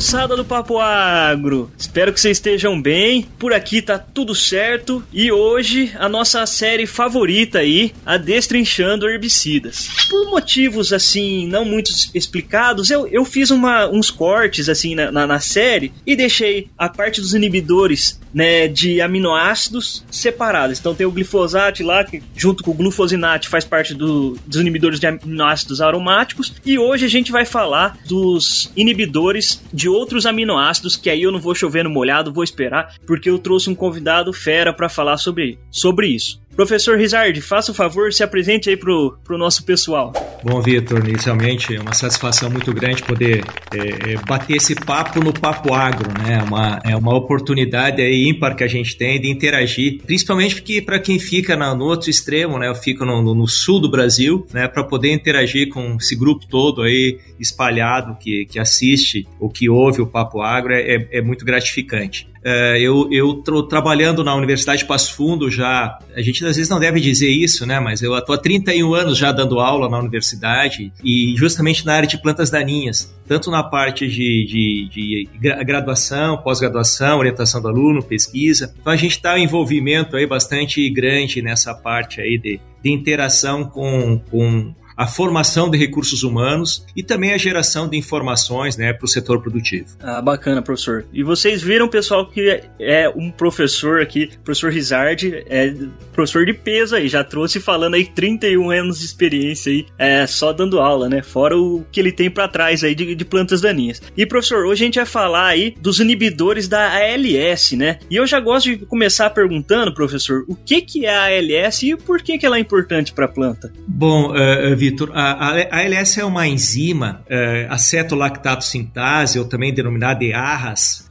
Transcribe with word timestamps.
moçada 0.00 0.34
do 0.34 0.46
Papo 0.46 0.78
Agro! 0.78 1.70
Espero 1.76 2.10
que 2.10 2.18
vocês 2.18 2.38
estejam 2.38 2.80
bem. 2.80 3.28
Por 3.38 3.52
aqui 3.52 3.82
tá 3.82 3.98
tudo 3.98 4.34
certo. 4.34 5.04
E 5.12 5.30
hoje 5.30 5.92
a 5.94 6.08
nossa 6.08 6.46
série 6.46 6.86
favorita 6.86 7.58
aí, 7.58 7.92
a 8.06 8.16
Destrinchando 8.16 9.06
Herbicidas. 9.06 9.90
Por 10.08 10.30
motivos 10.30 10.94
assim, 10.94 11.46
não 11.46 11.66
muito 11.66 11.90
explicados, 12.14 12.88
eu, 12.88 13.06
eu 13.08 13.26
fiz 13.26 13.50
uma, 13.50 13.90
uns 13.90 14.10
cortes 14.10 14.70
assim 14.70 14.94
na, 14.94 15.12
na, 15.12 15.26
na 15.26 15.38
série 15.38 15.92
e 16.06 16.16
deixei 16.16 16.70
a 16.78 16.88
parte 16.88 17.20
dos 17.20 17.34
inibidores 17.34 18.18
né, 18.32 18.68
de 18.68 19.00
aminoácidos 19.00 20.04
separados. 20.10 20.78
Então 20.78 20.94
tem 20.94 21.06
o 21.06 21.10
glifosato 21.10 21.82
lá, 21.84 22.04
que 22.04 22.22
junto 22.34 22.62
com 22.62 22.70
o 22.70 22.74
glufosinato 22.74 23.48
faz 23.48 23.64
parte 23.64 23.94
do, 23.94 24.36
dos 24.46 24.60
inibidores 24.60 25.00
de 25.00 25.06
aminoácidos 25.06 25.80
aromáticos. 25.80 26.54
E 26.64 26.78
hoje 26.78 27.04
a 27.04 27.08
gente 27.08 27.32
vai 27.32 27.44
falar 27.44 27.96
dos 28.06 28.72
inibidores 28.76 29.62
de 29.72 29.88
outros 29.88 30.26
aminoácidos, 30.26 30.96
que 30.96 31.10
aí 31.10 31.22
eu 31.22 31.32
não 31.32 31.40
vou 31.40 31.54
chover 31.54 31.84
no 31.84 31.90
molhado, 31.90 32.32
vou 32.32 32.44
esperar, 32.44 32.94
porque 33.06 33.28
eu 33.28 33.38
trouxe 33.38 33.70
um 33.70 33.74
convidado 33.74 34.32
fera 34.32 34.72
para 34.72 34.88
falar 34.88 35.16
sobre, 35.16 35.58
sobre 35.70 36.08
isso. 36.08 36.40
Professor 36.54 36.98
Rizard, 36.98 37.40
faça 37.40 37.72
o 37.72 37.74
favor, 37.74 38.12
se 38.12 38.22
apresente 38.22 38.68
aí 38.68 38.76
pro, 38.76 39.18
pro 39.24 39.38
nosso 39.38 39.64
pessoal. 39.64 40.12
Bom, 40.42 40.60
Vitor, 40.60 41.06
inicialmente 41.06 41.76
é 41.76 41.80
uma 41.80 41.92
satisfação 41.92 42.50
muito 42.50 42.72
grande 42.72 43.02
poder 43.02 43.44
é, 43.72 44.12
é, 44.12 44.16
bater 44.26 44.56
esse 44.56 44.74
papo 44.74 45.22
no 45.22 45.32
Papo 45.32 45.74
Agro, 45.74 46.10
né? 46.12 46.38
É 46.40 46.42
uma, 46.42 46.80
é 46.84 46.96
uma 46.96 47.14
oportunidade 47.14 48.00
aí 48.00 48.26
ímpar 48.26 48.56
que 48.56 48.64
a 48.64 48.66
gente 48.66 48.96
tem 48.96 49.20
de 49.20 49.30
interagir, 49.30 50.00
principalmente 50.06 50.54
porque 50.56 50.80
para 50.80 50.98
quem 50.98 51.18
fica 51.18 51.56
no, 51.56 51.74
no, 51.74 51.84
outro 51.84 52.08
extremo, 52.08 52.58
né? 52.58 52.68
Eu 52.68 52.74
fico 52.74 53.04
no, 53.04 53.22
no, 53.22 53.34
no 53.34 53.46
sul 53.46 53.80
do 53.80 53.90
Brasil, 53.90 54.46
né? 54.52 54.66
Para 54.66 54.82
poder 54.82 55.12
interagir 55.12 55.68
com 55.68 55.96
esse 55.96 56.16
grupo 56.16 56.46
todo 56.46 56.82
aí 56.82 57.18
espalhado 57.38 58.16
que, 58.18 58.46
que 58.46 58.58
assiste 58.58 59.26
ou 59.38 59.50
que 59.50 59.68
ouve 59.68 60.00
o 60.00 60.06
Papo 60.06 60.40
Agro 60.40 60.72
é, 60.72 60.96
é, 60.96 61.08
é 61.12 61.22
muito 61.22 61.44
gratificante. 61.44 62.28
É, 62.42 62.80
eu, 62.80 63.08
eu 63.12 63.34
tô 63.34 63.62
trabalhando 63.62 64.24
na 64.24 64.34
Universidade 64.34 64.80
de 64.80 64.86
Passo 64.86 65.14
Fundo 65.14 65.50
já, 65.50 65.98
a 66.14 66.22
gente 66.22 66.44
às 66.44 66.56
vezes 66.56 66.70
não 66.70 66.80
deve 66.80 66.98
dizer 66.98 67.28
isso, 67.28 67.66
né? 67.66 67.78
Mas 67.78 68.00
eu 68.02 68.16
estou 68.16 68.34
há 68.34 68.38
31 68.38 68.94
anos 68.94 69.18
já 69.18 69.30
dando 69.30 69.60
aula 69.60 69.88
na 69.88 69.98
universidade 69.98 70.92
e 71.04 71.34
justamente 71.36 71.84
na 71.84 71.94
área 71.94 72.08
de 72.08 72.20
plantas 72.20 72.48
daninhas, 72.48 73.14
tanto 73.26 73.50
na 73.50 73.62
parte 73.62 74.08
de, 74.08 74.46
de, 74.46 74.88
de 74.90 75.28
graduação, 75.64 76.38
pós-graduação, 76.38 77.18
orientação 77.18 77.60
do 77.60 77.68
aluno, 77.68 78.02
pesquisa. 78.02 78.74
Então 78.80 78.92
a 78.92 78.96
gente 78.96 79.12
está 79.12 79.38
em 79.38 79.44
envolvimento 79.44 80.16
aí 80.16 80.26
bastante 80.26 80.88
grande 80.88 81.42
nessa 81.42 81.74
parte 81.74 82.20
aí 82.20 82.38
de, 82.38 82.58
de 82.82 82.90
interação 82.90 83.64
com, 83.64 84.18
com 84.30 84.74
a 85.00 85.06
formação 85.06 85.70
de 85.70 85.78
recursos 85.78 86.22
humanos 86.22 86.84
e 86.94 87.02
também 87.02 87.32
a 87.32 87.38
geração 87.38 87.88
de 87.88 87.96
informações 87.96 88.76
né, 88.76 88.92
para 88.92 89.06
o 89.06 89.08
setor 89.08 89.40
produtivo. 89.40 89.96
Ah, 89.98 90.20
bacana, 90.20 90.60
professor. 90.60 91.06
E 91.10 91.22
vocês 91.22 91.62
viram, 91.62 91.88
pessoal, 91.88 92.26
que 92.26 92.60
é 92.78 93.08
um 93.08 93.30
professor 93.30 94.02
aqui, 94.02 94.30
professor 94.44 94.70
Rizard, 94.70 95.42
é 95.48 95.74
professor 96.12 96.44
de 96.44 96.52
peso 96.52 96.94
aí, 96.94 97.08
já 97.08 97.24
trouxe 97.24 97.58
falando 97.58 97.94
aí 97.94 98.04
31 98.04 98.70
anos 98.70 98.98
de 98.98 99.06
experiência 99.06 99.72
aí, 99.72 99.86
é, 99.96 100.26
só 100.26 100.52
dando 100.52 100.78
aula, 100.78 101.08
né? 101.08 101.22
Fora 101.22 101.56
o 101.56 101.82
que 101.90 101.98
ele 101.98 102.12
tem 102.12 102.30
para 102.30 102.46
trás 102.46 102.84
aí 102.84 102.94
de, 102.94 103.14
de, 103.14 103.24
plantas 103.24 103.62
daninhas. 103.62 104.02
E, 104.14 104.26
professor, 104.26 104.66
hoje 104.66 104.82
a 104.82 104.84
gente 104.84 104.96
vai 104.96 105.06
falar 105.06 105.46
aí 105.46 105.74
dos 105.80 105.98
inibidores 105.98 106.68
da 106.68 106.92
ALS, 106.92 107.72
né? 107.72 107.98
E 108.10 108.16
eu 108.16 108.26
já 108.26 108.38
gosto 108.38 108.66
de 108.66 108.84
começar 108.84 109.30
perguntando, 109.30 109.94
professor, 109.94 110.44
o 110.46 110.54
que, 110.54 110.82
que 110.82 111.06
é 111.06 111.16
a 111.16 111.24
ALS 111.24 111.82
e 111.84 111.96
por 111.96 112.20
que, 112.20 112.36
que 112.36 112.44
ela 112.44 112.58
é 112.58 112.60
importante 112.60 113.14
para 113.14 113.24
a 113.24 113.28
planta? 113.28 113.72
Bom, 113.88 114.34
uh, 114.34 114.76
Vitor, 114.76 114.89
a, 115.12 115.50
a, 115.50 115.80
ALS 115.80 116.18
é 116.18 116.24
uma 116.24 116.46
enzima, 116.46 117.22
é, 117.28 117.66
acetolactato 117.70 118.64
sintase, 118.64 119.38
ou 119.38 119.44
também 119.44 119.72
denominada 119.72 120.20
de 120.20 120.32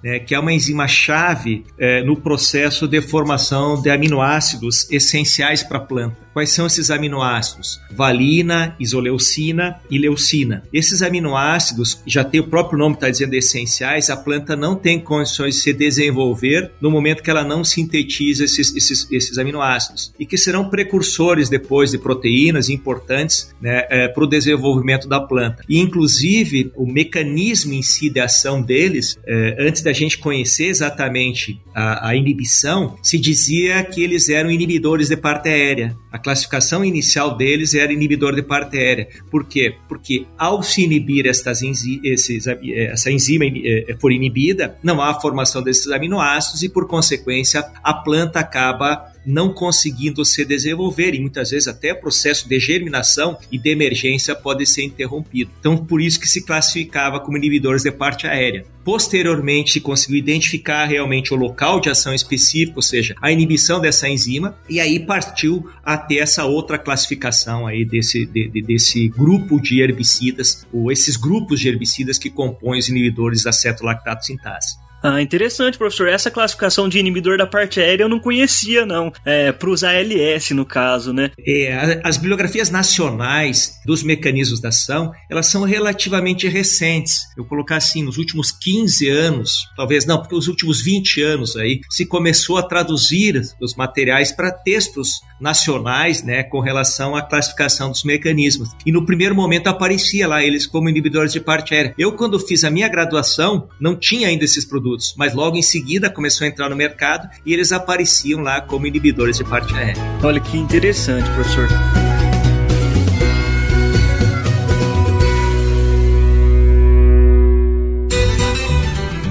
né, 0.04 0.20
que 0.20 0.34
é 0.34 0.40
uma 0.40 0.54
enzima 0.54 0.88
chave 0.88 1.66
é, 1.78 2.02
no 2.04 2.16
processo 2.16 2.88
de 2.88 3.02
formação 3.02 3.82
de 3.82 3.90
aminoácidos 3.90 4.90
essenciais 4.92 5.64
para 5.64 5.78
a 5.78 5.82
planta. 5.82 6.30
Quais 6.34 6.52
são 6.52 6.68
esses 6.68 6.90
aminoácidos? 6.90 7.82
Valina, 7.92 8.76
isoleucina 8.80 9.80
e 9.90 9.98
leucina. 9.98 10.64
Esses 10.72 11.02
aminoácidos, 11.02 12.02
já 12.06 12.24
tem 12.24 12.40
o 12.40 12.48
próprio 12.48 12.78
nome 12.80 12.96
está 12.96 13.10
dizendo 13.10 13.34
essenciais, 13.34 14.10
a 14.10 14.16
planta 14.16 14.56
não 14.56 14.76
tem 14.76 15.00
condições 15.00 15.56
de 15.56 15.62
se 15.62 15.74
desenvolver 15.74 16.72
no 16.80 16.92
momento 16.92 17.24
que 17.24 17.30
ela 17.30 17.44
não 17.44 17.64
sintetiza 17.64 18.46
esses, 18.46 18.76
esses, 18.76 19.12
esses 19.12 19.38
aminoácidos 19.38 20.14
e 20.20 20.26
que 20.26 20.38
serão 20.38 20.70
precursores 20.70 21.50
depois 21.50 21.92
de 21.92 21.98
proteínas 21.98 22.70
importantes 22.70 23.54
né, 23.62 23.86
é, 23.90 24.08
para 24.08 24.24
o 24.24 24.28
desenvolvimento 24.28 25.08
da 25.08 25.20
planta. 25.20 25.64
E 25.68 25.80
inclusive 25.80 26.72
o 26.76 26.86
mecanismo 26.86 27.74
em 27.74 27.82
si 27.82 28.10
de 28.10 28.20
ação 28.20 28.62
deles, 28.62 29.18
é, 29.26 29.56
antes 29.60 29.82
da 29.82 29.94
gente 29.94 30.18
conhecer 30.18 30.66
exatamente 30.66 31.60
a, 31.74 32.10
a 32.10 32.16
inibição, 32.16 32.98
se 33.02 33.18
dizia 33.18 33.84
que 33.84 34.04
eles 34.04 34.30
eram 34.30 34.52
inibidores 34.52 35.10
de 35.10 35.18
parte 35.18 35.50
aérea. 35.50 35.96
A 36.12 36.18
classificação 36.18 36.84
inicial 36.84 37.38
deles 37.38 37.74
era 37.74 37.94
inibidor 37.94 38.36
de 38.36 38.42
parte 38.42 38.78
aérea. 38.78 39.08
Por 39.30 39.46
quê? 39.46 39.76
Porque 39.88 40.26
ao 40.38 40.64
se 40.64 40.84
inibir 40.84 41.28
estas 41.28 41.62
enzi 41.62 42.00
esses, 42.04 42.46
essa 42.48 43.12
enzima 43.12 43.46
eh, 43.46 43.96
for 44.00 44.12
inibida, 44.12 44.78
não 44.82 45.02
há 45.02 45.10
a 45.10 45.20
formação 45.20 45.62
desses 45.62 45.92
aminoácidos 45.92 46.64
e, 46.64 46.70
por 46.70 46.88
consequência, 46.88 47.64
a 47.84 47.94
planta 47.94 48.40
acaba 48.40 49.06
não 49.30 49.54
conseguindo 49.54 50.26
se 50.26 50.44
desenvolver 50.44 51.14
e 51.14 51.20
muitas 51.20 51.52
vezes 51.52 51.68
até 51.68 51.94
o 51.94 52.00
processo 52.00 52.50
de 52.50 52.60
germinação 52.60 53.38
e 53.52 53.58
de 53.58 53.70
emergência 53.70 54.36
pode 54.36 54.66
ser 54.66 54.84
interrompido. 54.84 55.52
Então, 55.60 55.78
por 55.78 56.02
isso 56.02 56.20
que 56.20 56.28
se 56.28 56.44
classificava 56.44 57.20
como 57.20 57.38
inibidores 57.38 57.84
de 57.84 57.92
parte 57.92 58.26
aérea. 58.26 58.66
Posteriormente, 58.84 59.74
se 59.74 59.82
conseguiu 59.82 60.18
identificar 60.18 60.86
realmente 60.86 61.32
o 61.32 61.38
local 61.38 61.80
de 61.80 61.90
ação 61.90 62.14
específico, 62.14 62.78
ou 62.78 62.82
seja, 62.82 63.14
a 63.22 63.32
inibição 63.32 63.80
dessa 63.80 64.10
enzima, 64.10 64.58
e 64.68 64.80
aí 64.80 65.00
partiu 65.00 65.70
até 65.86 66.16
essa 66.16 66.46
outra 66.46 66.80
classificação 66.80 67.68
aí 67.68 67.86
desse, 67.86 68.26
de, 68.26 68.48
de, 68.48 68.62
desse 68.64 69.08
grupo 69.10 69.62
de 69.62 69.80
herbicidas, 69.80 70.66
ou 70.74 70.92
esses 70.92 71.16
grupos 71.16 71.60
de 71.60 71.68
herbicidas 71.68 72.18
que 72.18 72.32
compõem 72.32 72.80
os 72.80 72.90
inibidores 72.90 73.44
da 73.44 73.52
cetolactato 73.52 74.26
sintase. 74.26 74.89
Ah, 75.02 75.22
interessante, 75.22 75.78
professor. 75.78 76.08
Essa 76.08 76.30
classificação 76.30 76.90
de 76.90 77.00
inibidor 77.00 77.38
da 77.38 77.48
parte 77.48 77.80
aérea 77.80 78.04
eu 78.04 78.10
não 78.10 78.20
conhecia, 78.20 78.86
não. 78.86 79.12
É, 79.26 79.52
para 79.52 79.70
os 79.70 79.84
ALS, 79.84 80.52
no 80.52 80.66
caso, 80.66 81.14
né? 81.14 81.32
É, 81.46 82.02
as 82.04 82.18
bibliografias 82.18 82.70
nacionais 82.70 83.80
dos 83.86 84.04
mecanismos 84.04 84.60
da 84.60 84.70
ação, 84.70 85.12
elas 85.30 85.48
são 85.48 85.64
relativamente 85.64 86.48
recentes. 86.48 87.22
Eu 87.38 87.46
colocar 87.46 87.78
assim, 87.78 88.04
nos 88.04 88.18
últimos 88.18 88.52
15 88.52 89.10
anos, 89.10 89.68
talvez 89.76 90.06
não, 90.06 90.20
porque 90.20 90.36
os 90.36 90.48
últimos 90.48 90.82
20 90.84 91.22
anos 91.22 91.56
aí, 91.56 91.82
se 91.90 92.06
começou 92.06 92.58
a 92.58 92.64
traduzir 92.64 93.42
os 93.62 93.76
materiais 93.76 94.32
para 94.32 94.52
textos 94.52 95.22
nacionais, 95.40 96.24
né, 96.24 96.44
com 96.44 96.60
relação 96.60 97.16
à 97.16 97.22
classificação 97.22 97.92
dos 97.92 98.04
mecanismos. 98.04 98.70
E 98.86 98.92
no 98.92 99.06
primeiro 99.06 99.36
momento 99.36 99.68
aparecia 99.68 100.28
lá 100.28 100.44
eles 100.44 100.66
como 100.66 100.90
inibidores 100.90 101.32
de 101.32 101.40
parte 101.40 101.74
aérea. 101.74 101.94
Eu, 101.98 102.14
quando 102.14 102.40
fiz 102.40 102.64
a 102.64 102.70
minha 102.70 102.88
graduação, 102.88 103.70
não 103.80 103.96
tinha 103.96 104.28
ainda 104.28 104.46
esses 104.46 104.66
produtos 104.66 105.00
mas 105.16 105.34
logo 105.34 105.58
em 105.58 105.62
seguida 105.62 106.10
começou 106.10 106.46
a 106.46 106.48
entrar 106.48 106.70
no 106.70 106.76
mercado 106.76 107.30
e 107.46 107.54
eles 107.54 107.72
apareciam 107.72 108.42
lá 108.42 108.62
como 108.62 108.88
inibidores 108.88 109.38
de 109.38 109.44
parte 109.44 109.74
aérea. 109.74 110.02
Olha 110.24 110.40
que 110.40 110.58
interessante, 110.58 111.30
professor. 111.32 111.68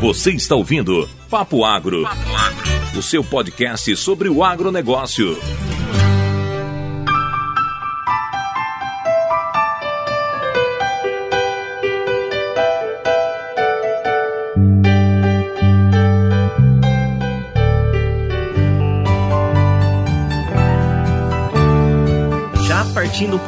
Você 0.00 0.30
está 0.30 0.54
ouvindo 0.54 1.08
Papo 1.28 1.64
Agro, 1.64 2.04
Papo 2.04 2.36
Agro, 2.36 2.98
o 2.98 3.02
seu 3.02 3.24
podcast 3.24 3.96
sobre 3.96 4.28
o 4.28 4.44
agronegócio. 4.44 5.36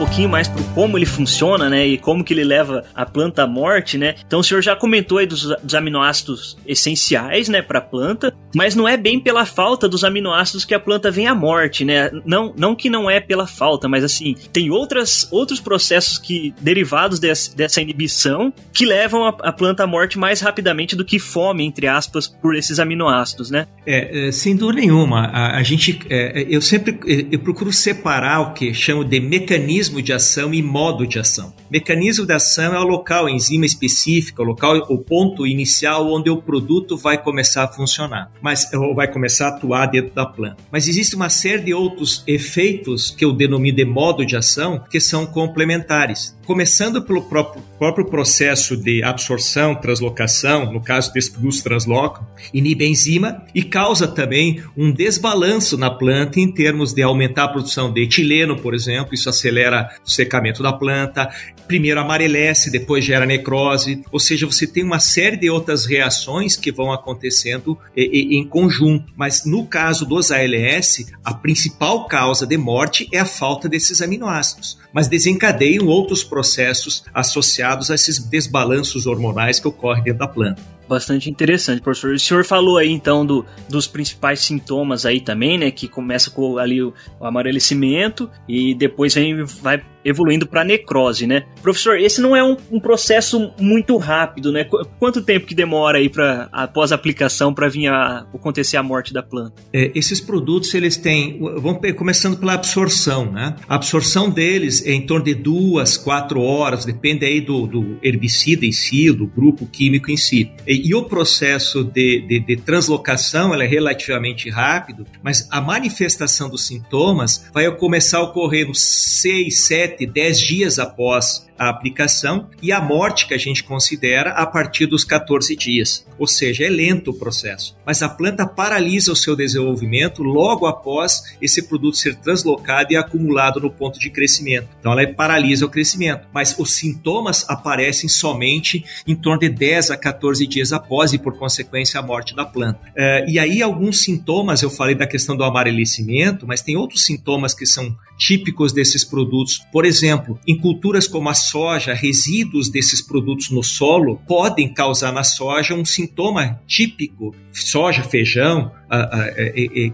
Pouquinho 0.00 0.30
mais 0.30 0.48
pro 0.48 0.64
como 0.74 0.96
ele 0.96 1.04
funciona, 1.04 1.68
né? 1.68 1.86
E 1.86 1.98
como 1.98 2.24
que 2.24 2.32
ele 2.32 2.42
leva 2.42 2.84
a 2.94 3.04
planta 3.04 3.42
à 3.42 3.46
morte, 3.46 3.98
né? 3.98 4.14
Então 4.26 4.40
o 4.40 4.44
senhor 4.44 4.62
já 4.62 4.74
comentou 4.74 5.18
aí 5.18 5.26
dos, 5.26 5.54
dos 5.62 5.74
aminoácidos 5.74 6.56
essenciais, 6.66 7.50
né, 7.50 7.60
para 7.60 7.80
a 7.80 7.82
planta, 7.82 8.34
mas 8.54 8.74
não 8.74 8.88
é 8.88 8.96
bem 8.96 9.20
pela 9.20 9.44
falta 9.44 9.86
dos 9.86 10.02
aminoácidos 10.02 10.64
que 10.64 10.72
a 10.72 10.80
planta 10.80 11.10
vem 11.10 11.26
à 11.26 11.34
morte, 11.34 11.84
né? 11.84 12.10
Não, 12.24 12.54
não 12.56 12.74
que 12.74 12.88
não 12.88 13.10
é 13.10 13.20
pela 13.20 13.46
falta, 13.46 13.88
mas 13.88 14.02
assim, 14.02 14.34
tem 14.50 14.70
outras, 14.70 15.28
outros 15.30 15.60
processos 15.60 16.16
que 16.16 16.54
derivados 16.58 17.18
desse, 17.18 17.54
dessa 17.54 17.82
inibição 17.82 18.54
que 18.72 18.86
levam 18.86 19.26
a, 19.26 19.36
a, 19.40 19.52
planta 19.52 19.84
à 19.84 19.86
morte 19.86 20.18
mais 20.18 20.40
rapidamente 20.40 20.96
do 20.96 21.04
que 21.04 21.18
fome, 21.18 21.62
entre 21.62 21.86
aspas, 21.86 22.26
por 22.26 22.56
esses 22.56 22.78
aminoácidos, 22.78 23.50
né? 23.50 23.66
É, 23.84 24.28
é 24.28 24.32
sem 24.32 24.56
dúvida 24.56 24.80
nenhuma. 24.80 25.26
A, 25.26 25.58
a 25.58 25.62
gente, 25.62 26.00
é, 26.08 26.46
eu 26.48 26.62
sempre 26.62 26.98
eu 27.30 27.38
procuro 27.40 27.70
separar 27.70 28.40
o 28.40 28.52
que 28.54 28.72
chamo 28.72 29.04
de 29.04 29.20
de 29.20 29.89
mecanismo 29.90 30.02
de 30.02 30.12
ação 30.12 30.54
e 30.54 30.62
modo 30.62 31.06
de 31.06 31.18
ação. 31.18 31.52
Mecanismo 31.70 32.26
de 32.26 32.32
ação 32.32 32.74
é 32.74 32.78
o 32.78 32.84
local, 32.84 33.26
a 33.26 33.30
enzima 33.30 33.66
específica, 33.66 34.42
o 34.42 34.44
local, 34.44 34.76
o 34.88 34.98
ponto 34.98 35.46
inicial 35.46 36.10
onde 36.12 36.30
o 36.30 36.40
produto 36.40 36.96
vai 36.96 37.18
começar 37.18 37.64
a 37.64 37.68
funcionar, 37.68 38.30
mas 38.40 38.72
ou 38.72 38.94
vai 38.94 39.10
começar 39.10 39.46
a 39.46 39.48
atuar 39.56 39.86
dentro 39.86 40.14
da 40.14 40.26
planta. 40.26 40.58
Mas 40.70 40.88
existe 40.88 41.16
uma 41.16 41.28
série 41.28 41.64
de 41.64 41.74
outros 41.74 42.22
efeitos 42.26 43.10
que 43.10 43.24
eu 43.24 43.32
denomino 43.32 43.76
de 43.76 43.84
modo 43.84 44.24
de 44.24 44.36
ação 44.36 44.82
que 44.90 45.00
são 45.00 45.26
complementares 45.26 46.38
começando 46.50 47.00
pelo 47.00 47.22
próprio, 47.22 47.62
próprio 47.78 48.04
processo 48.06 48.76
de 48.76 49.04
absorção, 49.04 49.76
translocação, 49.76 50.72
no 50.72 50.80
caso 50.80 51.12
produtos 51.12 51.62
translocam, 51.62 52.26
inibe 52.52 52.84
a 52.84 52.88
enzima 52.88 53.46
e 53.54 53.62
causa 53.62 54.08
também 54.08 54.60
um 54.76 54.90
desbalanço 54.90 55.78
na 55.78 55.92
planta 55.92 56.40
em 56.40 56.50
termos 56.50 56.92
de 56.92 57.02
aumentar 57.02 57.44
a 57.44 57.48
produção 57.48 57.92
de 57.92 58.02
etileno, 58.02 58.56
por 58.56 58.74
exemplo, 58.74 59.14
isso 59.14 59.28
acelera 59.28 59.94
o 60.04 60.10
secamento 60.10 60.60
da 60.60 60.72
planta, 60.72 61.30
primeiro 61.68 62.00
amarelece, 62.00 62.68
depois 62.68 63.04
gera 63.04 63.24
necrose, 63.24 64.02
ou 64.10 64.18
seja, 64.18 64.44
você 64.44 64.66
tem 64.66 64.82
uma 64.82 64.98
série 64.98 65.36
de 65.36 65.48
outras 65.48 65.86
reações 65.86 66.56
que 66.56 66.72
vão 66.72 66.92
acontecendo 66.92 67.78
em 67.96 68.44
conjunto. 68.44 69.12
Mas 69.16 69.46
no 69.46 69.64
caso 69.66 70.04
dos 70.04 70.32
ALS, 70.32 71.06
a 71.24 71.32
principal 71.32 72.08
causa 72.08 72.44
de 72.44 72.56
morte 72.56 73.08
é 73.12 73.20
a 73.20 73.24
falta 73.24 73.68
desses 73.68 74.02
aminoácidos 74.02 74.79
mas 74.92 75.08
desencadeiam 75.08 75.86
outros 75.86 76.24
processos 76.24 77.04
associados 77.14 77.90
a 77.90 77.94
esses 77.94 78.18
desbalanços 78.18 79.06
hormonais 79.06 79.60
que 79.60 79.68
ocorrem 79.68 80.02
dentro 80.02 80.20
da 80.20 80.28
planta. 80.28 80.79
Bastante 80.90 81.30
interessante, 81.30 81.80
professor. 81.80 82.14
O 82.14 82.18
senhor 82.18 82.44
falou 82.44 82.76
aí 82.76 82.90
então 82.90 83.24
do, 83.24 83.46
dos 83.68 83.86
principais 83.86 84.40
sintomas 84.40 85.06
aí 85.06 85.20
também, 85.20 85.56
né? 85.56 85.70
Que 85.70 85.86
começa 85.86 86.32
com 86.32 86.58
ali 86.58 86.82
o, 86.82 86.92
o 87.20 87.24
amarelecimento 87.24 88.28
e 88.48 88.74
depois 88.74 89.14
vem, 89.14 89.44
vai 89.44 89.80
evoluindo 90.04 90.46
para 90.46 90.64
necrose, 90.64 91.26
né? 91.26 91.44
Professor, 91.62 91.98
esse 91.98 92.20
não 92.20 92.34
é 92.34 92.42
um, 92.42 92.56
um, 92.70 92.80
processo 92.80 93.52
muito 93.60 93.96
rápido, 93.96 94.50
né? 94.50 94.64
Qu 94.64 94.78
quanto 94.98 95.22
tempo 95.22 95.46
que 95.46 95.54
demora 95.54 95.98
aí 95.98 96.08
para 96.08 96.48
após 96.52 96.92
a 96.92 96.94
aplicação 96.94 97.52
para 97.54 97.68
vir 97.68 97.88
a 97.88 98.26
acontecer 98.34 98.76
a 98.76 98.82
morte 98.82 99.12
da 99.12 99.22
planta? 99.22 99.62
É, 99.72 99.90
esses 99.94 100.20
produtos 100.20 100.72
eles 100.74 100.96
têm, 100.96 101.38
vão 101.38 101.78
começando 101.96 102.38
pela 102.38 102.54
absorção, 102.54 103.30
né? 103.30 103.56
A 103.68 103.76
absorção 103.76 104.30
deles 104.30 104.84
é 104.84 104.92
em 104.92 105.04
torno 105.04 105.24
de 105.24 105.34
duas, 105.34 105.96
quatro 105.96 106.40
horas, 106.40 106.84
depende 106.84 107.24
aí 107.24 107.40
do, 107.40 107.66
do 107.66 107.98
herbicida 108.02 108.64
em 108.64 108.72
si, 108.72 109.10
do 109.12 109.26
grupo 109.26 109.66
químico 109.66 110.10
em 110.10 110.16
si. 110.16 110.50
E, 110.66 110.79
e 110.84 110.94
o 110.94 111.04
processo 111.04 111.84
de, 111.84 112.20
de, 112.26 112.40
de 112.40 112.56
translocação 112.56 113.54
é 113.54 113.66
relativamente 113.66 114.48
rápido, 114.48 115.06
mas 115.22 115.46
a 115.50 115.60
manifestação 115.60 116.48
dos 116.48 116.66
sintomas 116.66 117.50
vai 117.52 117.70
começar 117.76 118.18
a 118.18 118.22
ocorrer 118.22 118.66
nos 118.66 118.80
seis, 118.80 119.60
sete 119.60 119.80
7, 119.80 120.06
10 120.06 120.40
dias 120.40 120.78
após 120.78 121.49
a 121.60 121.68
aplicação 121.68 122.48
e 122.62 122.72
a 122.72 122.80
morte 122.80 123.26
que 123.26 123.34
a 123.34 123.38
gente 123.38 123.62
considera 123.62 124.30
a 124.30 124.46
partir 124.46 124.86
dos 124.86 125.04
14 125.04 125.54
dias. 125.54 126.06
Ou 126.18 126.26
seja, 126.26 126.64
é 126.64 126.70
lento 126.70 127.10
o 127.10 127.14
processo. 127.14 127.76
Mas 127.84 128.02
a 128.02 128.08
planta 128.08 128.46
paralisa 128.46 129.12
o 129.12 129.16
seu 129.16 129.36
desenvolvimento 129.36 130.22
logo 130.22 130.66
após 130.66 131.22
esse 131.40 131.68
produto 131.68 131.98
ser 131.98 132.14
translocado 132.14 132.94
e 132.94 132.96
acumulado 132.96 133.60
no 133.60 133.70
ponto 133.70 133.98
de 133.98 134.08
crescimento. 134.08 134.68
Então 134.80 134.90
ela 134.90 135.06
paralisa 135.12 135.66
o 135.66 135.68
crescimento. 135.68 136.26
Mas 136.32 136.58
os 136.58 136.72
sintomas 136.72 137.44
aparecem 137.46 138.08
somente 138.08 138.82
em 139.06 139.14
torno 139.14 139.40
de 139.40 139.50
10 139.50 139.90
a 139.90 139.98
14 139.98 140.46
dias 140.46 140.72
após 140.72 141.12
e, 141.12 141.18
por 141.18 141.36
consequência, 141.36 142.00
a 142.00 142.02
morte 142.02 142.34
da 142.34 142.46
planta. 142.46 142.80
É, 142.96 143.28
e 143.28 143.38
aí, 143.38 143.60
alguns 143.60 144.02
sintomas, 144.02 144.62
eu 144.62 144.70
falei 144.70 144.94
da 144.94 145.06
questão 145.06 145.36
do 145.36 145.44
amarelecimento, 145.44 146.46
mas 146.46 146.62
tem 146.62 146.76
outros 146.76 147.04
sintomas 147.04 147.52
que 147.52 147.66
são 147.66 147.94
típicos 148.20 148.70
desses 148.70 149.02
produtos. 149.02 149.58
Por 149.72 149.86
exemplo, 149.86 150.38
em 150.46 150.56
culturas 150.56 151.08
como 151.08 151.30
a 151.30 151.34
soja, 151.34 151.94
resíduos 151.94 152.68
desses 152.68 153.00
produtos 153.00 153.50
no 153.50 153.62
solo 153.62 154.20
podem 154.28 154.72
causar 154.72 155.10
na 155.10 155.24
soja 155.24 155.74
um 155.74 155.86
sintoma 155.86 156.60
típico, 156.66 157.34
soja, 157.50 158.02
feijão, 158.02 158.70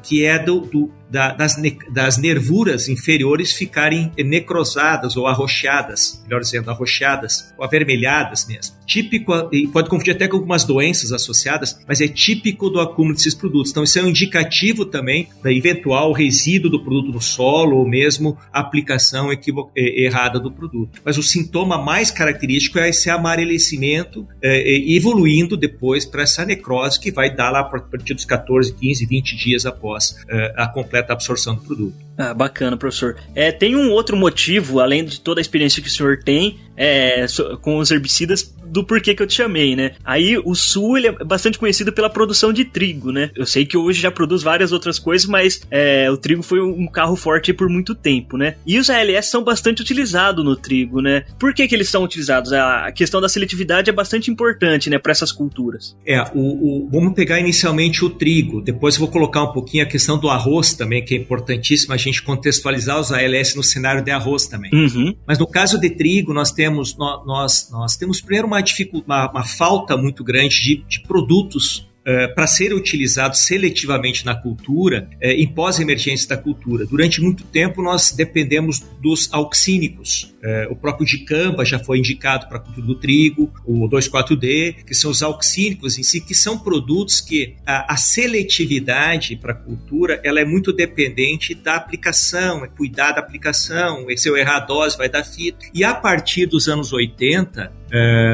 que 0.03 0.25
é 0.25 0.43
do, 0.43 0.61
do 0.61 0.91
da, 1.11 1.33
das, 1.33 1.57
das 1.91 2.19
nervuras 2.19 2.89
inferiores 2.89 3.53
ficarem 3.53 4.13
necrosadas 4.19 5.17
ou 5.17 5.27
arroxeadas, 5.27 6.23
melhor 6.25 6.41
dizendo, 6.41 6.71
arroxeadas 6.71 7.53
ou 7.57 7.65
avermelhadas 7.65 8.47
mesmo. 8.47 8.77
Típico, 8.85 9.49
e 9.53 9.67
pode 9.67 9.89
confundir 9.89 10.15
até 10.15 10.29
com 10.29 10.37
algumas 10.37 10.65
doenças 10.65 11.13
associadas, 11.13 11.79
mas 11.87 12.01
é 12.01 12.09
típico 12.09 12.71
do 12.71 12.81
acúmulo 12.81 13.15
desses 13.15 13.35
produtos. 13.35 13.71
Então, 13.71 13.83
isso 13.83 13.99
é 13.99 14.03
um 14.03 14.09
indicativo 14.09 14.85
também 14.85 15.29
da 15.43 15.53
eventual 15.53 16.13
resíduo 16.13 16.71
do 16.71 16.83
produto 16.83 17.13
no 17.13 17.21
solo 17.21 17.77
ou 17.77 17.89
mesmo 17.89 18.37
aplicação 18.53 19.31
errada 19.75 20.39
do 20.39 20.51
produto. 20.51 21.01
Mas 21.05 21.19
o 21.19 21.23
sintoma 21.23 21.79
mais 21.79 22.11
característico 22.11 22.79
é 22.79 22.89
esse 22.89 23.11
amarelecimento, 23.11 24.27
é, 24.43 24.95
evoluindo 24.95 25.57
depois 25.57 26.05
para 26.05 26.23
essa 26.23 26.45
necrose 26.45 26.99
que 26.99 27.11
vai 27.11 27.35
dar 27.35 27.51
lá 27.51 27.61
a 27.61 27.65
partir 27.65 28.15
dos 28.15 28.25
14, 28.25 28.75
15, 28.75 29.07
20 29.07 29.37
dias 29.37 29.67
após 29.67 30.17
é, 30.29 30.55
a 30.57 30.69
completa 30.69 30.96
absorção 30.99 31.55
do 31.55 31.63
produto. 31.63 31.95
Ah, 32.17 32.33
bacana, 32.33 32.77
professor. 32.77 33.17
É, 33.35 33.53
tem 33.53 33.77
um 33.77 33.91
outro 33.91 34.17
motivo, 34.17 34.81
além 34.81 35.05
de 35.05 35.21
toda 35.21 35.41
a 35.41 35.43
experiência 35.43 35.83
que 35.83 35.89
o 35.89 35.91
senhor 35.91 36.19
tem 36.23 36.59
é, 36.77 37.27
com 37.61 37.79
os 37.79 37.91
herbicidas, 37.91 38.55
do 38.67 38.85
porquê 38.85 39.15
que 39.15 39.23
eu 39.23 39.27
te 39.27 39.35
chamei, 39.35 39.75
né? 39.75 39.93
Aí 40.05 40.37
o 40.39 40.55
sul 40.55 40.99
ele 40.99 41.07
é 41.07 41.13
bastante 41.25 41.59
conhecido 41.59 41.93
pela 41.93 42.11
produção 42.11 42.53
de 42.53 42.65
trigo, 42.65 43.11
né? 43.13 43.31
Eu 43.35 43.47
sei 43.47 43.65
que 43.65 43.77
hoje 43.77 44.01
já 44.01 44.11
produz 44.11 44.43
várias 44.43 44.73
outras 44.73 44.99
coisas, 44.99 45.27
mas 45.27 45.63
é, 45.71 46.11
o 46.11 46.17
trigo 46.17 46.43
foi 46.43 46.61
um 46.61 46.87
carro 46.87 47.17
forte 47.17 47.53
por 47.53 47.69
muito 47.69 47.95
tempo, 47.95 48.37
né? 48.37 48.57
E 48.67 48.79
os 48.79 48.91
ALS 48.91 49.27
são 49.27 49.43
bastante 49.43 49.83
utilizados 49.83 50.45
no 50.45 50.57
trigo, 50.57 51.01
né? 51.01 51.25
Por 51.39 51.55
que, 51.55 51.67
que 51.67 51.75
eles 51.75 51.89
são 51.89 52.03
utilizados? 52.03 52.53
A 52.53 52.91
questão 52.93 53.21
da 53.21 53.29
seletividade 53.29 53.89
é 53.89 53.93
bastante 53.93 54.31
importante, 54.31 54.91
né, 54.91 54.99
para 54.99 55.13
essas 55.13 55.33
culturas. 55.33 55.97
É, 56.05 56.21
o, 56.35 56.85
o, 56.85 56.89
vamos 56.91 57.15
pegar 57.15 57.39
inicialmente 57.39 58.05
o 58.05 58.11
trigo, 58.11 58.61
depois 58.61 58.97
eu 58.97 59.01
vou 59.01 59.09
colocar 59.09 59.43
um 59.43 59.53
pouquinho 59.53 59.85
a 59.85 59.87
questão 59.87 60.19
do 60.19 60.29
arroz 60.29 60.75
também, 60.75 60.86
que 61.03 61.15
é 61.15 61.19
importantíssima 61.19 61.97
gente 61.99 62.23
contextualizar 62.23 63.01
os 63.01 63.13
ALS 63.13 63.55
no 63.55 63.63
cenário 63.63 64.03
de 64.03 64.11
arroz 64.11 64.47
também. 64.47 64.71
Uhum. 64.73 65.15
Mas 65.27 65.39
no 65.39 65.47
caso 65.47 65.79
de 65.79 65.91
trigo, 65.91 66.33
nós 66.33 66.51
temos, 66.53 66.97
nós, 66.97 67.69
nós 67.71 67.97
temos 67.97 68.21
primeiro 68.21 68.47
uma, 68.47 68.63
uma, 69.07 69.31
uma 69.31 69.45
falta 69.45 69.97
muito 69.97 70.23
grande 70.23 70.63
de, 70.63 70.85
de 70.89 71.01
produtos 71.01 71.87
Uh, 72.07 72.33
para 72.35 72.47
ser 72.47 72.73
utilizado 72.73 73.37
seletivamente 73.37 74.25
na 74.25 74.35
cultura, 74.35 75.09
uh, 75.15 75.27
em 75.27 75.47
pós-emergência 75.47 76.29
da 76.29 76.37
cultura. 76.37 76.87
Durante 76.87 77.21
muito 77.21 77.43
tempo, 77.45 77.83
nós 77.83 78.13
dependemos 78.13 78.81
dos 79.03 79.29
auxínicos, 79.33 80.37
é, 80.47 80.69
o 80.71 80.77
próprio 80.77 81.05
dicamba 81.05 81.65
já 81.65 81.77
foi 81.77 81.99
indicado 81.99 82.47
para 82.47 82.59
a 82.59 82.61
cultura 82.61 82.87
do 82.87 82.95
trigo, 82.95 83.53
o 83.65 83.89
2,4-D, 83.89 84.77
que 84.87 84.95
são 84.95 85.11
os 85.11 85.21
auxínicos 85.21 85.99
em 85.99 86.05
si, 86.05 86.21
que 86.21 86.37
são 86.37 86.57
produtos 86.57 87.21
que 87.21 87.57
a, 87.67 87.95
a 87.95 87.97
seletividade 87.97 89.35
para 89.35 89.51
a 89.51 89.57
cultura 89.57 90.21
ela 90.23 90.39
é 90.39 90.45
muito 90.45 90.73
dependente 90.73 91.53
da 91.53 91.75
aplicação, 91.75 92.65
é 92.65 92.69
cuidar 92.69 93.11
da 93.11 93.19
aplicação, 93.19 94.07
se 94.17 94.29
eu 94.29 94.37
errar 94.37 94.59
a 94.59 94.61
dose 94.61 94.97
vai 94.97 95.09
dar 95.09 95.25
fito. 95.25 95.67
E 95.75 95.83
a 95.83 95.93
partir 95.93 96.47
dos 96.47 96.69
anos 96.69 96.93
80, 96.93 97.73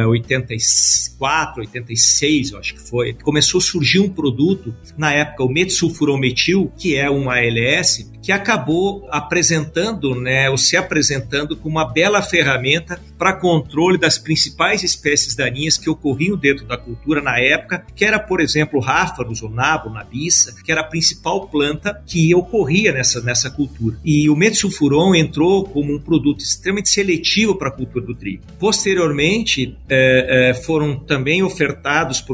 uh, 0.05 0.09
84, 0.09 1.61
86, 1.61 2.53
eu 2.53 2.59
acho 2.59 2.75
que 2.75 2.81
foi, 2.81 3.13
começou 3.15 3.59
a 3.59 3.63
surgir 3.63 4.01
um 4.01 4.09
produto, 4.09 4.75
na 4.97 5.13
época 5.13 5.45
o 5.45 5.49
metsulfurometil, 5.49 6.73
que 6.77 6.97
é 6.97 7.11
um 7.11 7.31
ALS, 7.31 8.11
que 8.23 8.31
acabou 8.31 9.07
apresentando, 9.11 10.15
né, 10.15 10.49
ou 10.49 10.57
se 10.57 10.77
apresentando 10.77 11.57
como 11.57 11.77
uma 11.77 11.85
bela 11.85 12.23
ferramenta 12.23 13.01
para 13.19 13.33
controle 13.33 13.99
das 13.99 14.17
principais 14.17 14.85
espécies 14.85 15.35
daninhas 15.35 15.77
que 15.77 15.91
ocorriam 15.91 16.37
dentro 16.37 16.65
da 16.65 16.77
cultura 16.77 17.21
na 17.21 17.39
época, 17.41 17.85
que 17.95 18.05
era, 18.05 18.21
por 18.21 18.41
exemplo, 18.41 18.79
o 18.79 18.83
ráfaros, 18.83 19.43
o 19.43 19.49
nabo, 19.49 19.91
nabiça, 19.91 20.55
que 20.65 20.71
era 20.71 20.83
a 20.83 20.85
principal 20.85 21.49
planta 21.49 22.01
que 22.07 22.33
ocorria 22.35 22.93
nessa, 22.93 23.21
nessa 23.21 23.51
cultura. 23.51 23.99
E 24.05 24.31
o 24.31 24.37
metsulfuron 24.37 25.15
entrou 25.15 25.65
como 25.65 25.93
um 25.93 26.01
produto 26.01 26.41
extremamente 26.41 26.91
seletivo 26.91 27.57
para 27.57 27.69
a 27.69 27.73
cultura 27.73 28.07
do 28.07 28.15
trigo. 28.15 28.43
Posteriormente, 28.59 29.52
é, 29.89 30.51
é, 30.51 30.55
foram 30.55 30.97
também 30.97 31.43
ofertados 31.43 32.25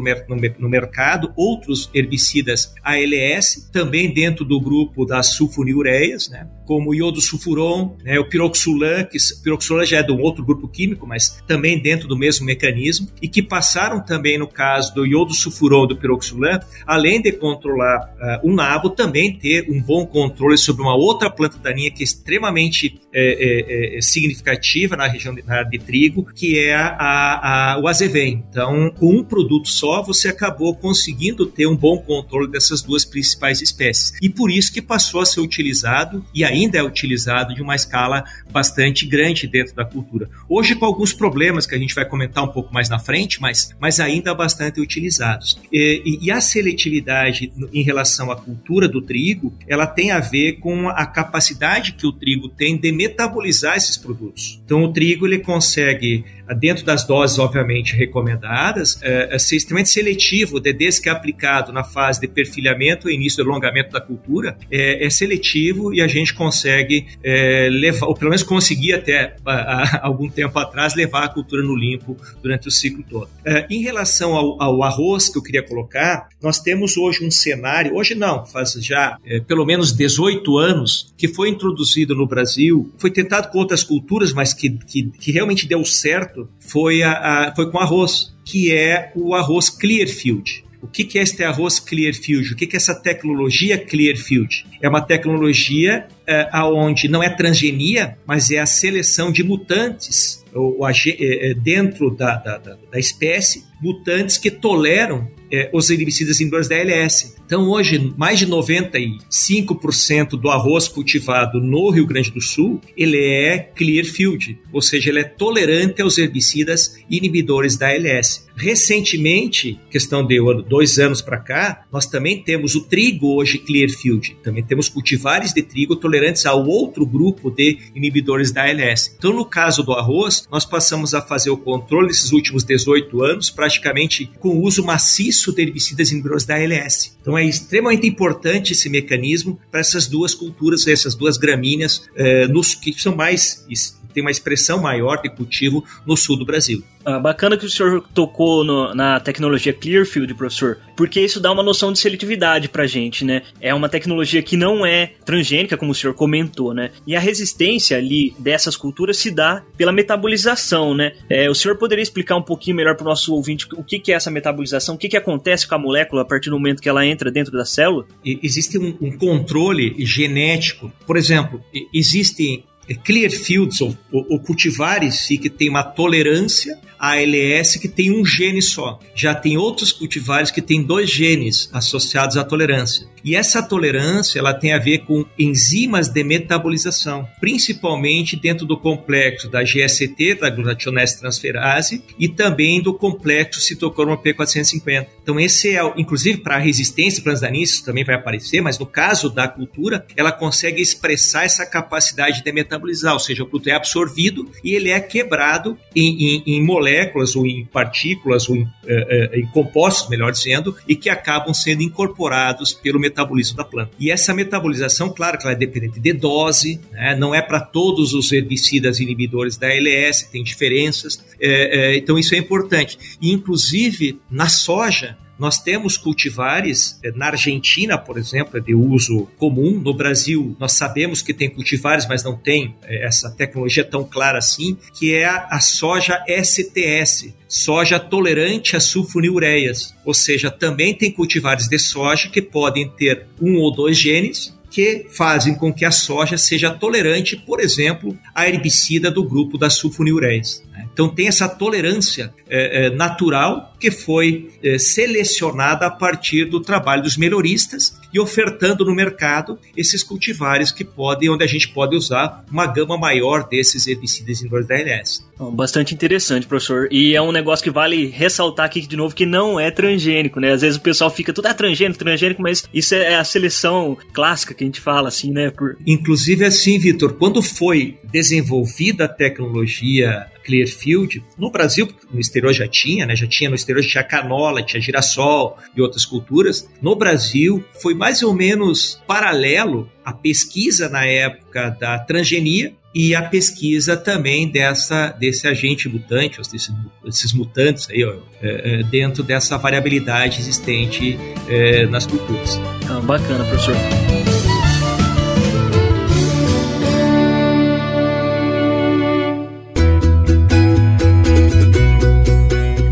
no, 0.59 0.69
mercado 0.69 1.33
outros 1.37 1.91
herbicidas 1.95 2.75
ALS, 2.83 3.69
também 3.73 4.13
dentro 4.13 4.45
do 4.45 4.61
grupo 4.61 5.05
das 5.05 5.35
sulfonil 5.35 5.79
ureias, 5.79 6.29
né? 6.29 6.49
como 6.67 6.91
o 6.91 6.95
iodo 6.95 7.21
sulfuron, 7.21 7.97
né? 8.05 8.19
o 8.19 8.29
piroxulan, 8.29 9.05
que 9.05 9.17
piroxulan 9.43 9.87
já 9.87 9.99
é 9.99 10.03
de 10.03 10.13
um 10.13 10.21
outro 10.21 10.45
grupo 10.45 10.69
químico, 10.69 11.07
mas 11.07 11.43
também 11.47 11.81
dentro 11.81 12.07
do 12.07 12.17
mesmo 12.17 12.45
mecanismo, 12.45 13.09
e 13.23 13.29
que 13.29 13.43
passaram 13.43 14.05
também, 14.05 14.39
no 14.39 14.47
caso 14.47 14.95
do 14.95 15.07
iodo 15.07 15.33
sulfuron 15.33 15.87
do 15.87 15.97
piroxulan, 15.97 16.61
além 16.87 17.23
de 17.23 17.33
controlar 17.33 18.15
uh, 18.43 18.49
o 18.49 18.55
nabo, 18.55 18.91
também 18.91 19.39
ter 19.39 19.67
um 19.71 19.81
bom 19.81 20.07
controle 20.07 20.59
sobre 20.59 20.83
uma 20.83 20.95
outra 20.95 21.31
planta 21.31 21.59
daninha 21.59 21.91
que 21.91 22.03
é 22.03 22.05
extremamente 22.05 23.01
é, 23.13 23.95
é, 23.95 23.99
é, 23.99 24.01
significativa 24.01 24.97
na 24.97 25.07
região 25.07 25.35
de, 25.35 25.43
na 25.43 25.63
de 25.63 25.79
trigo, 25.79 26.27
que 26.35 26.59
é 26.59 26.75
a, 26.75 26.89
a, 26.99 27.75
a, 27.75 27.81
o 27.81 27.87
azevém. 27.87 28.45
Então, 28.51 28.91
com 28.99 29.15
um 29.15 29.23
produto 29.23 29.69
só, 29.69 30.03
você 30.03 30.29
acabou 30.29 30.75
conseguindo 30.75 31.47
ter 31.47 31.67
um 31.67 31.77
bom 31.77 31.99
controle 31.99 32.51
dessas 32.51 32.83
duas 32.83 33.05
principais 33.05 33.63
espécies. 33.63 34.13
E 34.21 34.29
por 34.29 34.51
isso 34.51 34.73
que 34.73 34.83
passou 34.83 35.21
a 35.21 35.27
ser 35.27 35.41
utilizado 35.41 36.25
e 36.35 36.45
ainda 36.45 36.79
é 36.79 36.83
utilizado 36.83 37.55
de 37.55 37.63
uma 37.63 37.77
escala 37.77 38.25
bastante 38.51 39.07
grande 39.07 39.47
dentro 39.47 39.77
da 39.77 39.85
cultura. 39.85 40.29
Hoje, 40.49 40.75
com 40.75 40.85
alguns 40.85 41.13
problemas 41.13 41.67
que 41.67 41.75
a 41.75 41.79
gente 41.79 41.95
vai 41.95 42.05
comentar 42.05 42.43
um 42.43 42.49
pouco 42.49 42.75
mais 42.75 42.89
na 42.89 42.99
frente, 42.99 43.41
mas, 43.41 43.71
mas 43.81 44.01
ainda 44.01 44.35
bastante 44.35 44.81
utilizados. 44.81 45.61
E, 45.73 46.03
e, 46.05 46.27
e 46.27 46.31
a 46.33 46.41
seletividade 46.41 47.53
em 47.73 47.83
relação 47.83 48.31
à 48.33 48.37
cultura 48.37 48.89
do 48.89 49.01
trigo, 49.01 49.55
ela 49.69 49.87
tem 49.87 50.11
a 50.11 50.19
ver 50.19 50.55
com 50.55 50.89
a 50.89 51.07
capacidade 51.07 51.93
que 51.93 52.07
o 52.07 52.13
trigo 52.13 52.49
tem 52.49 52.77
de 52.77 52.91
metabolizar 52.91 53.77
esses 53.77 53.97
produtos. 53.97 54.61
Então, 54.65 54.83
o 54.83 54.93
trigo 54.93 55.27
ele 55.27 55.39
consegue 55.39 56.25
dentro 56.55 56.85
das 56.85 57.05
doses, 57.05 57.39
obviamente, 57.39 57.95
recomendadas, 57.95 58.99
é, 59.03 59.35
é 59.35 59.39
ser 59.39 59.57
extremamente 59.57 59.91
seletivo, 59.91 60.61
desde 60.61 61.03
que 61.03 61.09
é 61.09 61.13
aplicado 61.13 61.73
na 61.73 61.85
fase 61.85 62.21
de 62.21 62.29
perfilhamento 62.29 63.09
e 63.09 63.15
início 63.15 63.43
do 63.43 63.51
alongamento 63.51 63.91
da 63.91 64.01
cultura, 64.01 64.57
é, 64.71 65.05
é 65.05 65.11
seletivo 65.11 65.93
e 65.93 66.01
a 66.01 66.07
gente 66.07 66.35
consegue 66.35 67.07
é, 67.23 67.69
levar, 67.71 68.07
ou 68.07 68.15
pelo 68.15 68.31
menos 68.31 68.43
conseguir 68.43 68.95
até 68.95 69.37
a, 69.45 69.53
a, 69.53 70.07
algum 70.07 70.29
tempo 70.29 70.59
atrás, 70.59 70.95
levar 70.95 71.25
a 71.25 71.29
cultura 71.29 71.63
no 71.63 71.75
limpo 71.75 72.17
durante 72.43 72.69
o 72.69 72.71
ciclo 72.71 73.05
todo. 73.09 73.29
É, 73.45 73.67
em 73.71 73.83
relação 73.83 74.35
ao, 74.35 74.63
ao, 74.63 74.83
arroz 74.83 75.29
que 75.29 75.39
eu 75.39 75.43
queria 75.43 75.63
colocar, 75.63 76.29
nós 76.41 76.61
temos 76.61 76.97
hoje 76.97 77.25
um 77.25 77.31
cenário, 77.31 77.95
hoje 77.95 78.15
não, 78.15 78.45
faz 78.45 78.73
já 78.81 79.17
é, 79.25 79.41
pelo 79.41 79.65
menos 79.65 79.93
18 79.93 80.59
anos, 80.59 81.13
que 81.17 81.29
foi 81.29 81.49
introduzido 81.49 82.15
no 82.15 82.27
Brasil, 82.27 82.93
foi 82.99 83.11
tentado 83.11 83.51
com 83.51 83.59
outras 83.59 83.83
culturas, 83.83 84.33
mas 84.33 84.53
que, 84.53 84.71
que, 84.71 85.11
que 85.11 85.33
realmente 85.33 85.67
deu 85.67 85.85
certo 85.85 86.38
foi, 86.59 87.03
a, 87.03 87.13
a, 87.49 87.55
foi 87.55 87.71
com 87.71 87.79
arroz, 87.79 88.35
que 88.45 88.73
é 88.73 89.13
o 89.15 89.35
arroz 89.35 89.71
Clearfield. 89.71 90.65
O 90.81 90.87
que, 90.87 91.05
que 91.05 91.19
é 91.19 91.23
este 91.23 91.43
arroz 91.43 91.81
Clearfield? 91.81 92.53
O 92.53 92.57
que, 92.57 92.67
que 92.67 92.77
é 92.77 92.79
essa 92.79 92.95
tecnologia 92.95 93.77
Clearfield? 93.77 94.65
É 94.81 94.89
uma 94.89 95.01
tecnologia 95.01 96.07
é, 96.27 96.49
onde 96.63 97.09
não 97.09 97.23
é 97.23 97.29
transgenia, 97.29 98.17
mas 98.27 98.51
é 98.51 98.59
a 98.59 98.67
seleção 98.67 99.33
de 99.33 99.43
mutantes 99.43 100.45
ou, 100.55 100.79
ou, 100.79 100.89
é, 100.89 101.55
dentro 101.55 102.15
da, 102.15 102.37
da, 102.37 102.59
da, 102.59 102.79
da 102.93 102.99
espécie, 102.99 103.65
mutantes 103.81 104.39
que 104.39 104.51
toleram 104.51 105.29
é, 105.53 105.69
os 105.73 105.91
herbicidas 105.91 106.39
inibidores 106.41 106.69
da 106.69 106.77
ALS. 106.77 107.37
Então, 107.49 107.71
hoje, 107.71 108.13
mais 108.15 108.39
de 108.39 108.47
95% 108.47 110.39
do 110.39 110.51
arroz 110.51 110.87
cultivado 110.87 111.59
no 111.63 111.89
Rio 111.89 112.07
Grande 112.07 112.31
do 112.31 112.43
Sul, 112.43 112.79
ele 112.95 113.17
é 113.17 113.59
clear 113.75 114.05
field, 114.05 114.61
ou 114.71 114.83
seja, 114.83 115.09
ele 115.09 115.21
é 115.21 115.25
tolerante 115.25 116.03
aos 116.03 116.19
herbicidas 116.19 116.99
inibidores 117.09 117.79
da 117.79 117.89
ALS. 117.89 118.47
Recentemente, 118.55 119.81
questão 119.89 120.27
de 120.27 120.39
dois 120.69 120.99
anos 120.99 121.23
para 121.23 121.39
cá, 121.39 121.87
nós 121.91 122.05
também 122.05 122.43
temos 122.43 122.75
o 122.75 122.83
trigo 122.83 123.37
hoje 123.37 123.57
clear 123.57 123.89
field. 123.89 124.37
Também 124.43 124.63
temos 124.65 124.89
cultivares 124.89 125.55
de 125.55 125.63
trigo 125.63 125.97
tolerantes 125.97 126.45
ao 126.45 126.67
outro 126.67 127.07
grupo 127.07 127.51
de 127.51 127.79
inibidores 127.95 128.51
da 128.53 128.65
ALS. 128.65 129.15
Então, 129.17 129.33
no 129.33 129.47
caso 129.47 129.83
do 129.83 129.93
arroz, 129.93 130.47
nós 130.51 130.67
passamos 130.67 131.15
a 131.15 131.23
fazer 131.23 131.51
o 131.51 131.57
controle 131.57 132.09
nesses 132.09 132.33
últimos 132.33 132.65
18 132.65 133.23
anos, 133.23 133.49
praticamente 133.49 134.29
com 134.39 134.49
o 134.49 134.63
uso 134.63 134.85
maciço 134.85 135.55
de 135.55 135.63
herbicidas 135.63 136.11
inibidores 136.11 136.45
da 136.45 136.57
ALS. 136.57 137.17
Então, 137.21 137.38
é 137.39 137.45
extremamente 137.45 138.07
importante 138.07 138.73
esse 138.73 138.89
mecanismo 138.89 139.59
para 139.71 139.81
essas 139.81 140.07
duas 140.07 140.35
culturas, 140.35 140.87
essas 140.87 141.15
duas 141.15 141.37
gramíneas, 141.37 142.09
eh, 142.17 142.47
nos, 142.49 142.75
que 142.75 142.93
são 143.01 143.15
mais 143.15 143.65
tem 144.13 144.23
uma 144.23 144.31
expressão 144.31 144.81
maior 144.81 145.21
de 145.23 145.29
cultivo 145.29 145.85
no 146.07 146.17
sul 146.17 146.37
do 146.37 146.45
Brasil. 146.45 146.83
Ah, 147.05 147.19
bacana 147.19 147.57
que 147.57 147.65
o 147.65 147.71
senhor 147.71 148.05
tocou 148.13 148.63
no, 148.63 148.95
na 148.95 149.19
tecnologia 149.19 149.73
Clearfield, 149.73 150.35
professor, 150.35 150.79
porque 150.95 151.19
isso 151.21 151.41
dá 151.41 151.51
uma 151.51 151.63
noção 151.63 151.91
de 151.91 151.99
seletividade 151.99 152.69
pra 152.69 152.87
gente, 152.87 153.25
né? 153.25 153.43
É 153.61 153.73
uma 153.73 153.89
tecnologia 153.89 154.43
que 154.43 154.59
não 154.59 154.85
é 154.85 155.13
transgênica, 155.25 155.77
como 155.77 155.93
o 155.93 155.95
senhor 155.95 156.13
comentou, 156.13 156.75
né? 156.75 156.91
E 157.07 157.17
a 157.17 157.21
resistência 157.21 157.97
ali 157.97 158.35
dessas 158.39 158.77
culturas 158.77 159.17
se 159.17 159.31
dá 159.31 159.63
pela 159.77 159.91
metabolização, 159.91 160.95
né? 160.95 161.13
É, 161.31 161.49
o 161.49 161.55
senhor 161.55 161.79
poderia 161.79 162.03
explicar 162.03 162.37
um 162.37 162.43
pouquinho 162.43 162.77
melhor 162.77 162.95
para 162.95 163.07
o 163.07 163.09
nosso 163.09 163.33
ouvinte 163.33 163.67
o 163.73 163.83
que, 163.83 163.99
que 163.99 164.13
é 164.13 164.15
essa 164.15 164.31
metabolização, 164.31 164.95
o 164.95 164.99
que, 164.99 165.09
que 165.09 165.17
acontece 165.17 165.67
com 165.67 165.77
a 165.77 165.79
molécula 165.79 166.21
a 166.23 166.25
partir 166.27 166.51
do 166.51 166.57
momento 166.57 166.83
que 166.83 166.91
ela 166.91 167.07
entra 167.07 167.31
dentro 167.31 167.57
da 167.57 167.65
célula? 167.65 168.05
Existe 168.23 168.79
um, 168.79 168.95
um 169.01 169.17
controle 169.17 169.95
genético. 170.05 170.93
Por 171.07 171.17
exemplo, 171.17 171.63
existem 171.95 172.65
clear 172.95 173.31
fields 173.31 173.81
ou, 173.81 173.97
ou, 174.13 174.41
cultivares 174.41 175.27
que 175.27 175.51
tem 175.51 175.69
uma 175.69 175.83
tolerância 175.83 176.79
ALS 176.99 177.77
que 177.77 177.89
tem 177.89 178.11
um 178.11 178.25
gene 178.25 178.61
só. 178.61 178.99
Já 179.15 179.35
tem 179.35 179.57
outros 179.57 179.93
cultivares 179.93 180.51
que 180.51 180.61
têm 180.61 180.83
dois 180.83 181.11
genes 181.11 181.69
associados 181.73 182.37
à 182.37 182.45
tolerância. 182.45 183.07
E 183.29 183.37
essa 183.37 183.63
tolerância 183.63 184.39
ela 184.39 184.55
tem 184.55 184.73
a 184.73 184.79
ver 184.79 185.01
com 185.01 185.23
enzimas 185.39 186.09
de 186.09 186.25
metabolização, 186.25 187.29
principalmente 187.39 188.35
dentro 188.35 188.65
do 188.65 188.75
complexo 188.75 189.51
da 189.51 189.63
GST, 189.63 190.37
da 190.41 190.49
glutationase 190.49 191.21
transferase, 191.21 192.03
e 192.19 192.27
também 192.27 192.81
do 192.81 192.95
complexo 192.95 193.61
citocromo 193.61 194.17
P450. 194.17 195.09
Então 195.23 195.39
esse 195.39 195.77
é, 195.77 195.93
inclusive 195.99 196.39
para 196.39 196.57
a 196.57 196.59
resistência 196.59 197.23
transdanícia, 197.23 197.75
isso 197.75 197.85
também 197.85 198.03
vai 198.03 198.15
aparecer, 198.15 198.63
mas 198.63 198.79
no 198.79 198.87
caso 198.87 199.29
da 199.29 199.47
cultura, 199.47 200.07
ela 200.17 200.33
consegue 200.33 200.81
expressar 200.81 201.45
essa 201.45 201.67
capacidade 201.67 202.43
de 202.43 202.51
metabolizar, 202.51 203.13
ou 203.13 203.21
seja, 203.21 203.43
o 203.43 203.47
produto 203.47 203.69
é 203.69 203.73
absorvido 203.73 204.51
e 204.65 204.75
ele 204.75 204.89
é 204.89 204.99
quebrado 205.01 205.77
em, 205.95 206.37
em, 206.37 206.43
em 206.47 206.65
moléculas 206.65 207.37
ou 207.37 207.47
em 207.47 207.67
partículas 207.67 208.49
ou 208.49 208.57
em, 208.57 208.67
eh, 208.87 209.31
eh, 209.35 209.41
em 209.41 209.47
compostos, 209.49 210.09
melhor 210.09 210.33
dizendo, 210.33 210.75
e 210.89 210.97
que 210.97 211.11
acabam 211.11 211.53
sendo 211.53 211.83
incorporados 211.83 212.73
pelo 212.73 212.99
metabolismo 212.99 213.18
da 213.57 213.65
planta. 213.65 213.93
E 213.99 214.11
essa 214.11 214.35
metabolização, 214.35 215.11
claro 215.11 215.39
que 215.39 215.45
ela 215.45 215.53
é 215.53 215.59
dependente 215.59 216.01
de 216.01 216.13
dose, 216.13 216.81
né? 216.93 217.17
não 217.17 217.35
é 217.35 217.43
para 217.43 217.61
todos 217.61 218.15
os 218.15 218.31
herbicidas 218.33 219.01
inibidores 219.01 219.57
da 219.57 219.69
ALS, 219.69 220.29
tem 220.31 220.43
diferenças, 220.43 221.25
é, 221.41 221.93
é, 221.93 221.97
então 221.97 222.19
isso 222.19 222.35
é 222.35 222.39
importante. 222.39 222.99
E, 223.21 223.33
inclusive, 223.33 224.21
na 224.31 224.49
soja, 224.49 225.17
nós 225.39 225.59
temos 225.61 225.97
cultivares, 225.97 226.99
eh, 227.03 227.13
na 227.15 227.27
Argentina, 227.27 227.97
por 227.97 228.19
exemplo, 228.19 228.59
é 228.59 228.61
de 228.61 228.75
uso 228.75 229.29
comum. 229.39 229.81
No 229.81 229.95
Brasil, 229.95 230.57
nós 230.59 230.73
sabemos 230.73 231.23
que 231.23 231.33
tem 231.33 231.49
cultivares, 231.49 232.07
mas 232.09 232.25
não 232.25 232.37
tem 232.37 232.75
eh, 232.83 233.07
essa 233.07 233.31
tecnologia 233.31 233.85
tão 233.85 234.05
clara 234.05 234.39
assim, 234.39 234.77
que 234.99 235.15
é 235.15 235.27
a 235.27 235.61
soja 235.61 236.25
STS, 236.29 237.33
soja 237.47 238.01
tolerante 238.01 238.77
a 238.77 238.81
sulfonilureias. 238.81 239.95
Ou 240.05 240.13
seja, 240.13 240.51
também 240.51 240.95
tem 240.95 241.13
cultivares 241.13 241.69
de 241.69 241.79
soja 241.79 242.29
que 242.29 242.43
podem 242.43 242.89
ter 242.89 243.27
um 243.41 243.57
ou 243.57 243.73
dois 243.73 243.97
genes 243.97 244.58
que 244.79 245.07
fazem 245.09 245.57
com 245.57 245.73
que 245.73 245.85
a 245.85 245.91
soja 245.91 246.39
seja 246.39 246.71
tolerante, 246.71 247.37
por 247.37 247.59
exemplo, 247.59 248.17
a 248.33 248.49
herbicida 248.49 249.11
do 249.11 249.25
grupo 249.25 249.59
das 249.59 249.75
sulfonilureias. 249.75 250.63
Então 250.93 251.09
tem 251.09 251.27
essa 251.27 251.49
tolerância 251.49 252.33
é, 252.49 252.87
é, 252.87 252.91
natural 252.91 253.75
que 253.81 253.91
foi 253.91 254.53
é, 254.63 254.79
selecionada 254.79 255.85
a 255.87 255.91
partir 255.91 256.45
do 256.45 256.61
trabalho 256.61 257.03
dos 257.03 257.17
melhoristas 257.17 257.99
e 258.13 258.19
ofertando 258.21 258.85
no 258.85 258.95
mercado 258.95 259.59
esses 259.77 260.03
cultivares 260.03 260.73
que 260.73 260.85
podem, 260.85 261.31
onde 261.31 261.45
a 261.45 261.47
gente 261.47 261.69
pode 261.69 261.97
usar 261.97 262.45
uma 262.51 262.67
gama 262.67 262.97
maior 262.97 263.49
desses 263.49 263.87
herbicidas 263.87 264.41
da 264.67 264.75
ALS. 264.77 265.27
Bastante 265.53 265.95
interessante, 265.95 266.47
professor. 266.47 266.89
E 266.91 267.15
é 267.15 267.23
um 267.23 267.33
negócio 267.33 267.63
que 267.63 267.71
vale 267.71 268.07
ressaltar 268.07 268.67
aqui 268.67 268.81
de 268.81 268.97
novo 268.97 269.15
que 269.15 269.25
não 269.25 269.59
é 269.59 269.71
transgênico, 269.71 270.41
né? 270.41 270.53
Às 270.53 270.63
vezes 270.63 270.77
o 270.77 270.81
pessoal 270.81 271.11
fica 271.11 271.33
tudo 271.33 271.49
é 271.49 271.55
transgênico, 271.55 271.99
transgênico, 271.99 272.43
mas 272.43 272.65
isso 272.73 272.95
é 272.95 273.17
a 273.17 273.25
seleção 273.25 273.97
clássica 274.13 274.55
que 274.55 274.65
a 274.65 274.67
gente 274.67 274.81
fala, 274.81 275.09
assim, 275.09 275.31
né? 275.31 275.51
Por... 275.51 275.77
Inclusive 275.87 276.45
assim, 276.45 276.79
Vitor, 276.79 277.15
quando 277.15 277.41
foi 277.43 277.99
desenvolvida 278.11 279.05
a 279.05 279.09
tecnologia 279.09 280.27
Clearfield. 280.49 281.23
No 281.37 281.51
Brasil, 281.51 281.87
no 282.11 282.19
exterior 282.19 282.55
já 282.55 282.67
tinha, 282.67 283.05
né? 283.05 283.15
Já 283.15 283.27
tinha 283.27 283.51
no 283.51 283.55
exterior 283.55 283.85
tinha 283.85 284.03
canola, 284.03 284.63
tinha 284.63 284.81
girassol 284.81 285.59
e 285.77 285.83
outras 285.83 286.07
culturas. 286.07 286.67
No 286.81 286.97
Brasil 286.97 287.63
foi 287.83 287.93
mais 287.93 288.23
ou 288.23 288.33
menos 288.33 288.99
paralelo 289.07 289.91
a 290.03 290.13
pesquisa 290.13 290.89
na 290.89 291.05
época 291.05 291.69
da 291.79 291.99
transgenia 291.99 292.73
e 292.95 293.15
a 293.15 293.21
pesquisa 293.21 293.95
também 293.95 294.51
dessa 294.51 295.11
desse 295.11 295.47
agente 295.47 295.87
mutante, 295.87 296.39
desses, 296.39 296.73
desses 297.05 297.35
mutantes 297.35 297.91
aí, 297.91 298.03
ó, 298.03 298.15
é, 298.41 298.81
é, 298.81 298.83
dentro 298.85 299.23
dessa 299.23 299.59
variabilidade 299.59 300.41
existente 300.41 301.19
é, 301.47 301.85
nas 301.87 302.07
culturas. 302.07 302.59
Ah, 302.89 303.01
bacana, 303.01 303.45
professor. 303.45 304.38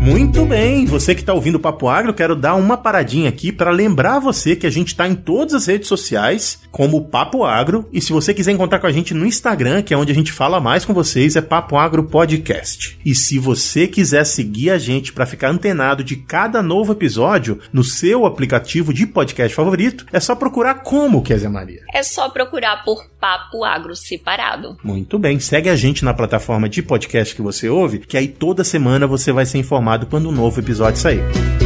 Muito 0.07 0.45
bem, 0.45 0.85
você 0.85 1.13
que 1.13 1.19
está 1.19 1.33
ouvindo 1.33 1.55
o 1.55 1.59
Papo 1.59 1.89
Agro, 1.89 2.13
quero 2.13 2.33
dar 2.33 2.55
uma 2.55 2.77
paradinha 2.77 3.27
aqui 3.27 3.51
para 3.51 3.69
lembrar 3.71 4.19
você 4.19 4.55
que 4.55 4.65
a 4.65 4.69
gente 4.69 4.87
está 4.87 5.05
em 5.05 5.13
todas 5.13 5.53
as 5.53 5.65
redes 5.65 5.89
sociais, 5.89 6.61
como 6.71 7.09
Papo 7.09 7.43
Agro, 7.43 7.89
e 7.91 7.99
se 7.99 8.13
você 8.13 8.33
quiser 8.33 8.53
encontrar 8.53 8.79
com 8.79 8.87
a 8.87 8.91
gente 8.91 9.13
no 9.13 9.25
Instagram, 9.25 9.81
que 9.81 9.93
é 9.93 9.97
onde 9.97 10.13
a 10.13 10.15
gente 10.15 10.31
fala 10.31 10.61
mais 10.61 10.85
com 10.85 10.93
vocês, 10.93 11.35
é 11.35 11.41
Papo 11.41 11.75
Agro 11.75 12.05
Podcast. 12.05 12.97
E 13.03 13.13
se 13.13 13.37
você 13.37 13.85
quiser 13.85 14.23
seguir 14.23 14.69
a 14.69 14.77
gente 14.77 15.11
para 15.11 15.25
ficar 15.25 15.49
antenado 15.49 16.05
de 16.05 16.15
cada 16.15 16.63
novo 16.63 16.93
episódio 16.93 17.59
no 17.73 17.83
seu 17.83 18.25
aplicativo 18.25 18.93
de 18.93 19.05
podcast 19.05 19.53
favorito, 19.53 20.05
é 20.13 20.21
só 20.21 20.35
procurar 20.35 20.75
como, 20.83 21.21
Kézia 21.21 21.49
Maria? 21.49 21.81
É 21.93 22.01
só 22.01 22.29
procurar 22.29 22.81
por 22.85 23.05
Papo 23.19 23.63
Agro 23.63 23.95
separado. 23.95 24.77
Muito 24.83 25.17
bem, 25.17 25.39
segue 25.39 25.69
a 25.69 25.75
gente 25.75 26.05
na 26.05 26.13
plataforma 26.13 26.69
de 26.69 26.81
podcast 26.81 27.35
que 27.35 27.41
você 27.41 27.69
ouve, 27.69 27.99
que 27.99 28.17
aí 28.17 28.27
toda 28.27 28.63
semana 28.63 29.07
você 29.07 29.31
vai 29.31 29.45
ser 29.45 29.57
informado 29.57 30.05
quando 30.05 30.29
um 30.29 30.31
novo 30.31 30.59
episódio 30.59 30.99
sair. 30.99 31.56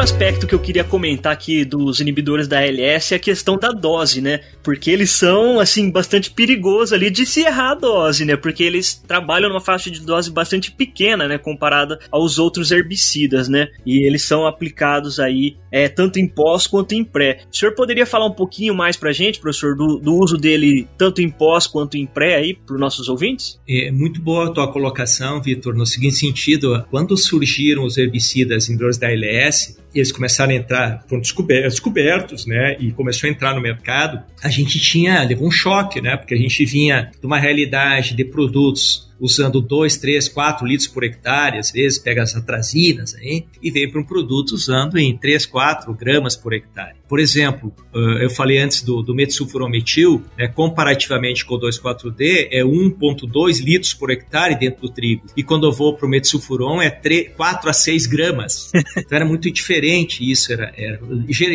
Outro 0.00 0.14
aspecto 0.14 0.46
que 0.46 0.54
eu 0.54 0.58
queria 0.58 0.82
comentar 0.82 1.30
aqui 1.30 1.62
dos 1.62 2.00
inibidores 2.00 2.48
da 2.48 2.58
ALS 2.60 3.12
é 3.12 3.16
a 3.16 3.18
questão 3.18 3.58
da 3.58 3.70
dose, 3.70 4.22
né? 4.22 4.40
Porque 4.62 4.90
eles 4.90 5.10
são, 5.10 5.60
assim, 5.60 5.90
bastante 5.90 6.30
perigosos 6.30 6.94
ali 6.94 7.10
de 7.10 7.26
se 7.26 7.40
errar 7.40 7.72
a 7.72 7.74
dose, 7.74 8.24
né? 8.24 8.34
Porque 8.34 8.64
eles 8.64 8.94
trabalham 8.94 9.50
numa 9.50 9.60
faixa 9.60 9.90
de 9.90 10.00
dose 10.00 10.32
bastante 10.32 10.72
pequena, 10.72 11.28
né? 11.28 11.36
Comparada 11.36 11.98
aos 12.10 12.38
outros 12.38 12.70
herbicidas, 12.70 13.46
né? 13.46 13.68
E 13.84 14.06
eles 14.06 14.22
são 14.22 14.46
aplicados 14.46 15.20
aí, 15.20 15.58
é, 15.70 15.86
tanto 15.86 16.18
em 16.18 16.26
pós 16.26 16.66
quanto 16.66 16.94
em 16.94 17.04
pré. 17.04 17.42
O 17.52 17.54
senhor 17.54 17.74
poderia 17.74 18.06
falar 18.06 18.24
um 18.24 18.34
pouquinho 18.34 18.74
mais 18.74 18.96
pra 18.96 19.12
gente, 19.12 19.38
professor, 19.38 19.76
do, 19.76 19.98
do 19.98 20.14
uso 20.14 20.38
dele 20.38 20.88
tanto 20.96 21.20
em 21.20 21.28
pós 21.28 21.66
quanto 21.66 21.98
em 21.98 22.06
pré 22.06 22.36
aí, 22.36 22.54
pros 22.54 22.80
nossos 22.80 23.10
ouvintes? 23.10 23.60
É 23.68 23.90
muito 23.90 24.18
boa 24.22 24.46
a 24.46 24.50
tua 24.50 24.72
colocação, 24.72 25.42
Vitor, 25.42 25.74
no 25.74 25.84
seguinte 25.84 26.16
sentido, 26.16 26.86
quando 26.90 27.14
surgiram 27.18 27.84
os 27.84 27.98
herbicidas 27.98 28.66
inibidores 28.66 28.96
da 28.96 29.08
ALS, 29.08 29.78
e 29.89 29.89
eles 29.94 30.12
começaram 30.12 30.52
a 30.52 30.54
entrar, 30.54 31.04
foram 31.08 31.20
descobertos, 31.20 32.46
né, 32.46 32.76
e 32.78 32.92
começou 32.92 33.28
a 33.28 33.32
entrar 33.32 33.54
no 33.54 33.60
mercado, 33.60 34.22
a 34.42 34.48
gente 34.48 34.78
tinha, 34.78 35.22
levou 35.22 35.48
um 35.48 35.50
choque, 35.50 36.00
né, 36.00 36.16
porque 36.16 36.34
a 36.34 36.38
gente 36.38 36.64
vinha 36.64 37.10
de 37.18 37.26
uma 37.26 37.38
realidade 37.38 38.14
de 38.14 38.24
produtos 38.24 39.09
usando 39.20 39.60
2, 39.60 39.96
3, 39.98 40.28
4 40.28 40.66
litros 40.66 40.88
por 40.88 41.04
hectare, 41.04 41.58
às 41.58 41.70
vezes 41.70 41.98
pega 41.98 42.22
as 42.22 42.34
atrazinas 42.34 43.14
aí, 43.14 43.44
e 43.62 43.70
vem 43.70 43.90
para 43.90 44.00
um 44.00 44.04
produto 44.04 44.52
usando 44.52 44.98
em 44.98 45.16
3, 45.16 45.46
4 45.46 45.92
gramas 45.94 46.34
por 46.34 46.52
hectare. 46.52 46.96
Por 47.08 47.18
exemplo, 47.18 47.74
eu 47.92 48.30
falei 48.30 48.58
antes 48.58 48.82
do, 48.82 49.02
do 49.02 49.14
metsulfurometil, 49.14 50.22
né, 50.38 50.46
comparativamente 50.46 51.44
com 51.44 51.56
o 51.56 51.60
2,4-D, 51.60 52.48
é 52.52 52.62
1,2 52.62 53.60
litros 53.62 53.92
por 53.92 54.10
hectare 54.10 54.56
dentro 54.56 54.82
do 54.82 54.88
trigo. 54.88 55.26
E 55.36 55.42
quando 55.42 55.66
eu 55.66 55.72
vou 55.72 55.94
para 55.94 56.06
o 56.06 56.08
metsulfuron, 56.08 56.80
é 56.80 56.88
3, 56.88 57.32
4 57.36 57.68
a 57.68 57.72
6 57.72 58.06
gramas. 58.06 58.70
Então 59.10 59.16
era 59.16 59.24
muito 59.24 59.50
diferente 59.50 60.28
isso, 60.28 60.52
era, 60.52 60.72
era 60.76 61.00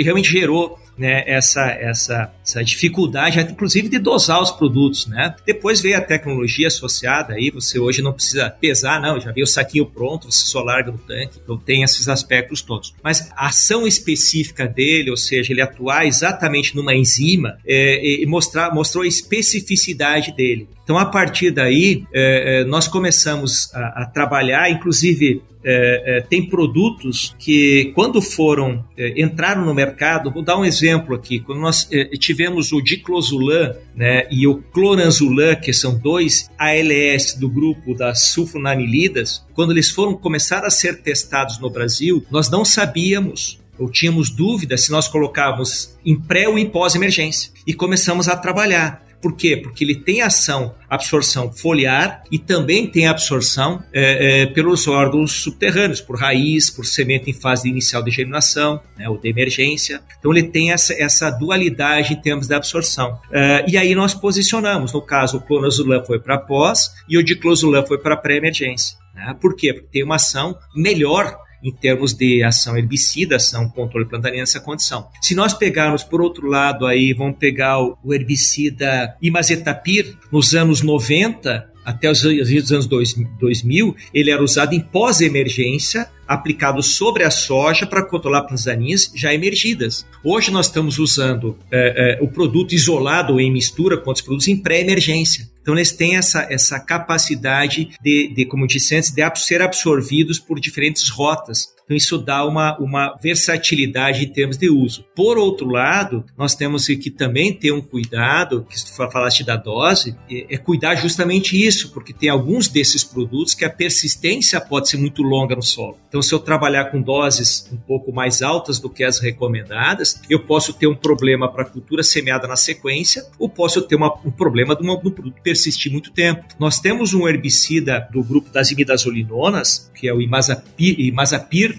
realmente 0.03 0.29
gerou 0.29 0.79
né, 0.97 1.23
essa, 1.27 1.65
essa, 1.71 2.33
essa 2.43 2.63
dificuldade, 2.63 3.39
inclusive 3.39 3.89
de 3.89 3.99
dosar 3.99 4.41
os 4.41 4.51
produtos, 4.51 5.07
né? 5.07 5.35
Depois 5.45 5.81
veio 5.81 5.97
a 5.97 6.01
tecnologia 6.01 6.67
associada 6.67 7.33
aí, 7.33 7.49
você 7.49 7.77
hoje 7.79 8.01
não 8.01 8.13
precisa 8.13 8.49
pesar, 8.49 9.01
não, 9.01 9.19
já 9.19 9.31
veio 9.31 9.43
o 9.43 9.47
saquinho 9.47 9.85
pronto, 9.85 10.31
você 10.31 10.45
só 10.45 10.61
larga 10.61 10.91
no 10.91 10.97
tanque, 10.97 11.39
então 11.43 11.57
tem 11.57 11.83
esses 11.83 12.07
aspectos 12.07 12.61
todos. 12.61 12.93
Mas 13.03 13.29
a 13.35 13.47
ação 13.47 13.85
específica 13.87 14.67
dele, 14.67 15.11
ou 15.11 15.17
seja, 15.17 15.51
ele 15.51 15.61
atuar 15.61 16.05
exatamente 16.05 16.75
numa 16.75 16.95
enzima, 16.95 17.57
é, 17.65 18.21
e 18.21 18.25
mostrar, 18.25 18.73
mostrou 18.73 19.03
a 19.03 19.07
especificidade 19.07 20.35
dele. 20.35 20.67
Então, 20.85 20.99
a 20.99 21.05
partir 21.05 21.49
daí, 21.49 22.05
é, 22.13 22.61
é, 22.61 22.63
nós 22.63 22.87
começamos 22.87 23.73
a, 23.73 24.03
a 24.03 24.05
trabalhar, 24.05 24.69
inclusive 24.69 25.41
é, 25.63 26.17
é, 26.17 26.21
tem 26.21 26.47
produtos 26.47 27.35
que, 27.39 27.91
quando 27.95 28.21
foram, 28.21 28.85
é, 28.95 29.19
entraram 29.19 29.65
no 29.65 29.73
mercado, 29.73 30.29
vou 30.29 30.43
dar 30.43 30.59
um 30.59 30.63
exemplo 30.63 31.15
aqui, 31.15 31.39
quando 31.39 31.59
nós 31.59 31.87
é, 31.91 32.05
tivemos 32.17 32.71
o 32.71 32.79
diclosulan 32.79 33.73
né, 33.95 34.27
e 34.29 34.45
o 34.45 34.61
cloranzulan, 34.61 35.55
que 35.55 35.73
são 35.73 35.97
dois 35.97 36.51
ALS 36.55 37.33
do 37.33 37.49
grupo 37.49 37.95
das 37.95 38.27
sulfonanilidas, 38.27 39.43
quando 39.55 39.71
eles 39.71 39.89
foram 39.89 40.13
começar 40.13 40.63
a 40.63 40.69
ser 40.69 41.01
testados 41.01 41.59
no 41.59 41.69
Brasil, 41.71 42.23
nós 42.29 42.47
não 42.47 42.63
sabíamos 42.63 43.59
ou 43.77 43.89
tínhamos 43.89 44.29
dúvidas 44.29 44.85
se 44.85 44.91
nós 44.91 45.07
colocávamos 45.07 45.97
em 46.05 46.15
pré 46.15 46.47
ou 46.47 46.57
em 46.57 46.69
pós-emergência. 46.69 47.51
E 47.67 47.73
começamos 47.73 48.29
a 48.29 48.37
trabalhar. 48.37 49.04
Por 49.25 49.35
quê? 49.35 49.57
Porque 49.57 49.83
ele 49.83 49.95
tem 49.95 50.21
ação, 50.21 50.75
absorção 50.87 51.51
foliar 51.51 52.21
e 52.31 52.37
também 52.37 52.85
tem 52.85 53.07
absorção 53.07 53.83
é, 53.91 54.43
é, 54.43 54.45
pelos 54.45 54.87
órgãos 54.87 55.31
subterrâneos, 55.31 55.99
por 55.99 56.15
raiz, 56.15 56.69
por 56.69 56.85
semente 56.85 57.31
em 57.31 57.33
fase 57.33 57.67
inicial 57.67 58.03
de 58.03 58.11
germinação, 58.11 58.79
né, 58.95 59.09
ou 59.09 59.17
de 59.17 59.27
emergência. 59.27 59.99
Então 60.19 60.31
ele 60.31 60.43
tem 60.43 60.71
essa, 60.71 60.93
essa 60.93 61.31
dualidade 61.31 62.13
em 62.13 62.21
termos 62.21 62.47
de 62.47 62.53
absorção. 62.53 63.19
É, 63.31 63.65
e 63.67 63.75
aí 63.79 63.95
nós 63.95 64.13
posicionamos, 64.13 64.93
no 64.93 65.01
caso, 65.01 65.37
o 65.37 65.41
clonazulã 65.41 66.03
foi 66.05 66.19
para 66.19 66.37
pós 66.37 66.91
e 67.09 67.17
o 67.17 67.23
diclosulam 67.23 67.83
foi 67.83 67.97
para 67.97 68.15
pré-emergência. 68.15 68.95
Né? 69.15 69.35
Por 69.41 69.55
quê? 69.55 69.73
Porque 69.73 69.89
tem 69.91 70.03
uma 70.03 70.17
ação 70.17 70.55
melhor 70.75 71.35
em 71.63 71.71
termos 71.71 72.13
de 72.13 72.43
ação 72.43 72.77
herbicida, 72.77 73.35
ação 73.35 73.69
controle 73.69 74.05
plantaria 74.05 74.39
nessa 74.39 74.59
condição. 74.59 75.07
Se 75.21 75.35
nós 75.35 75.53
pegarmos 75.53 76.03
por 76.03 76.21
outro 76.21 76.47
lado 76.47 76.85
aí, 76.85 77.13
vamos 77.13 77.37
pegar 77.37 77.79
o 77.79 78.13
herbicida 78.13 79.15
imazetapir 79.21 80.15
nos 80.31 80.53
anos 80.53 80.81
90 80.81 81.74
até 81.85 82.09
os 82.09 82.25
anos 82.71 82.87
2000, 82.87 83.95
ele 84.13 84.31
era 84.31 84.43
usado 84.43 84.73
em 84.73 84.79
pós-emergência, 84.79 86.09
aplicado 86.27 86.81
sobre 86.81 87.23
a 87.23 87.29
soja 87.29 87.85
para 87.85 88.03
controlar 88.03 88.43
plantas 88.43 89.11
já 89.15 89.33
emergidas. 89.33 90.05
Hoje 90.23 90.49
nós 90.49 90.65
estamos 90.65 90.97
usando 90.97 91.57
é, 91.71 92.17
é, 92.19 92.23
o 92.23 92.27
produto 92.27 92.73
isolado 92.73 93.39
em 93.39 93.51
mistura 93.51 93.97
com 93.97 94.09
outros 94.09 94.25
produtos 94.25 94.47
em 94.47 94.57
pré-emergência. 94.57 95.47
Então 95.61 95.75
eles 95.75 95.91
têm 95.91 96.15
essa, 96.15 96.47
essa 96.49 96.79
capacidade 96.79 97.89
de, 98.01 98.33
de, 98.33 98.45
como 98.45 98.67
disse 98.67 98.95
antes, 98.95 99.11
de 99.11 99.39
ser 99.39 99.61
absorvidos 99.61 100.39
por 100.39 100.59
diferentes 100.59 101.09
rotas. 101.09 101.74
Então 101.85 101.95
isso 101.95 102.17
dá 102.17 102.43
uma, 102.43 102.77
uma 102.79 103.15
versatilidade 103.21 104.25
em 104.25 104.27
termos 104.27 104.57
de 104.57 104.69
uso. 104.69 105.05
Por 105.15 105.37
outro 105.37 105.69
lado, 105.69 106.25
nós 106.35 106.55
temos 106.55 106.87
que 106.87 107.11
também 107.11 107.53
ter 107.53 107.71
um 107.71 107.81
cuidado, 107.81 108.65
que 108.67 108.75
tu 108.83 108.93
falaste 108.93 109.43
da 109.43 109.55
dose, 109.55 110.15
é, 110.29 110.55
é 110.55 110.57
cuidar 110.57 110.95
justamente 110.95 111.55
isso, 111.55 111.91
porque 111.91 112.11
tem 112.11 112.29
alguns 112.29 112.67
desses 112.67 113.03
produtos 113.03 113.53
que 113.53 113.63
a 113.63 113.69
persistência 113.69 114.59
pode 114.59 114.89
ser 114.89 114.97
muito 114.97 115.21
longa 115.21 115.55
no 115.55 115.61
solo. 115.61 115.97
Então 116.09 116.21
se 116.21 116.33
eu 116.33 116.39
trabalhar 116.39 116.85
com 116.85 117.01
doses 117.01 117.69
um 117.71 117.77
pouco 117.77 118.11
mais 118.11 118.41
altas 118.41 118.79
do 118.79 118.89
que 118.89 119.03
as 119.03 119.19
recomendadas, 119.19 120.21
eu 120.29 120.39
posso 120.39 120.73
ter 120.73 120.87
um 120.87 120.95
problema 120.95 121.51
para 121.51 121.63
a 121.63 121.69
cultura 121.69 122.01
semeada 122.01 122.47
na 122.47 122.55
sequência, 122.55 123.25
ou 123.37 123.47
posso 123.47 123.81
ter 123.81 123.95
uma, 123.95 124.11
um 124.25 124.31
problema 124.31 124.75
de, 124.75 124.81
uma, 124.81 124.99
de 124.99 125.07
um 125.07 125.11
produto 125.11 125.35
persistir 125.43 125.91
muito 125.91 126.11
tempo. 126.11 126.45
Nós 126.59 126.79
temos 126.79 127.13
um 127.13 127.27
herbicida 127.27 128.07
do 128.11 128.23
grupo 128.23 128.49
das 128.49 128.71
imidazolinonas, 128.71 129.91
que 129.93 130.07
é 130.07 130.13
o 130.13 130.21
imazapir, 130.21 130.99
imazapir 130.99 131.74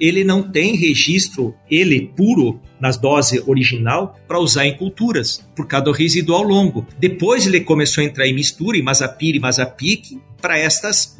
ele 0.00 0.24
não 0.24 0.42
tem 0.42 0.76
registro, 0.76 1.54
ele 1.70 2.12
puro, 2.16 2.60
nas 2.80 2.96
doses 2.96 3.42
original, 3.46 4.18
para 4.26 4.40
usar 4.40 4.66
em 4.66 4.76
culturas, 4.76 5.46
por 5.54 5.66
causa 5.66 5.86
do 5.86 5.92
residual 5.92 6.42
longo. 6.42 6.86
Depois 6.98 7.46
ele 7.46 7.60
começou 7.60 8.02
a 8.02 8.06
entrar 8.06 8.26
em 8.26 8.34
mistura, 8.34 8.76
em 8.76 8.82
Mazapir 8.82 9.34
e 9.34 9.40
Mazapic, 9.40 10.18
para 10.40 10.58
estas 10.58 11.16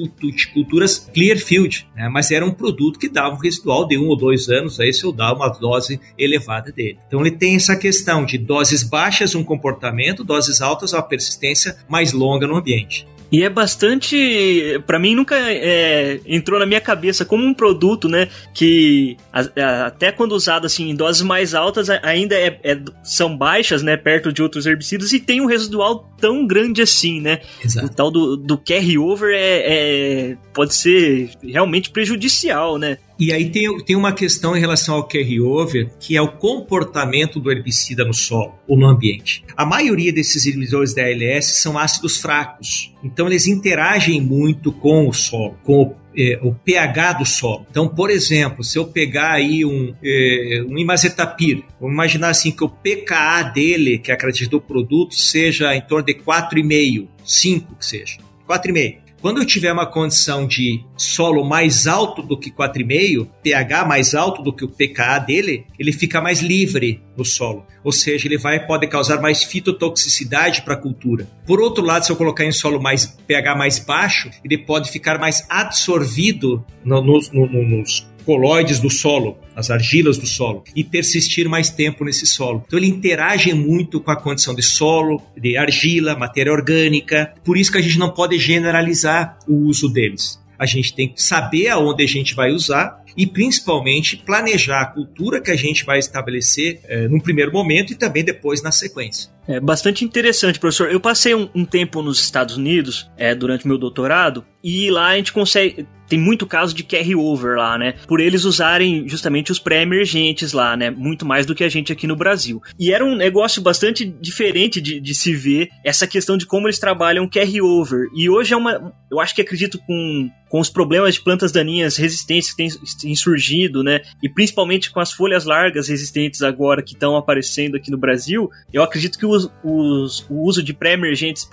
culturas 0.52 1.10
Clearfield, 1.12 1.88
né? 1.96 2.08
mas 2.08 2.30
era 2.30 2.44
um 2.44 2.52
produto 2.52 2.98
que 2.98 3.08
dava 3.08 3.34
um 3.34 3.38
residual 3.38 3.86
de 3.86 3.98
um 3.98 4.06
ou 4.06 4.16
dois 4.16 4.48
anos, 4.48 4.78
aí 4.78 4.92
se 4.92 5.04
eu 5.04 5.12
dar 5.12 5.34
uma 5.34 5.48
dose 5.48 6.00
elevada 6.16 6.70
dele. 6.70 6.98
Então 7.06 7.20
ele 7.20 7.32
tem 7.32 7.56
essa 7.56 7.76
questão 7.76 8.24
de 8.24 8.38
doses 8.38 8.82
baixas, 8.82 9.34
um 9.34 9.42
comportamento, 9.42 10.22
doses 10.22 10.60
altas, 10.60 10.92
uma 10.92 11.02
persistência 11.02 11.76
mais 11.88 12.12
longa 12.12 12.46
no 12.46 12.56
ambiente. 12.56 13.06
E 13.30 13.42
é 13.42 13.50
bastante. 13.50 14.80
para 14.86 14.98
mim, 14.98 15.14
nunca 15.14 15.36
é, 15.36 16.20
entrou 16.26 16.58
na 16.58 16.66
minha 16.66 16.80
cabeça 16.80 17.24
como 17.24 17.44
um 17.44 17.52
produto, 17.52 18.08
né? 18.08 18.28
Que 18.54 19.16
a, 19.32 19.40
a, 19.40 19.86
até 19.86 20.10
quando 20.10 20.32
usado 20.32 20.66
assim, 20.66 20.90
em 20.90 20.94
doses 20.94 21.22
mais 21.22 21.54
altas, 21.54 21.90
ainda 21.90 22.34
é, 22.34 22.58
é, 22.62 22.80
são 23.02 23.36
baixas, 23.36 23.82
né? 23.82 23.96
Perto 23.96 24.32
de 24.32 24.42
outros 24.42 24.66
herbicidas 24.66 25.12
e 25.12 25.20
tem 25.20 25.40
um 25.40 25.46
residual 25.46 26.10
tão 26.18 26.46
grande 26.46 26.80
assim, 26.80 27.20
né? 27.20 27.40
Exato. 27.62 27.86
O 27.86 27.90
tal 27.90 28.10
do, 28.10 28.36
do 28.36 28.56
carry-over 28.56 29.34
é, 29.34 30.30
é, 30.30 30.36
pode 30.54 30.74
ser 30.74 31.30
realmente 31.42 31.90
prejudicial, 31.90 32.78
né? 32.78 32.98
E 33.18 33.32
aí 33.32 33.50
tem, 33.50 33.76
tem 33.84 33.96
uma 33.96 34.12
questão 34.12 34.56
em 34.56 34.60
relação 34.60 34.94
ao 34.94 35.08
carry-over, 35.08 35.90
que 35.98 36.16
é 36.16 36.22
o 36.22 36.28
comportamento 36.28 37.40
do 37.40 37.50
herbicida 37.50 38.04
no 38.04 38.14
solo 38.14 38.54
ou 38.66 38.78
no 38.78 38.86
ambiente. 38.86 39.44
A 39.56 39.66
maioria 39.66 40.12
desses 40.12 40.46
inibidores 40.46 40.94
da 40.94 41.02
ALS 41.02 41.46
são 41.46 41.76
ácidos 41.76 42.18
fracos, 42.18 42.94
então 43.02 43.26
eles 43.26 43.46
interagem 43.46 44.20
muito 44.20 44.70
com 44.70 45.08
o 45.08 45.12
solo, 45.12 45.56
com 45.64 45.82
o 45.82 46.08
é, 46.18 46.36
o 46.42 46.52
pH 46.52 47.12
do 47.12 47.24
solo. 47.24 47.64
Então, 47.70 47.86
por 47.88 48.10
exemplo, 48.10 48.64
se 48.64 48.76
eu 48.76 48.86
pegar 48.86 49.32
aí 49.32 49.64
um, 49.64 49.94
é, 50.02 50.64
um 50.68 50.76
imazetapir, 50.76 51.62
vamos 51.80 51.94
imaginar 51.94 52.30
assim 52.30 52.50
que 52.50 52.64
o 52.64 52.68
pKa 52.68 53.44
dele, 53.44 53.98
que 53.98 54.10
é 54.10 54.14
a 54.14 54.16
característica 54.16 54.50
do 54.50 54.60
produto, 54.60 55.14
seja 55.14 55.76
em 55.76 55.80
torno 55.80 56.04
de 56.04 56.14
4,5, 56.14 57.06
5 57.24 57.76
que 57.76 57.86
seja, 57.86 58.18
4,5. 58.48 59.07
Quando 59.20 59.38
eu 59.38 59.46
tiver 59.46 59.72
uma 59.72 59.84
condição 59.84 60.46
de 60.46 60.84
solo 60.96 61.44
mais 61.44 61.88
alto 61.88 62.22
do 62.22 62.38
que 62.38 62.52
4,5, 62.52 63.28
pH 63.42 63.84
mais 63.84 64.14
alto 64.14 64.42
do 64.42 64.52
que 64.52 64.64
o 64.64 64.68
pKa 64.68 65.18
dele, 65.18 65.66
ele 65.76 65.90
fica 65.92 66.20
mais 66.20 66.40
livre 66.40 67.02
no 67.16 67.24
solo. 67.24 67.66
Ou 67.82 67.90
seja, 67.90 68.28
ele 68.28 68.38
vai 68.38 68.64
pode 68.64 68.86
causar 68.86 69.20
mais 69.20 69.42
fitotoxicidade 69.42 70.62
para 70.62 70.74
a 70.74 70.76
cultura. 70.76 71.28
Por 71.44 71.60
outro 71.60 71.84
lado, 71.84 72.06
se 72.06 72.12
eu 72.12 72.16
colocar 72.16 72.44
em 72.44 72.52
solo 72.52 72.80
mais 72.80 73.06
pH 73.06 73.56
mais 73.56 73.80
baixo, 73.80 74.30
ele 74.44 74.56
pode 74.56 74.88
ficar 74.90 75.18
mais 75.18 75.44
absorvido 75.50 76.64
no, 76.84 77.02
no, 77.02 77.20
no, 77.32 77.68
nos 77.68 78.06
coloides 78.28 78.78
do 78.78 78.90
solo, 78.90 79.38
as 79.56 79.70
argilas 79.70 80.18
do 80.18 80.26
solo, 80.26 80.62
e 80.76 80.84
persistir 80.84 81.48
mais 81.48 81.70
tempo 81.70 82.04
nesse 82.04 82.26
solo. 82.26 82.62
Então 82.66 82.78
ele 82.78 82.86
interage 82.86 83.54
muito 83.54 84.02
com 84.02 84.10
a 84.10 84.16
condição 84.16 84.54
de 84.54 84.60
solo, 84.60 85.22
de 85.34 85.56
argila, 85.56 86.14
matéria 86.14 86.52
orgânica. 86.52 87.32
Por 87.42 87.56
isso 87.56 87.72
que 87.72 87.78
a 87.78 87.80
gente 87.80 87.98
não 87.98 88.10
pode 88.10 88.38
generalizar 88.38 89.38
o 89.48 89.54
uso 89.54 89.88
deles. 89.88 90.38
A 90.58 90.66
gente 90.66 90.94
tem 90.94 91.08
que 91.08 91.22
saber 91.22 91.68
aonde 91.68 92.04
a 92.04 92.06
gente 92.06 92.34
vai 92.34 92.50
usar 92.50 93.02
e 93.16 93.26
principalmente 93.26 94.16
planejar 94.16 94.82
a 94.82 94.86
cultura 94.86 95.40
que 95.40 95.50
a 95.50 95.56
gente 95.56 95.84
vai 95.84 95.98
estabelecer 95.98 96.80
é, 96.84 97.08
num 97.08 97.20
primeiro 97.20 97.52
momento 97.52 97.92
e 97.92 97.96
também 97.96 98.24
depois 98.24 98.62
na 98.62 98.72
sequência. 98.72 99.30
É 99.46 99.58
bastante 99.58 100.04
interessante, 100.04 100.58
professor. 100.58 100.90
Eu 100.90 101.00
passei 101.00 101.34
um, 101.34 101.48
um 101.54 101.64
tempo 101.64 102.02
nos 102.02 102.20
Estados 102.20 102.56
Unidos 102.56 103.10
é, 103.16 103.34
durante 103.34 103.66
meu 103.66 103.78
doutorado 103.78 104.44
e 104.62 104.90
lá 104.90 105.08
a 105.08 105.16
gente 105.16 105.32
consegue 105.32 105.86
tem 106.08 106.18
muito 106.18 106.46
caso 106.46 106.74
de 106.74 106.82
carry-over 106.82 107.56
lá, 107.56 107.76
né? 107.76 107.94
Por 108.06 108.18
eles 108.18 108.44
usarem 108.44 109.06
justamente 109.06 109.52
os 109.52 109.58
pré-emergentes 109.58 110.52
lá, 110.52 110.76
né? 110.76 110.90
Muito 110.90 111.26
mais 111.26 111.44
do 111.44 111.54
que 111.54 111.62
a 111.62 111.68
gente 111.68 111.92
aqui 111.92 112.06
no 112.06 112.16
Brasil. 112.16 112.62
E 112.78 112.92
era 112.92 113.04
um 113.04 113.14
negócio 113.14 113.60
bastante 113.60 114.04
diferente 114.04 114.80
de, 114.80 114.98
de 115.00 115.14
se 115.14 115.34
ver 115.34 115.68
essa 115.84 116.06
questão 116.06 116.36
de 116.36 116.46
como 116.46 116.66
eles 116.66 116.78
trabalham 116.78 117.28
carry-over. 117.28 118.08
E 118.16 118.28
hoje 118.30 118.54
é 118.54 118.56
uma. 118.56 118.92
Eu 119.10 119.20
acho 119.20 119.34
que 119.34 119.42
acredito 119.42 119.78
com, 119.86 120.30
com 120.48 120.60
os 120.60 120.70
problemas 120.70 121.14
de 121.14 121.20
plantas 121.20 121.52
daninhas 121.52 121.96
resistentes 121.96 122.50
que 122.50 122.56
têm, 122.56 122.68
têm 122.98 123.14
surgido, 123.14 123.82
né? 123.82 124.00
E 124.22 124.28
principalmente 124.28 124.90
com 124.90 125.00
as 125.00 125.12
folhas 125.12 125.44
largas 125.44 125.88
resistentes 125.88 126.42
agora 126.42 126.82
que 126.82 126.94
estão 126.94 127.16
aparecendo 127.16 127.76
aqui 127.76 127.90
no 127.90 127.98
Brasil, 127.98 128.50
eu 128.72 128.82
acredito 128.82 129.18
que 129.18 129.26
os, 129.26 129.50
os, 129.62 130.26
o 130.28 130.42
uso 130.42 130.62
de 130.62 130.72
pré-emergentes 130.72 131.48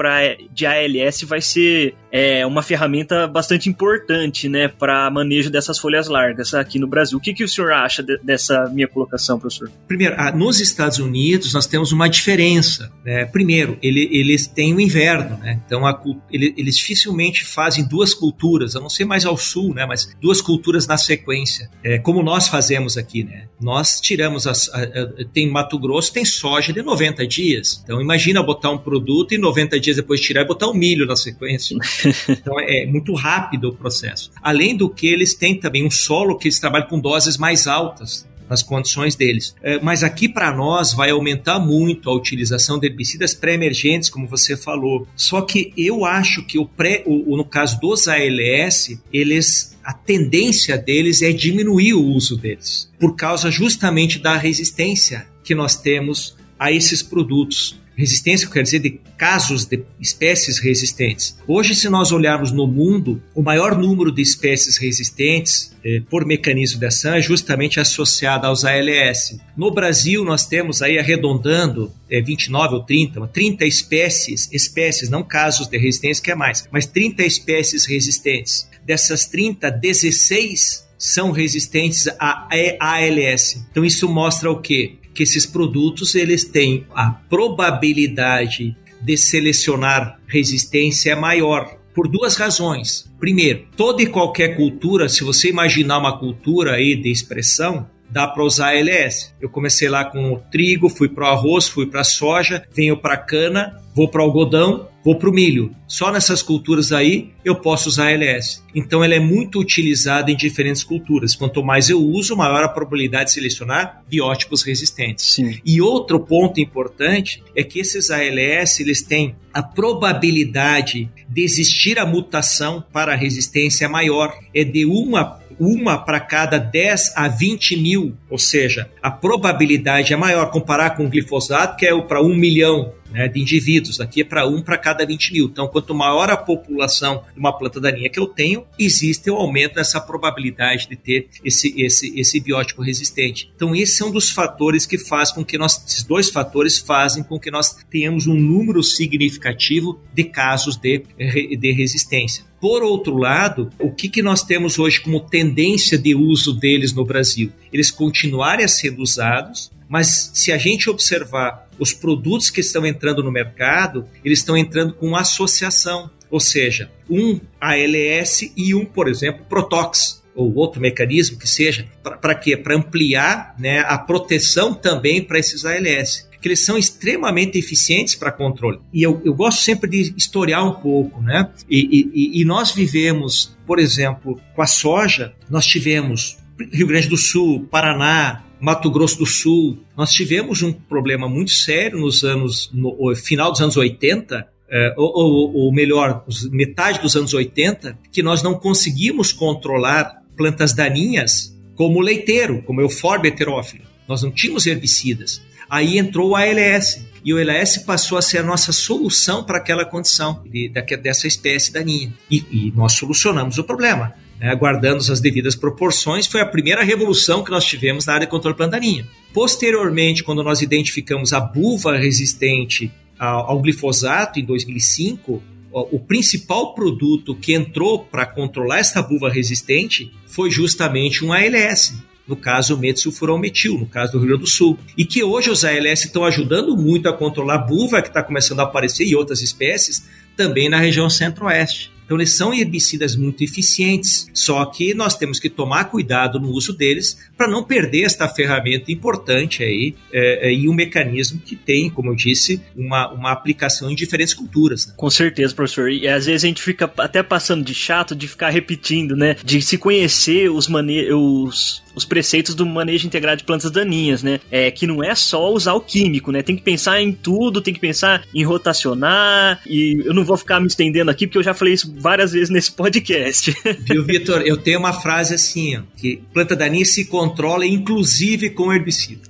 de 0.52 0.66
ALS 0.66 1.24
vai 1.24 1.42
ser 1.42 1.96
é, 2.12 2.46
uma 2.46 2.62
ferramenta 2.62 3.28
bastante 3.28 3.68
importante 3.68 4.48
né, 4.48 4.70
para 4.70 5.10
manejo 5.12 5.50
dessas 5.50 5.78
folhas 5.78 6.08
largas 6.08 6.54
aqui 6.54 6.80
no 6.80 6.88
Brasil. 6.88 7.18
O 7.18 7.22
que, 7.22 7.34
que 7.34 7.44
o 7.44 7.48
senhor 7.48 7.74
acha 7.74 8.02
de, 8.02 8.18
dessa 8.20 8.70
minha 8.70 8.88
colocação, 8.88 9.38
professor? 9.38 9.70
Primeiro, 9.86 10.16
ah, 10.18 10.32
nos 10.32 10.62
Estados 10.62 10.98
Unidos 10.98 11.54
nós 11.54 11.68
temos 11.68 11.92
uma 11.92 12.08
diferença. 12.08 12.90
Né? 13.04 13.26
Primeiro, 13.26 13.78
ele, 13.82 14.08
eles 14.12 14.48
têm 14.48 14.74
o 14.74 14.80
inverno, 14.80 15.38
né? 15.40 15.60
então 15.66 15.86
a, 15.86 16.02
ele, 16.32 16.54
eles 16.58 16.78
dificilmente 16.78 17.44
fazem 17.44 17.86
duas 17.86 18.14
culturas, 18.14 18.78
a 18.78 18.80
não 18.80 18.90
ser 18.90 19.04
mais 19.04 19.26
ao 19.26 19.36
sul, 19.36 19.74
né? 19.74 19.86
mas 19.86 20.16
duas 20.22 20.42
culturas 20.42 20.88
na 20.88 20.98
sequência, 20.98 21.35
é, 21.84 21.98
como 22.00 22.22
nós 22.22 22.48
fazemos 22.48 22.98
aqui. 22.98 23.24
Né? 23.24 23.48
Nós 23.60 24.00
tiramos, 24.00 24.48
as, 24.48 24.70
a, 24.70 24.82
a, 24.82 25.26
tem 25.34 25.50
Mato 25.50 25.78
Grosso, 25.78 26.14
tem 26.14 26.24
soja 26.24 26.72
de 26.72 26.82
90 26.82 27.26
dias. 27.28 27.82
Então 27.84 28.02
imagina 28.02 28.42
botar 28.44 28.72
um 28.72 28.78
produto 28.78 29.34
e 29.34 29.38
90 29.38 29.80
dias 29.80 29.98
depois 29.98 30.22
tirar 30.22 30.42
e 30.42 30.46
botar 30.46 30.68
um 30.68 30.74
milho 30.74 31.06
na 31.06 31.16
sequência. 31.16 31.78
então 32.30 32.60
é, 32.60 32.84
é 32.84 32.86
muito 32.86 33.14
rápido 33.14 33.70
o 33.70 33.74
processo. 33.76 34.32
Além 34.42 34.76
do 34.76 34.90
que 34.90 35.08
eles 35.08 35.34
têm 35.34 35.60
também 35.60 35.86
um 35.86 35.92
solo 35.92 36.38
que 36.38 36.48
eles 36.48 36.60
trabalham 36.60 36.88
com 36.88 37.00
doses 37.00 37.38
mais 37.38 37.68
altas 37.68 38.26
nas 38.50 38.62
condições 38.62 39.16
deles. 39.16 39.56
É, 39.62 39.80
mas 39.80 40.04
aqui 40.04 40.30
para 40.30 40.54
nós 40.56 40.94
vai 40.94 41.10
aumentar 41.10 41.60
muito 41.60 42.10
a 42.10 42.14
utilização 42.14 42.80
de 42.80 42.88
herbicidas 42.88 43.34
pré-emergentes, 43.34 44.10
como 44.10 44.28
você 44.28 44.56
falou. 44.56 45.08
Só 45.16 45.42
que 45.42 45.74
eu 45.76 46.06
acho 46.06 46.46
que 46.46 46.58
o 46.58 46.66
pré, 46.66 47.04
o, 47.06 47.36
no 47.36 47.46
caso 47.46 47.80
dos 47.80 48.08
ALS, 48.08 49.00
eles 49.12 49.75
a 49.86 49.94
tendência 49.94 50.78
deles 50.80 51.22
é 51.22 51.32
diminuir 51.32 51.94
o 51.94 52.04
uso 52.04 52.36
deles, 52.36 52.92
por 53.00 53.16
causa 53.16 53.52
justamente 53.52 54.18
da 54.18 54.36
resistência 54.36 55.28
que 55.44 55.54
nós 55.54 55.76
temos 55.76 56.36
a 56.58 56.72
esses 56.72 57.04
produtos. 57.04 57.80
Resistência 57.96 58.50
quer 58.50 58.64
dizer 58.64 58.80
de 58.80 59.00
casos 59.18 59.64
de 59.66 59.84
espécies 60.02 60.58
resistentes. 60.60 61.38
Hoje, 61.48 61.74
se 61.74 61.88
nós 61.88 62.12
olharmos 62.12 62.52
no 62.52 62.68
mundo, 62.68 63.22
o 63.34 63.42
maior 63.42 63.78
número 63.78 64.12
de 64.12 64.22
espécies 64.22 64.78
resistentes 64.78 65.74
eh, 65.82 66.02
por 66.10 66.26
mecanismo 66.26 66.78
de 66.78 66.88
ação 66.88 67.14
é 67.14 67.22
justamente 67.22 67.80
associado 67.80 68.48
aos 68.48 68.66
ALS. 68.66 69.40
No 69.56 69.72
Brasil, 69.72 70.26
nós 70.26 70.46
temos 70.46 70.82
aí 70.82 71.00
arredondando 71.00 71.90
é, 72.10 72.22
29 72.22 72.76
ou 72.76 72.84
30, 72.84 73.28
30 73.28 73.66
espécies, 73.66 74.50
espécies, 74.52 75.10
não 75.10 75.24
casos 75.24 75.68
de 75.68 75.78
resistência 75.78 76.22
que 76.22 76.32
é 76.32 76.36
mais, 76.36 76.68
mas 76.70 76.86
30 76.86 77.24
espécies 77.24 77.86
resistentes. 77.86 78.68
Dessas 78.86 79.26
30, 79.26 79.72
16 79.72 80.86
são 80.98 81.32
resistentes 81.32 82.08
a 82.20 82.48
ALS. 82.80 83.66
Então 83.72 83.84
isso 83.84 84.08
mostra 84.08 84.50
o 84.50 84.62
quê? 84.62 84.98
que 85.16 85.24
esses 85.24 85.46
produtos 85.46 86.14
eles 86.14 86.44
têm 86.44 86.86
a 86.94 87.10
probabilidade 87.10 88.76
de 89.02 89.18
selecionar 89.18 90.20
resistência 90.28 91.12
é 91.12 91.16
maior 91.16 91.78
por 91.94 92.10
duas 92.10 92.36
razões. 92.36 93.10
Primeiro, 93.18 93.66
toda 93.78 94.02
e 94.02 94.08
qualquer 94.08 94.58
cultura, 94.58 95.08
se 95.08 95.24
você 95.24 95.50
imaginar 95.50 96.00
uma 96.00 96.20
cultura 96.20 96.74
aí 96.74 96.96
de 96.96 97.10
expressão, 97.10 97.90
dá 98.10 98.28
para 98.28 98.44
usar 98.44 98.74
LS. 98.74 99.34
Eu 99.40 99.50
comecei 99.50 99.88
lá 99.88 100.04
com 100.04 100.34
o 100.34 100.40
trigo, 100.40 100.90
fui 100.90 101.08
para 101.08 101.24
o 101.24 101.30
arroz, 101.30 101.68
fui 101.68 101.86
para 101.86 102.02
a 102.02 102.04
soja, 102.04 102.66
venho 102.76 102.98
para 102.98 103.14
a 103.14 103.18
cana, 103.18 103.82
vou 103.96 104.10
para 104.10 104.22
o 104.22 104.26
algodão, 104.26 104.90
vou 105.04 105.16
para 105.16 105.30
o 105.30 105.34
milho. 105.34 105.72
Só 105.88 106.12
nessas 106.12 106.42
culturas 106.42 106.92
aí 106.92 107.32
eu 107.46 107.56
posso 107.56 107.88
usar 107.88 108.12
LS. 108.12 108.62
Então 108.74 109.04
ela 109.04 109.16
é 109.16 109.20
muito 109.20 109.60
utilizada 109.60 110.30
em 110.30 110.36
diferentes 110.36 110.84
culturas. 110.84 111.36
Quanto 111.36 111.64
mais 111.64 111.90
eu 111.90 112.02
uso, 112.02 112.36
maior 112.36 112.64
a 112.64 112.68
probabilidade 112.68 113.26
de 113.26 113.32
selecionar 113.32 114.04
biótipos 114.10 114.64
resistentes. 114.64 115.26
Sim. 115.26 115.60
E 115.64 115.82
outro 115.82 116.20
ponto 116.20 116.60
importante 116.60 117.42
é 117.56 117.64
que 117.64 117.80
esses 117.80 118.12
ALS 118.12 118.80
eles 118.80 119.02
têm 119.02 119.36
a 119.54 119.64
probabilidade 119.64 121.10
de 121.30 121.42
existir 121.42 121.98
a 121.98 122.06
mutação 122.06 122.84
para 122.92 123.14
a 123.14 123.16
resistência 123.16 123.88
maior. 123.88 124.38
É 124.54 124.64
de 124.64 124.86
uma 124.86 125.40
uma 125.58 125.98
para 125.98 126.20
cada 126.20 126.58
10 126.58 127.14
a 127.16 127.28
20 127.28 127.78
mil, 127.78 128.18
ou 128.30 128.38
seja, 128.38 128.90
a 129.02 129.10
probabilidade 129.10 130.14
é 130.14 130.18
maior 130.18 130.52
comparar 130.52 130.92
com 130.98 131.06
o 131.06 131.10
glifosato, 131.10 131.78
que 131.78 131.86
é 131.86 132.02
para 132.02 132.22
1 132.22 132.36
milhão 132.36 132.92
né, 133.16 133.30
de 133.30 133.40
indivíduos, 133.40 134.02
aqui 134.02 134.22
é 134.22 134.24
para 134.26 134.46
um 134.46 134.62
para 134.62 134.78
cada 134.78 135.06
20 135.06 135.32
mil. 135.32 135.46
Então, 135.46 135.68
quanto 135.70 135.96
maior 135.96 136.30
a 136.30 136.36
população 136.36 137.24
de 137.34 137.40
uma 137.40 137.58
planta 137.58 137.80
daninha 137.80 138.10
que 138.10 138.20
eu 138.20 138.28
tenho, 138.28 138.66
existe 138.78 139.32
um 139.32 139.36
aumento 139.36 139.78
nessa 139.78 140.02
probabilidade 140.02 140.90
de 140.90 140.98
ter 140.98 141.30
esse, 141.44 141.74
esse, 141.82 142.20
esse 142.20 142.40
biótipo 142.42 142.82
resistente. 142.82 143.50
Então, 143.56 143.74
esse 143.74 144.04
é 144.04 144.06
um 144.06 144.12
dos 144.12 144.30
fatores 144.30 144.86
que 144.86 144.98
faz 144.98 145.32
com 145.32 145.46
que 145.46 145.58
nós, 145.58 145.82
esses 145.88 146.04
dois 146.04 146.30
fatores 146.30 146.78
fazem 146.78 147.24
com 147.24 147.40
que 147.40 147.50
nós 147.50 147.78
tenhamos 147.90 148.28
um 148.28 148.36
número 148.36 148.84
significativo 148.84 150.02
de 150.14 150.26
casos 150.26 150.76
de, 150.76 151.04
de 151.18 151.72
resistência. 151.72 152.44
Por 152.60 152.84
outro 152.84 153.16
lado, 153.18 153.70
o 153.80 153.92
que, 153.92 154.10
que 154.10 154.22
nós 154.22 154.42
temos 154.42 154.80
hoje 154.80 155.00
como 155.00 155.20
tendência 155.20 155.98
de 155.98 156.16
uso 156.16 156.52
deles 156.52 156.94
no 156.94 157.06
Brasil? 157.06 157.52
Eles 157.72 157.92
continuarem 157.92 158.66
a 158.66 158.68
ser 158.68 159.00
usados, 159.00 159.72
mas 159.88 160.32
se 160.34 160.52
a 160.52 160.58
gente 160.58 160.90
observar 160.90 161.68
os 161.78 161.94
produtos 161.94 162.50
que 162.50 162.62
estão 162.62 162.86
entrando 162.86 163.24
no 163.24 163.32
mercado, 163.32 164.08
eles 164.24 164.40
estão 164.40 164.56
entrando 164.56 164.94
com 164.94 165.16
associação, 165.16 166.10
ou 166.30 166.40
seja, 166.40 166.92
um 167.10 167.40
ALS 167.60 168.52
e 168.56 168.74
um, 168.74 168.86
por 168.86 169.08
exemplo, 169.08 169.46
Protox 169.48 170.24
ou 170.34 170.54
outro 170.56 170.82
mecanismo 170.82 171.38
que 171.38 171.48
seja, 171.48 171.88
para 172.04 172.36
quê? 172.36 172.58
Para 172.58 172.76
ampliar 172.76 173.56
né, 173.58 173.80
a 173.88 173.98
proteção 173.98 174.74
também 174.74 175.22
para 175.22 175.40
esses 175.40 175.64
ALS 175.66 176.28
que 176.46 176.50
eles 176.50 176.64
são 176.64 176.78
extremamente 176.78 177.58
eficientes 177.58 178.14
para 178.14 178.32
controle. 178.32 178.78
E 178.94 179.02
eu, 179.02 179.20
eu 179.26 179.34
gosto 179.34 179.64
sempre 179.64 179.90
de 179.90 180.14
historiar 180.16 180.64
um 180.64 180.74
pouco, 180.74 181.20
né? 181.20 181.50
E, 181.68 182.12
e, 182.14 182.40
e 182.40 182.46
nós 182.46 182.72
vivemos, 182.72 183.58
por 183.66 183.80
exemplo, 183.80 184.40
com 184.54 184.62
a 184.62 184.68
soja, 184.68 185.34
nós 185.50 185.66
tivemos 185.66 186.38
Rio 186.72 186.86
Grande 186.86 187.08
do 187.08 187.18
Sul, 187.18 187.68
Paraná, 187.72 188.44
Mato 188.60 188.90
Grosso 188.90 189.18
do 189.18 189.26
Sul, 189.26 189.80
nós 189.96 190.12
tivemos 190.12 190.62
um 190.62 190.72
problema 190.72 191.28
muito 191.28 191.52
sério 191.52 192.00
nos 192.00 192.24
anos, 192.24 192.70
no 192.74 193.16
final 193.16 193.52
dos 193.52 193.62
anos 193.62 193.78
80, 193.78 194.48
é, 194.70 194.94
ou, 194.98 195.12
ou, 195.14 195.56
ou, 195.56 195.74
melhor, 195.74 196.24
metade 196.52 197.00
dos 197.00 197.16
anos 197.16 197.34
80, 197.34 197.98
que 198.12 198.24
nós 198.24 198.42
não 198.42 198.56
conseguimos 198.56 199.32
controlar 199.32 200.22
plantas 200.36 200.74
daninhas 200.74 201.56
como 201.76 202.00
o 202.00 202.02
leiteiro, 202.02 202.62
como 202.64 202.80
o 202.80 202.84
Euphorbia 202.84 203.30
heterófilo. 203.30 203.84
Nós 204.08 204.24
não 204.24 204.32
tínhamos 204.32 204.66
herbicidas. 204.66 205.42
Aí 205.70 205.98
entrou 205.98 206.32
o 206.32 206.36
ALS, 206.36 207.06
e 207.24 207.34
o 207.34 207.38
ALS 207.38 207.78
passou 207.80 208.18
a 208.18 208.22
ser 208.22 208.40
a 208.40 208.44
nossa 208.44 208.72
solução 208.72 209.44
para 209.44 209.58
aquela 209.58 209.84
condição 209.84 210.44
de, 210.46 210.70
de, 210.70 210.98
dessa 210.98 211.28
espécie 211.28 211.72
daninha. 211.72 212.14
E, 212.30 212.46
e 212.52 212.74
nós 212.76 212.94
solucionamos 212.94 213.58
o 213.58 213.64
problema 213.64 214.14
né, 214.40 214.56
guardando 214.56 215.00
as 215.00 215.20
devidas 215.20 215.56
proporções, 215.56 216.28
foi 216.28 216.42
a 216.42 216.46
primeira 216.46 216.84
revolução 216.84 217.44
que 217.44 217.52
nós 217.52 217.66
tivemos 217.66 218.06
na 218.06 218.14
área 218.14 218.26
de 218.26 218.32
controle 218.32 218.56
plantarinha. 218.56 219.08
Posteriormente, 219.34 220.24
quando 220.24 220.44
nós 220.44 220.62
identificamos 220.62 221.34
a 221.34 221.40
buva 221.40 221.98
resistente 221.98 222.92
ao, 223.18 223.52
ao 223.52 223.62
glifosato 223.62 224.40
em 224.40 224.46
2005, 224.46 225.42
o 225.72 226.00
principal 226.00 226.74
produto 226.74 227.36
que 227.36 227.54
entrou 227.54 228.00
para 228.00 228.26
controlar 228.26 228.80
esta 228.80 229.02
buva 229.02 229.30
resistente 229.30 230.14
foi 230.26 230.50
justamente 230.50 231.24
um 231.26 231.34
ALS 231.34 231.94
no 232.28 232.36
caso 232.36 232.76
o 232.76 232.78
metsulfurometil, 232.78 233.78
no 233.78 233.86
caso 233.86 234.14
do 234.14 234.20
Rio 234.20 234.30
Grande 234.30 234.44
do 234.44 234.50
Sul. 234.50 234.78
E 234.98 235.06
que 235.06 235.24
hoje 235.24 235.50
os 235.50 235.64
ALS 235.64 236.06
estão 236.06 236.24
ajudando 236.24 236.76
muito 236.76 237.08
a 237.08 237.14
controlar 237.14 237.56
a 237.56 237.60
buva 237.60 238.02
que 238.02 238.08
está 238.08 238.24
começando 238.24 238.60
a 238.62 238.64
aparecer 238.64 239.06
e 239.06 239.16
outras 239.16 239.42
espécies 239.42 240.08
também 240.36 240.70
na 240.70 240.80
região 240.80 241.10
centro-oeste. 241.10 241.92
Então, 242.06 242.18
eles 242.18 242.38
são 242.38 242.54
herbicidas 242.54 243.16
muito 243.16 243.44
eficientes, 243.44 244.28
só 244.34 244.64
que 244.66 244.94
nós 244.94 245.18
temos 245.18 245.40
que 245.40 245.50
tomar 245.50 245.86
cuidado 245.86 246.40
no 246.40 246.50
uso 246.52 246.72
deles 246.72 247.18
para 247.38 247.48
não 247.48 247.64
perder 247.64 248.04
esta 248.04 248.28
ferramenta 248.28 248.92
importante 248.92 249.64
aí 249.64 249.96
é, 250.12 250.50
é, 250.50 250.54
e 250.54 250.70
um 250.70 250.74
mecanismo 250.74 251.40
que 251.40 251.56
tem, 251.56 251.90
como 251.90 252.12
eu 252.12 252.16
disse, 252.16 252.62
uma, 252.76 253.12
uma 253.12 253.32
aplicação 253.32 253.90
em 253.90 253.96
diferentes 253.96 254.34
culturas. 254.34 254.88
Né? 254.88 254.94
Com 254.96 255.10
certeza, 255.10 255.54
professor. 255.54 255.92
E 255.92 256.08
às 256.08 256.26
vezes 256.26 256.44
a 256.44 256.48
gente 256.48 256.62
fica 256.62 256.92
até 256.98 257.22
passando 257.22 257.64
de 257.64 257.74
chato 257.74 258.16
de 258.16 258.28
ficar 258.28 258.50
repetindo, 258.50 259.16
né? 259.16 259.36
De 259.44 259.62
se 259.62 259.78
conhecer 259.78 260.50
os, 260.50 260.68
mane 260.68 261.12
os, 261.12 261.84
os 261.96 262.06
preceitos 262.06 262.56
do 262.56 262.66
manejo 262.66 263.08
integrado 263.08 263.38
de 263.38 263.44
plantas 263.44 263.72
daninhas, 263.72 264.24
né? 264.24 264.40
É 264.52 264.70
que 264.72 264.86
não 264.88 265.04
é 265.04 265.14
só 265.16 265.52
usar 265.52 265.74
o 265.74 265.82
químico, 265.82 266.32
né? 266.32 266.42
Tem 266.42 266.56
que 266.56 266.62
pensar 266.62 267.02
em 267.02 267.12
tudo, 267.12 267.62
tem 267.62 267.74
que 267.74 267.80
pensar 267.80 268.24
em 268.34 268.44
rotacionar. 268.44 269.62
E 269.66 270.02
eu 270.06 270.14
não 270.14 270.24
vou 270.24 270.38
ficar 270.38 270.60
me 270.60 270.68
estendendo 270.68 271.12
aqui 271.12 271.28
porque 271.28 271.38
eu 271.38 271.44
já 271.44 271.54
falei 271.54 271.74
isso 271.74 271.94
várias 271.98 272.32
vezes 272.32 272.50
nesse 272.50 272.72
podcast. 272.72 273.56
Viu, 273.82 274.04
Vitor? 274.04 274.42
Eu 274.42 274.58
tenho 274.58 274.80
uma 274.80 274.94
frase 274.94 275.34
assim, 275.34 275.78
ó, 275.78 275.82
que 275.98 276.22
planta 276.34 276.56
daninha 276.56 276.86
se 276.86 277.06
controla 277.26 277.66
inclusive 277.66 278.52
com 278.52 278.72
herbicida. 278.72 279.22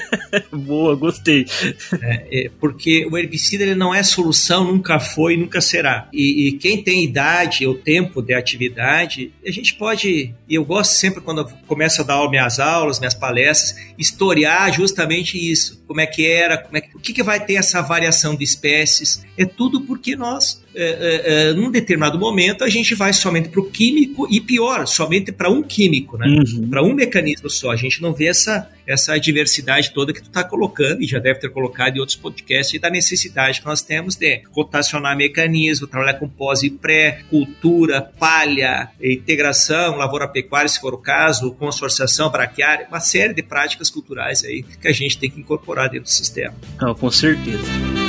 Boa, 0.52 0.94
gostei. 0.94 1.46
É, 2.00 2.46
é, 2.46 2.50
porque 2.58 3.06
o 3.10 3.16
herbicida 3.16 3.64
ele 3.64 3.74
não 3.74 3.94
é 3.94 4.02
solução, 4.02 4.64
nunca 4.64 4.98
foi, 4.98 5.36
nunca 5.36 5.60
será. 5.60 6.08
E, 6.12 6.48
e 6.48 6.52
quem 6.52 6.82
tem 6.82 7.04
idade 7.04 7.66
ou 7.66 7.74
tempo 7.74 8.22
de 8.22 8.34
atividade, 8.34 9.32
a 9.46 9.50
gente 9.50 9.74
pode, 9.74 10.34
e 10.48 10.54
eu 10.54 10.64
gosto 10.64 10.92
sempre 10.92 11.20
quando 11.20 11.42
eu 11.42 11.48
começo 11.66 12.00
a 12.00 12.04
dar 12.04 12.28
minhas 12.28 12.58
aulas, 12.58 12.98
minhas 12.98 13.14
palestras, 13.14 13.76
historiar 13.98 14.72
justamente 14.72 15.38
isso. 15.38 15.82
Como 15.86 16.00
é 16.00 16.06
que 16.06 16.26
era, 16.26 16.58
como 16.58 16.76
é 16.76 16.80
que, 16.80 16.96
o 16.96 17.00
que, 17.00 17.12
que 17.12 17.22
vai 17.22 17.44
ter 17.44 17.54
essa 17.54 17.82
variação 17.82 18.34
de 18.34 18.44
espécies. 18.44 19.24
É 19.36 19.44
tudo 19.44 19.82
porque 19.82 20.16
nós 20.16 20.63
é, 20.74 21.50
é, 21.50 21.52
num 21.54 21.70
determinado 21.70 22.18
momento 22.18 22.64
a 22.64 22.68
gente 22.68 22.94
vai 22.94 23.12
somente 23.12 23.48
para 23.48 23.60
o 23.60 23.70
químico 23.70 24.26
e 24.30 24.40
pior, 24.40 24.86
somente 24.86 25.32
para 25.32 25.50
um 25.50 25.62
químico, 25.62 26.16
né? 26.18 26.26
Uhum. 26.26 26.68
Para 26.68 26.82
um 26.82 26.92
mecanismo 26.94 27.48
só. 27.48 27.70
A 27.70 27.76
gente 27.76 28.02
não 28.02 28.12
vê 28.12 28.26
essa, 28.26 28.68
essa 28.86 29.16
diversidade 29.18 29.92
toda 29.92 30.12
que 30.12 30.20
tu 30.20 30.28
está 30.28 30.42
colocando 30.42 31.02
e 31.02 31.06
já 31.06 31.18
deve 31.18 31.38
ter 31.38 31.50
colocado 31.50 31.96
em 31.96 32.00
outros 32.00 32.16
podcasts 32.16 32.74
e 32.74 32.78
da 32.78 32.90
necessidade 32.90 33.60
que 33.60 33.66
nós 33.66 33.82
temos 33.82 34.16
de 34.16 34.42
rotacionar 34.50 35.16
mecanismo, 35.16 35.86
trabalhar 35.86 36.14
com 36.14 36.28
pós 36.28 36.62
e 36.62 36.70
pré, 36.70 37.20
cultura, 37.30 38.02
palha, 38.18 38.90
integração, 39.02 39.96
lavoura 39.96 40.28
pecuária, 40.28 40.68
se 40.68 40.80
for 40.80 40.94
o 40.94 40.98
caso, 40.98 41.52
consorciação 41.52 42.30
braquiária, 42.30 42.86
uma 42.88 43.00
série 43.00 43.34
de 43.34 43.42
práticas 43.42 43.90
culturais 43.90 44.44
aí 44.44 44.62
que 44.62 44.88
a 44.88 44.92
gente 44.92 45.18
tem 45.18 45.30
que 45.30 45.40
incorporar 45.40 45.88
dentro 45.88 46.04
do 46.04 46.10
sistema. 46.10 46.54
Não, 46.80 46.94
com 46.94 47.10
certeza. 47.10 48.03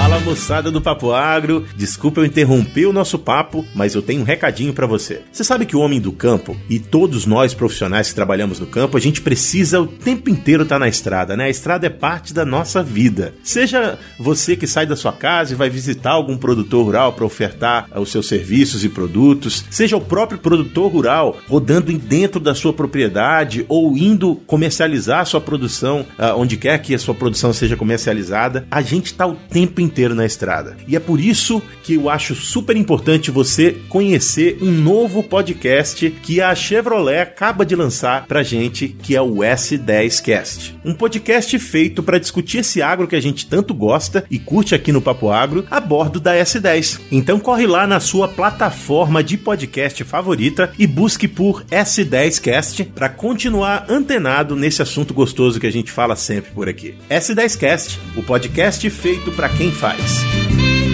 Fala 0.00 0.18
moçada 0.18 0.70
do 0.70 0.80
Papo 0.80 1.12
Agro, 1.12 1.66
desculpa 1.76 2.20
eu 2.20 2.24
interromper 2.24 2.86
o 2.86 2.92
nosso 2.92 3.18
papo, 3.18 3.66
mas 3.74 3.94
eu 3.94 4.00
tenho 4.00 4.22
um 4.22 4.24
recadinho 4.24 4.72
para 4.72 4.86
você. 4.86 5.20
Você 5.30 5.44
sabe 5.44 5.66
que 5.66 5.76
o 5.76 5.80
homem 5.80 6.00
do 6.00 6.10
campo 6.10 6.56
e 6.70 6.78
todos 6.78 7.26
nós 7.26 7.52
profissionais 7.52 8.08
que 8.08 8.14
trabalhamos 8.14 8.58
no 8.58 8.66
campo, 8.66 8.96
a 8.96 9.00
gente 9.00 9.20
precisa 9.20 9.78
o 9.78 9.86
tempo 9.86 10.30
inteiro 10.30 10.62
estar 10.62 10.76
tá 10.76 10.78
na 10.78 10.88
estrada, 10.88 11.36
né? 11.36 11.44
A 11.44 11.50
estrada 11.50 11.86
é 11.86 11.90
parte 11.90 12.32
da 12.32 12.46
nossa 12.46 12.82
vida. 12.82 13.34
Seja 13.42 13.98
você 14.18 14.56
que 14.56 14.66
sai 14.66 14.86
da 14.86 14.96
sua 14.96 15.12
casa 15.12 15.52
e 15.52 15.56
vai 15.56 15.68
visitar 15.68 16.12
algum 16.12 16.36
produtor 16.38 16.86
rural 16.86 17.12
para 17.12 17.26
ofertar 17.26 17.86
os 17.94 18.10
seus 18.10 18.26
serviços 18.26 18.82
e 18.82 18.88
produtos, 18.88 19.66
seja 19.70 19.98
o 19.98 20.00
próprio 20.00 20.38
produtor 20.38 20.90
rural 20.90 21.36
rodando 21.46 21.92
dentro 21.92 22.40
da 22.40 22.54
sua 22.54 22.72
propriedade 22.72 23.66
ou 23.68 23.98
indo 23.98 24.36
comercializar 24.46 25.20
a 25.20 25.26
sua 25.26 25.42
produção 25.42 26.06
ah, 26.16 26.34
onde 26.34 26.56
quer 26.56 26.78
que 26.78 26.94
a 26.94 26.98
sua 26.98 27.14
produção 27.14 27.52
seja 27.52 27.76
comercializada, 27.76 28.66
a 28.70 28.80
gente 28.80 29.06
está 29.06 29.26
o 29.26 29.34
tempo 29.34 29.78
inteiro 29.78 29.89
inteiro 29.90 30.14
na 30.14 30.24
estrada. 30.24 30.76
E 30.86 30.94
é 30.94 31.00
por 31.00 31.20
isso 31.20 31.60
que 31.82 31.94
eu 31.94 32.08
acho 32.08 32.34
super 32.34 32.76
importante 32.76 33.30
você 33.30 33.76
conhecer 33.88 34.58
um 34.62 34.70
novo 34.70 35.22
podcast 35.22 36.10
que 36.22 36.40
a 36.40 36.54
Chevrolet 36.54 37.20
acaba 37.20 37.66
de 37.66 37.74
lançar 37.74 38.26
pra 38.26 38.42
gente, 38.42 38.88
que 38.88 39.16
é 39.16 39.20
o 39.20 39.38
S10Cast. 39.38 40.74
Um 40.84 40.94
podcast 40.94 41.58
feito 41.58 42.02
para 42.02 42.18
discutir 42.18 42.58
esse 42.58 42.80
agro 42.80 43.08
que 43.08 43.16
a 43.16 43.20
gente 43.20 43.46
tanto 43.46 43.74
gosta 43.74 44.24
e 44.30 44.38
curte 44.38 44.74
aqui 44.74 44.92
no 44.92 45.02
Papo 45.02 45.30
Agro 45.30 45.66
a 45.70 45.80
bordo 45.80 46.20
da 46.20 46.34
S10. 46.36 47.00
Então 47.10 47.40
corre 47.40 47.66
lá 47.66 47.86
na 47.86 47.98
sua 47.98 48.28
plataforma 48.28 49.22
de 49.24 49.36
podcast 49.36 50.04
favorita 50.04 50.72
e 50.78 50.86
busque 50.86 51.26
por 51.26 51.64
S10Cast 51.64 52.86
para 52.94 53.08
continuar 53.08 53.86
antenado 53.88 54.54
nesse 54.54 54.82
assunto 54.82 55.12
gostoso 55.12 55.58
que 55.58 55.66
a 55.66 55.72
gente 55.72 55.90
fala 55.90 56.14
sempre 56.14 56.50
por 56.52 56.68
aqui. 56.68 56.94
S10Cast, 57.10 57.98
o 58.16 58.22
podcast 58.22 58.88
feito 58.90 59.32
para 59.32 59.48
quem 59.48 59.72
faz. 59.80 60.89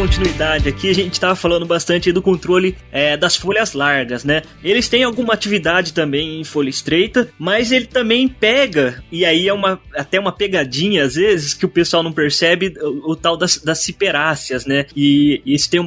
Continuidade 0.00 0.66
aqui, 0.66 0.88
a 0.88 0.94
gente 0.94 1.12
estava 1.12 1.36
falando 1.36 1.66
bastante 1.66 2.10
do 2.10 2.22
controle 2.22 2.74
é, 2.90 3.18
das 3.18 3.36
folhas 3.36 3.74
largas, 3.74 4.24
né? 4.24 4.40
Eles 4.64 4.88
têm 4.88 5.04
alguma 5.04 5.34
atividade 5.34 5.92
também 5.92 6.40
em 6.40 6.44
folha 6.44 6.70
estreita, 6.70 7.28
mas 7.38 7.70
ele 7.70 7.84
também 7.84 8.26
pega, 8.26 9.04
e 9.12 9.26
aí 9.26 9.46
é 9.46 9.52
uma 9.52 9.78
até 9.94 10.18
uma 10.18 10.32
pegadinha 10.32 11.04
às 11.04 11.16
vezes 11.16 11.52
que 11.52 11.66
o 11.66 11.68
pessoal 11.68 12.02
não 12.02 12.12
percebe, 12.12 12.72
o, 12.80 13.10
o 13.10 13.16
tal 13.16 13.36
das, 13.36 13.58
das 13.58 13.80
ciperáceas, 13.80 14.64
né? 14.64 14.86
E, 14.96 15.42
e 15.44 15.54
isso 15.54 15.68
tem 15.68 15.78
um, 15.78 15.86